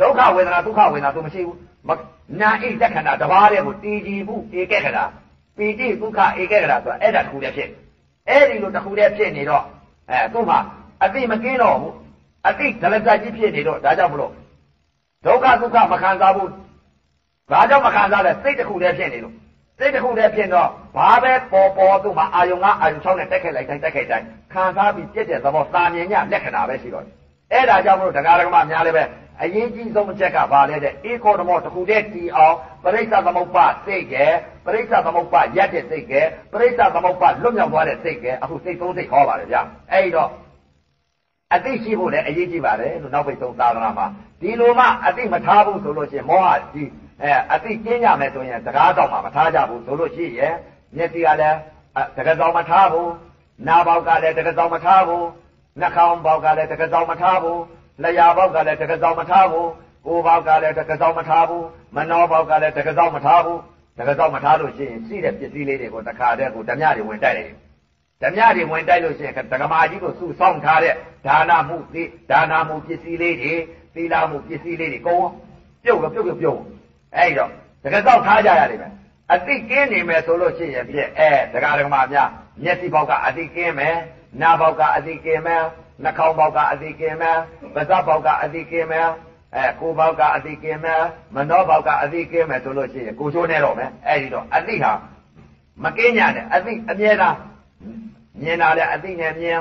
[0.01, 1.57] ဒုက္ခဝေဒနာဒုက္ခဝေဒနာသူမရှိဘူး။
[2.41, 4.99] နာဣလက္ခဏာတစ်ပါးတည်းကိုတည်ကြည်မှုဧကခဏ
[5.57, 7.71] ပီတိဒုက္ခဧကခဏဆိုတာအဲ့ဒါတစ်ခုတည်းဖြစ်။
[8.29, 9.65] အဲ့ဒီလိုတစ်ခုတည်းဖြစ်နေတော့
[10.11, 10.59] အဲသူ့မှာ
[11.03, 11.93] အတိမကင်းတော့ဘူး။
[12.49, 14.33] အတိဒလဇတ်ကြီးဖြစ်နေတော့ဒါကြောင့်မလို့
[15.27, 16.49] ဒုက္ခဒုက္ခမခံစားဘူး။
[17.51, 19.35] ဘာကြောင့်မခံစားလဲစိတ်တစ်ခုတည်းဖြစ်နေလို့
[19.79, 27.15] စိတ်တစ်ခုတည်းဖြစ်တော့ဘာပဲပေါ်ပေါ်သူ့မှာအာယုံကအာယုံ6နဲ့တက်ခဲ့လိုက်တိုင်းတက်ခဲ့တိုင်းခံစားပြီးပြည့်တဲ့သဘောသာမြင်ညလက္ခဏာပဲရှိတော့တယ်
[27.53, 29.03] အဲ့ဒါကြောင့်မလို့တရားဓမ္မများလည်းပဲ
[29.43, 34.27] အရေးကြီးဆုံးအချက်ကဘာလဲတဲ့ဧကောဓမောတစ်ခုတည်းတည်အောင်ပရိစ္ဆသမုပ္ပါစိတ်ကဲ
[34.65, 36.21] ပရိစ္ဆသမုပ္ပါရက်တဲ့စိတ်ကဲ
[36.53, 39.57] ပရိစ္ဆသမုပ္ပါလွတ်မြောက်သွားတဲ့စိတ်ကဲအခုစိတ်သုံးစိတ်ဟောပါတယ်ဗျ
[39.93, 40.31] အဲ့ဒီတော့
[41.55, 44.07] အသိရှိဖို့လည်းအရေးကြီးပါတယ်လို့နောက်ပိတ်ဆုံးသာသနာမှာ
[44.41, 46.91] ဒီလိုမှအသိမထားဘူးဆိုလို့ရှိရင်မောဟကြီး
[47.23, 50.55] အဲအသိကျင်းကြမယ်ဆိုရင်စကားတော့မှမထားကြဘူးဆိုလို့ရှိရင်
[50.97, 51.59] မျက်စိကလည်း
[52.17, 53.11] တကယ်တော့မထားဘူး
[53.67, 55.27] နားပေါက်ကလည်းတကယ်တော့မထားဘူး
[55.81, 57.61] နှာခေါင်းပေါက်ကလည်းတကယ်တော့မထားဘူး
[58.03, 59.71] လျှာပေါက်ကလည်းတကယ်တော့မထားဘူး
[60.07, 61.65] ကိုယ်ပေါက်ကလည်းတကယ်တော့မထားဘူး
[61.97, 63.61] မနှောပေါက်ကလည်းတကယ်တော့မထားဘူး
[63.99, 67.51] တကယ်တော့မထားလို့ရှိရင်ရှိတဲ့ပစ္စည်းလေးတွေကိုတခါတည်းကိုဓမြတွေဝင်တိုက်တယ်
[68.23, 70.95] ဓမြတွေဝင်တိုက်လို့ရှိရင်တက္ကမာကြီးကိုစုဆောင်းထားတဲ့
[71.27, 73.55] ဒါနမှုသီဒါနမှုပစ္စည်းလေးတွေ
[73.95, 75.27] သီလမှုပစ္စည်းလေးတွေကုန်
[75.85, 76.61] ပြုတ်လို့ပြုတ်ပြုတ်ပြုတ်
[77.17, 77.51] အဲ့တော့
[77.83, 78.89] တကယ်တော့ထားကြရတယ်ပဲ
[79.33, 82.29] အတိကင်းနေမယ်ဆိုလို့ရှိရင်ဖြင့်အဲတရားဓမ္မများ
[82.63, 83.97] မျက်စိပေါက်ကအတိကင်းမယ်
[84.41, 85.63] နားပေါက်ကအတိကင်းမယ်
[86.03, 87.39] နှာခေါင်းပေါက်ကအတိကင်းမယ်
[87.75, 89.09] ပါးစပ်ပေါက်ကအတိကင်းမယ်
[89.57, 91.03] အဲကိုယ်ပေါက်ကအတိကင်းမယ်
[91.35, 94.93] မနှောပေါက်ကအတိကင်းမယ်ဆိုလို့ရှိရင်ကိုချိုးနေတော့မယ်အဲ့ဒီတော့အတိဟာ
[95.85, 97.37] မကင်းညာနဲ့အတိအမြဲတမ်း
[98.43, 99.61] မြင်တာလည်းအတိနဲ့မြင်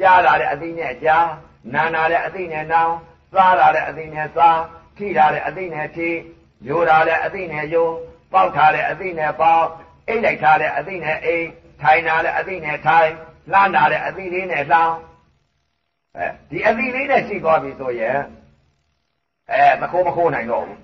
[0.00, 1.26] ကြားတာလည်းအတိနဲ့ကြား
[1.74, 2.90] နားတာလည်းအတိနဲ့နား
[3.34, 4.60] စားတာလည်းအတိနဲ့စား
[4.96, 6.08] ထိတာလည်းအတိနဲ့ထိ
[6.68, 7.88] ယိုတာလည်းအသိနဲ့ယို
[8.32, 9.66] ပေါက်ထားလည်းအသိနဲ့ပေါက်
[10.08, 11.46] အိတ်လိုက်ထားလည်းအသိနဲ့အိတ်
[11.82, 13.10] ထိုင်တာလည်းအသိနဲ့ထိုင်
[13.52, 14.94] လှမ်းတာလည်းအသိလေးနဲ့လှမ်း
[16.18, 18.18] အဲဒီအသိလေးနဲ့ရှိသွားပြီဆိုရင်
[19.52, 20.80] အဲမခိုးမခိုးနိုင်တော့ဘူး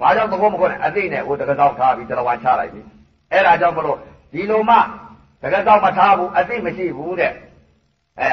[0.00, 2.82] ဘာကြောင့်မခိုးမခိုးနိုင်အသိနဲ့ဟိုတကတောက်ထားပြီးတရဝါချလိုက်ပြီ
[3.32, 3.98] အဲ့ဒါကြောင့်မလို့
[4.32, 4.76] ဒီလိုမှ
[5.42, 7.32] တကတောက်မထားဘူးအသိမရှိဘူးတဲ့
[8.20, 8.32] အဲ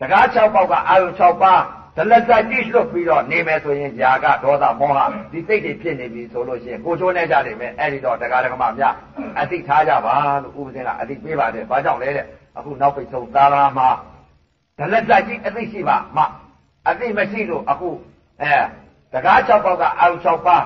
[0.00, 1.62] တကား6ပေါက်ကအာယု6ပါး
[1.96, 5.00] ဒလဇတ်ကြည့်လွတ်ပြီးတော့နေမယ်ဆိုရင်ຢာကဒေါသမောဟ
[5.32, 8.94] ဒီစိတ်တွေဖြစ်နေပြီဆိုလို့ရှိရင်ကိုချိုးနေကြနေမယ်အဲ့ဒီတော့တရားဓမ္မများ
[9.40, 13.88] အသိထားကြပါလို့ဥပဒေကအသိပေးပါတယ်ဘာကြောင့်လဲတဲ့အခုနောက်ပိတ်ဆုံးသာလာမှာ
[14.78, 16.18] ဒလဇတ်ကြည့်အသိရှိပါမ
[16.88, 17.90] အသိမရှိလို့အခု
[18.42, 18.54] အဲ
[19.12, 20.64] တကား၆ပေါက်ကအာရုံ၆ပါး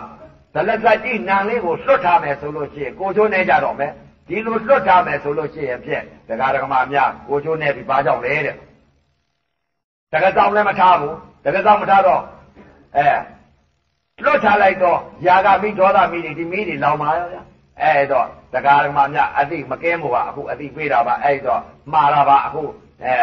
[0.55, 3.93] ဒလဇတ်ကြည့်နံလေးကိုလွတ်ထားမယ်ဆိုလို့ရှိရင်ကိုချိုးနေကြတော့မယ်
[4.29, 8.57] ဒီလိုလွတ်ထားမယ်ဆိုလို့ရှိရင်ဖြင့်တရားဓမ္မများကိုချိုးနေပြီဘာကြောင့်လဲတဲ့
[10.13, 12.23] တကတောင်လည်းမထားဘူးတကတောင်မထားတော့
[12.97, 13.09] အဲ
[14.25, 17.43] လွတ်ထားလိုက်တော့ຢာကမိဒေါသမိတွေဒီမိတွေလောင်ပါရောဗျာ
[17.83, 21.61] အဲ့တော့တကားဓမ္မမြအတိမကဲမို့ပါအခုအတိပေးတာပါအဲ့တော့
[21.93, 22.63] မှားတာပါအခု
[23.05, 23.17] အဲ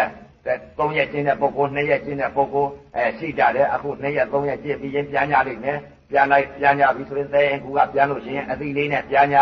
[0.45, 5.77] 3ရက်ကျင်းတဲ့ပုဂ္ဂိုလ်2ရက်ကျင်းတဲ့ပုဂ္ဂိုလ်အဲရှိကြတယ်အခု2ရက်3ရက်ကျင်းပြီးရင်ပြန်ကြလိမ့်မယ်
[6.09, 9.37] ပြန်လိုက်ပြန်ကြပြီဆိုရင်သဲရင်ကူကပြန်လို့ရှိရင်အတိလေးနဲ့ပြန်ကြ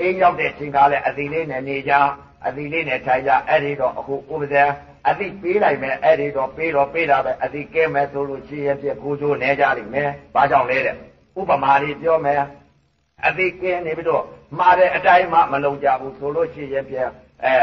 [0.00, 1.92] အိမ်ရောက်တဲ့ချိန်ကလည်းအတိလေးနဲ့နေကြ
[2.46, 4.64] အတိလေးနဲ့ထိုင်ကြအဲ့ဒီတော့အခုဥပဒေ
[5.08, 10.96] အတိပေးလိုက်မယ်အဲ့ဒီတော့ပေးတော့ပေးတာပဲအတိကဲမယ်ဆိုလို့ရှိရင်ပြကိုကျိုးနေကြလိမ့်မယ်ဘာကြောင့်လဲတဲ့
[11.40, 12.42] ဥပမာလေးပြောမယ်
[13.26, 14.22] အတိကဲနေပြီးတော့
[14.58, 16.96] မှားတဲ့အတိုင်းမှမလုံကြဘူးဆိုလို့ရှိရင်ပြ
[17.44, 17.56] အဲ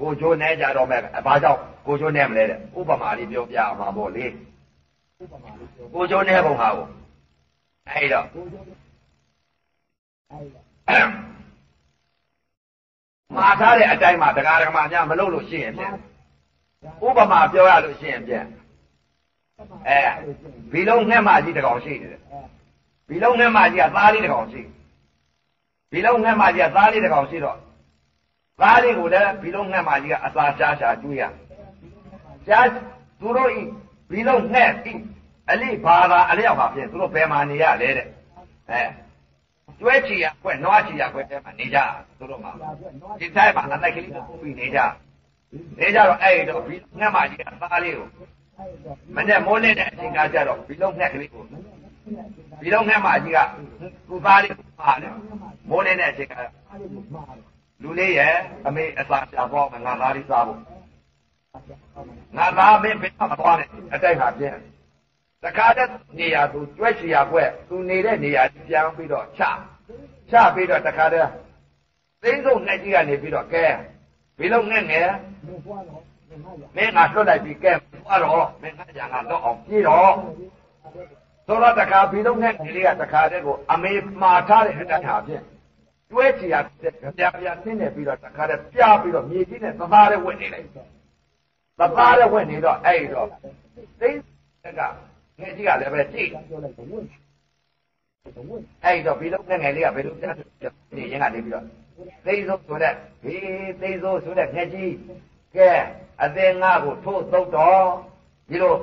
[0.00, 4.26] ကိုကျိုးနေကြတော့မယ်ဘာကြောင့်ကိုကျိုးနေမလဲတဲ့ဥပမာလေးပြောပြအောင်ပါပေါ့လေ
[5.94, 6.86] ကိုကျိုးနေပုံဟာကို
[7.90, 8.26] အဲ့တော့
[13.34, 15.92] မှားထားတဲ့အတိုင်းမှတရားဓမ္မများမလုပ်လို့ရှိရင်ဖြင့်
[17.06, 18.46] ဥပမာပြောရလို့ရှိရင်ဖြင့်
[19.88, 20.00] အဲ
[20.72, 22.22] ဘီလုံးငှက်မကြီးတကောင်ရှိနေတယ်
[23.08, 24.62] ဘီလုံးငှက်မကြီးကသားလေးတကောင်ရှိ
[25.92, 27.58] ဘီလုံးငှက်မကြီးကသားလေးတကောင်ရှိတော့
[28.60, 31.22] သားလေးကိုလည်းဘီလုံးငှက်မကြီးကအစာရှားရှားကျွေးရ
[32.46, 32.66] ရှား
[33.20, 33.60] သူတို့ဤ
[34.10, 34.92] ဘီလုံးငှက်ဤ
[35.50, 38.06] အလိဘာသာအလျောက်ပါဖြင့်သူတို့ဘယ်မှာနေရလဲတဲ့
[38.70, 38.80] အဲ
[39.78, 41.78] ကျွဲချီရကွက်နွားချီရကွက်တဲမှာနေကြ
[42.18, 42.52] သူတို့မှာ
[43.20, 44.80] ဒီတိုင်းမှာအတိုက်ကလေးကိုပို့ပြီးနေကြ
[45.78, 48.08] နေကြတော့အဲ့တော့ဘီငှက်မကြီးကသားလေးကို
[49.14, 51.44] မနေ့မိုးနေ့တဲ့အချိန်ကကြတော့ဘီလုံးငှက်ကလေးကို
[52.62, 53.38] ဘီလုံးငှက်မကြီးက
[54.08, 55.12] သူ့သားလေးပါတယ်
[55.68, 56.34] မိုးနေ့တဲ့အချိန်က
[57.82, 58.34] လူလေးရဲ့
[58.66, 60.60] အမေအစာရှာဖို့ငါသားလေးစားဖို့
[62.36, 64.58] ငါသားမင်းဘယ်မှမသွားနဲ့အတိုက်ဟာပြင်း
[65.44, 69.42] တခါတည်းနေရာသူကျွဲချီရကွက်သူနေတဲ့နေရာပြန်ပြီးတော့ချ
[70.30, 71.30] ချပြီးတော့တခါတည်း
[72.22, 73.64] သိန်းဆုံးငှက်ကြီးကနေပြီးတော့ကဲ
[74.38, 75.08] ဘီလုံးငှက်ငယ်
[76.76, 77.72] မင်းငါလွတ်လိုက်ပြီကဲ
[78.04, 80.12] သွားတော့မင်းငါကြံကတော့အောင်ပြေးတော့
[81.46, 85.42] ဆိုတော့တခါဘီလုံးငှက်ကြီးကတခါတည်းကိုအမေမှားထားတဲ့အတိုင်းဟာဖြင့်
[86.10, 86.86] ကျွဲချီရပြ
[87.38, 90.66] ပြဆင်းနေပြီးတော့တခါတည်းပြပြီးတော့မြေကြီးနဲ့သသားတဲ့ဝင်နေလိုက်
[91.78, 93.28] သသားတဲ့ဝင်နေတော့အဲ့တော့
[94.00, 94.20] သိန်း
[94.78, 94.82] က
[95.40, 96.28] ငယ်ကြီးကလည်းပဲကြည့်
[98.84, 100.26] အဲ့တော့ဘီလုံးငယ်ငယ်လေးကဘယ်လိုပြ
[100.96, 101.64] နေရင်ကနေပြီးတော့
[102.24, 104.92] သိစိုးဆိုတဲ့ဟေးသိစိုးဆိုတဲ့ငယ်ကြီး
[105.56, 105.70] ကဲ
[106.22, 107.84] အသင်ငါကိုထိုးသုတ်တော်
[108.48, 108.74] ဒီလို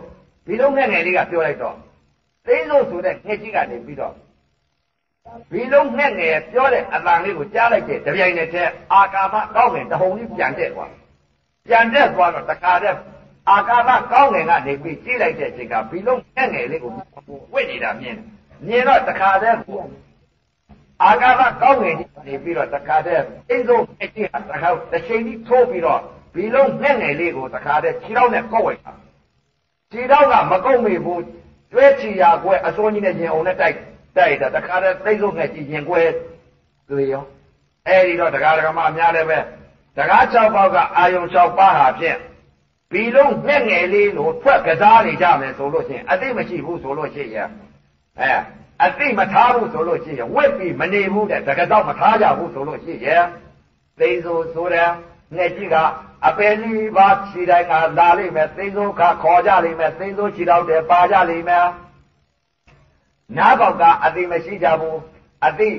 [0.47, 1.76] ဘီလုံးငယ်ငယ်လေးကပြောလိုက်တော့
[2.45, 4.13] သိစိုးဆိုတဲ့ငယ်ကြီးကနေပြီးတော့
[5.51, 10.91] ဘီလုံးငယ်ငယ်ပြောတဲ့အတန်လေးကိုကြားလိုက်တဲ့တပြိုင်နက်တည်းအာကာသကောင်းငင်တဟုန်ကြီးပြန်တက်သွား
[11.67, 12.97] ပြန်တက်သွားတော့တခါတည်း
[13.49, 16.91] အာကာသကောင်းငင်ကနေပြီးကြည့်လိုက်တဲ့အချိန်ကဘီလုံးငယ်ငယ်လေးကို
[17.53, 18.26] ဝင့်နေတာမြင်တယ်
[18.67, 19.57] မြင်တော့တခါတည်း
[21.03, 21.95] အာကာသကောင်းငင်
[22.28, 25.99] နေပြီးတော့တခါတည်းအိမ်ဆုံးအကျင့်တခါတစ်ချိန်ကြီးထိုးပြီးတော့
[26.36, 28.93] ဘီလုံးငယ်ငယ်လေးကိုတခါတည်းခြေထောက်နဲ့ကောက်ဝိုက်တာ
[29.91, 31.24] ခြေထောက်ကမကုတ်မိဘူး
[31.71, 36.01] ကျွဲချီရာကွဲအစိုးကြီးနဲ့ရင်အောင်နဲ့တိုက်တို က်တာတခါတည်းသိဆုံးနဲ့ကြည်ရင်ကွဲ
[36.89, 37.24] တွေ့ရော
[37.88, 39.39] အဲ့ဒီတော့တရားဓမ္မအများလည်းပဲ
[39.97, 42.18] တရား6ပေါက်ကအာယုံ6ပါးဟာဖြင့်
[42.91, 47.49] ဘီလုံးငှက်ငယ်လေးလို့ထွက်ကစားနေကြမယ်ဆိုလို့ရှိရင်အသိမရှိဘူးဆိုလို့ရှိရင်
[48.20, 48.34] အဲ
[48.86, 53.26] အသိမထားဘူးဆိုလို့ရှိရင်ဝက်ပြီးမနေဘူးတဲ့တကတော့မထားကြဘူးဆိုလို့ရှိရင်
[53.99, 54.89] သိဆိုဆိုတဲ့
[55.36, 55.76] ငှက်ကြီးက
[56.28, 61.68] အပယ်လေးပါခြေတိုင်းကလာလိမ့်မယ်သိဆိုခါခေါ်ကြလိမ့်မယ်သိဆိုခြေတော့တယ်ပါကြလိမ့်မယ်
[63.38, 64.99] နားပေါက်ကအသိမရှိကြဘူး
[65.45, 65.69] အသိ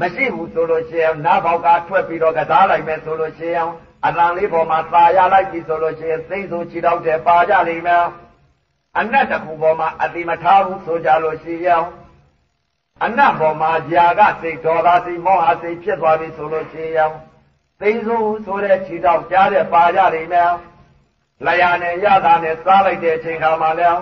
[0.00, 3.68] မရှိဘူးဆိုလို့ရှိရင်နားပေါက်ကထွက်ပြီးတော့ကစားလိုက်မယ်ဆိုလို့ရှိရင်
[4.06, 8.04] အတန်လေးပေါ်မှာသာရလိုက်ပြီဆိုလို့ရှိရင်သိဆိုခြေတော့တယ်ပါကြလိမ့်မယ်
[8.98, 11.84] အနတ်တစ်ခုပေါ်မှာအတိမထားဘူးဆိုကြလို့ရှိရင်
[13.04, 17.12] အနတ်ပေါ်မှာຢာကစိတ်ဒေါသစိတ်မောဟစိတ်ဖြစ်သွားပြီဆိုလို့ရှိရင်
[17.80, 20.52] သိဆိုဆိုတဲ့ခြေတော့ကြားတဲ့ပါကြလိမ့်မယ်
[21.46, 24.00] လျာနဲ့ရတာနဲ့စားလိုက်တဲ့အချိန်ခါမှာလည်း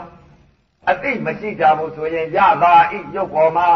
[0.90, 3.68] အတိမရှိကြဘူးဆိုရင်ရတာဤရုပ်ပေါ်မှာ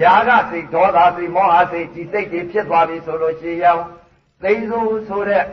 [0.00, 3.80] ຢာကစိတ်ဒေါသစိတ်မောဟစိတ်ဒီစိတ်တွေဖြစ်သွားပြီဆိုလို့ရှိရင်
[4.42, 5.44] သိဆိုဆိုတဲ့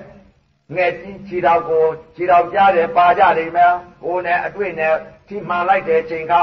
[0.76, 1.86] ငယ်ကြီးခြေတော်ကို
[2.16, 4.96] ခြေတော်ကြားတယ်ပါကြလိမ့်မယ်ကိုယ်နဲ့အတွေ့နဲ့
[5.28, 6.34] ထိမှန်လိုက်တဲ့ချိန်က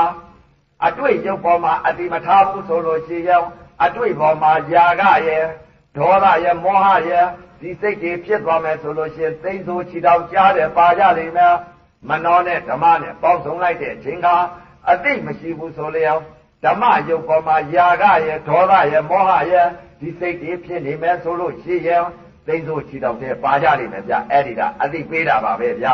[0.86, 3.44] အတွေ့ရုပ်ပေါ်မှာအတိမထားဘူးဆိုလို့ရှိရင်
[3.84, 5.44] အတွေ့ပေါ်မှာຢာကရဲ့
[5.96, 7.26] ဒေါသရဲ့မောဟရဲ့
[7.60, 11.54] ဒီစိတ်တွေဖြစ်သွားမယ်ဆိုလို့ရှိရင်သိဆိုခြေတော်ကြားတယ်ပါကြလိမ့်မယ်
[12.08, 14.28] မနောနဲ့ဓမ္မနဲ့ပေါင်းစုံလိုက်တဲ့ချိန်က
[14.90, 16.22] အတိမရှိဘူးဆိုလျောက်
[16.64, 19.68] ဓမ္မယုတ်ပေါ်မှာຢာကရဲ့ဒေါသရဲ့မောဟရဲ့
[20.00, 22.04] ဒီစိတ်တွေဖြစ်နေမယ်ဆိုလို့ရှိရင်
[22.46, 25.86] သိဆိုချီတော့တဲ့ပါကြလိမ့်မယ်ဗျအဲ့ဒီကအသိပေးတာပါပဲဗျ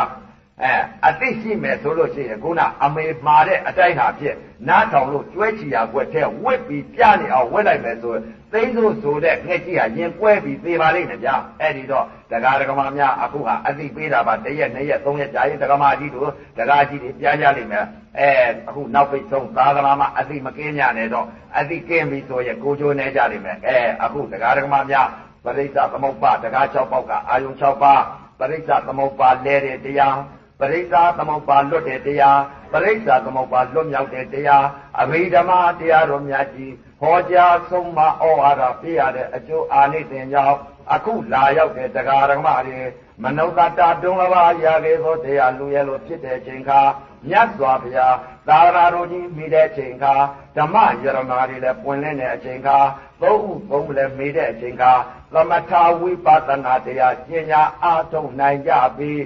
[0.63, 0.73] အဲ
[1.07, 4.35] အသိရှိမယ်ဆိုလို့ရှိရင်ခုနအမေမှာတဲ့အတိုင်းဟာဖြစ်
[4.67, 17.85] နားထောင်လို့ကျွဲချီရကွက်တဲ့ဝစ်ပြီးပြနေအောင်ဝစ်လိုက်မယ်ဆိုရင်သိန်းစိုးဆိုတဲ့ငှက်ကြီးဟာရင်ကွဲပြီးသေပါလိမ့်မယ်ဗျာအဲ့ဒီတော့တရားဒဂမများအခုဟာအသိပေးတာပါတစ်ရက်နှစ်ရက်သုံးရက်ကြာရင်ဒဂမကြီးတို့ဒကာကြီးတွေပြန်ကြလိမ့်မယ်
[18.19, 18.29] အဲ
[18.67, 21.25] အခုနောက်ပိတ်ဆုံးသာသနာမှာအသိမကင်းကြနဲ့တော့
[21.57, 25.07] အသိကင်းပြီဆိုရင်ကိုချိုးနေကြလိမ့်မယ်အဲအခုတရားဒဂမများ
[25.43, 28.01] ပရိစ္ဆသမုပ္ပါဒကာ6ပေါက်ကအာယုံ6ပါး
[28.39, 30.15] ပရိစ္ဆသမုပ္ပါလဲတဲ့တရား
[30.59, 32.39] ပရိစ္ဆာသမုပ္ပါလွတ်တဲ့တရား
[32.71, 34.65] ပရိစ္ဆာသမုပ္ပါလွတ်မြောက်တဲ့တရား
[35.01, 38.07] အဘိဓမ္မာတရားတော်များကြီးဟောကြားဆုံးမဩ
[38.39, 40.57] ဝါဒပြရတဲ့အကျိုးအာနိသင်ကြောင့်
[40.93, 42.81] အခုလာရောက်တဲ့တရားဓမ္မတွေ
[43.23, 46.81] မနုဿတာတုံးလပါရာကေသောတရားလူရဲလိုဖြစ်တဲ့ချိန်ခါ
[47.27, 48.15] မြတ်စွာဘုရား
[48.47, 50.13] သာရတော်ကြီးမိတဲ့ချိန်ခါ
[50.57, 52.77] ဓမ္မယရနာတွေလည်းပွင့်လင်းတဲ့အချိန်ခါ
[53.21, 54.91] သုံးဥသုံးလည်းမိတဲ့အချိန်ခါ
[55.33, 59.19] သမထဝိပဿနာတရားကျင့်ညာအားထုတ်နိုင်ကြပြီး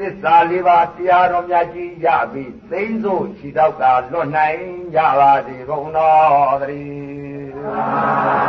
[0.00, 4.60] သစ္စာလေးပါးတရားတော်များကြီးရပြီးသိမ့်စို့ခြိတော့တာလွတ်နိုင်
[4.94, 8.46] ကြပါစေကုန်တော်သတည်း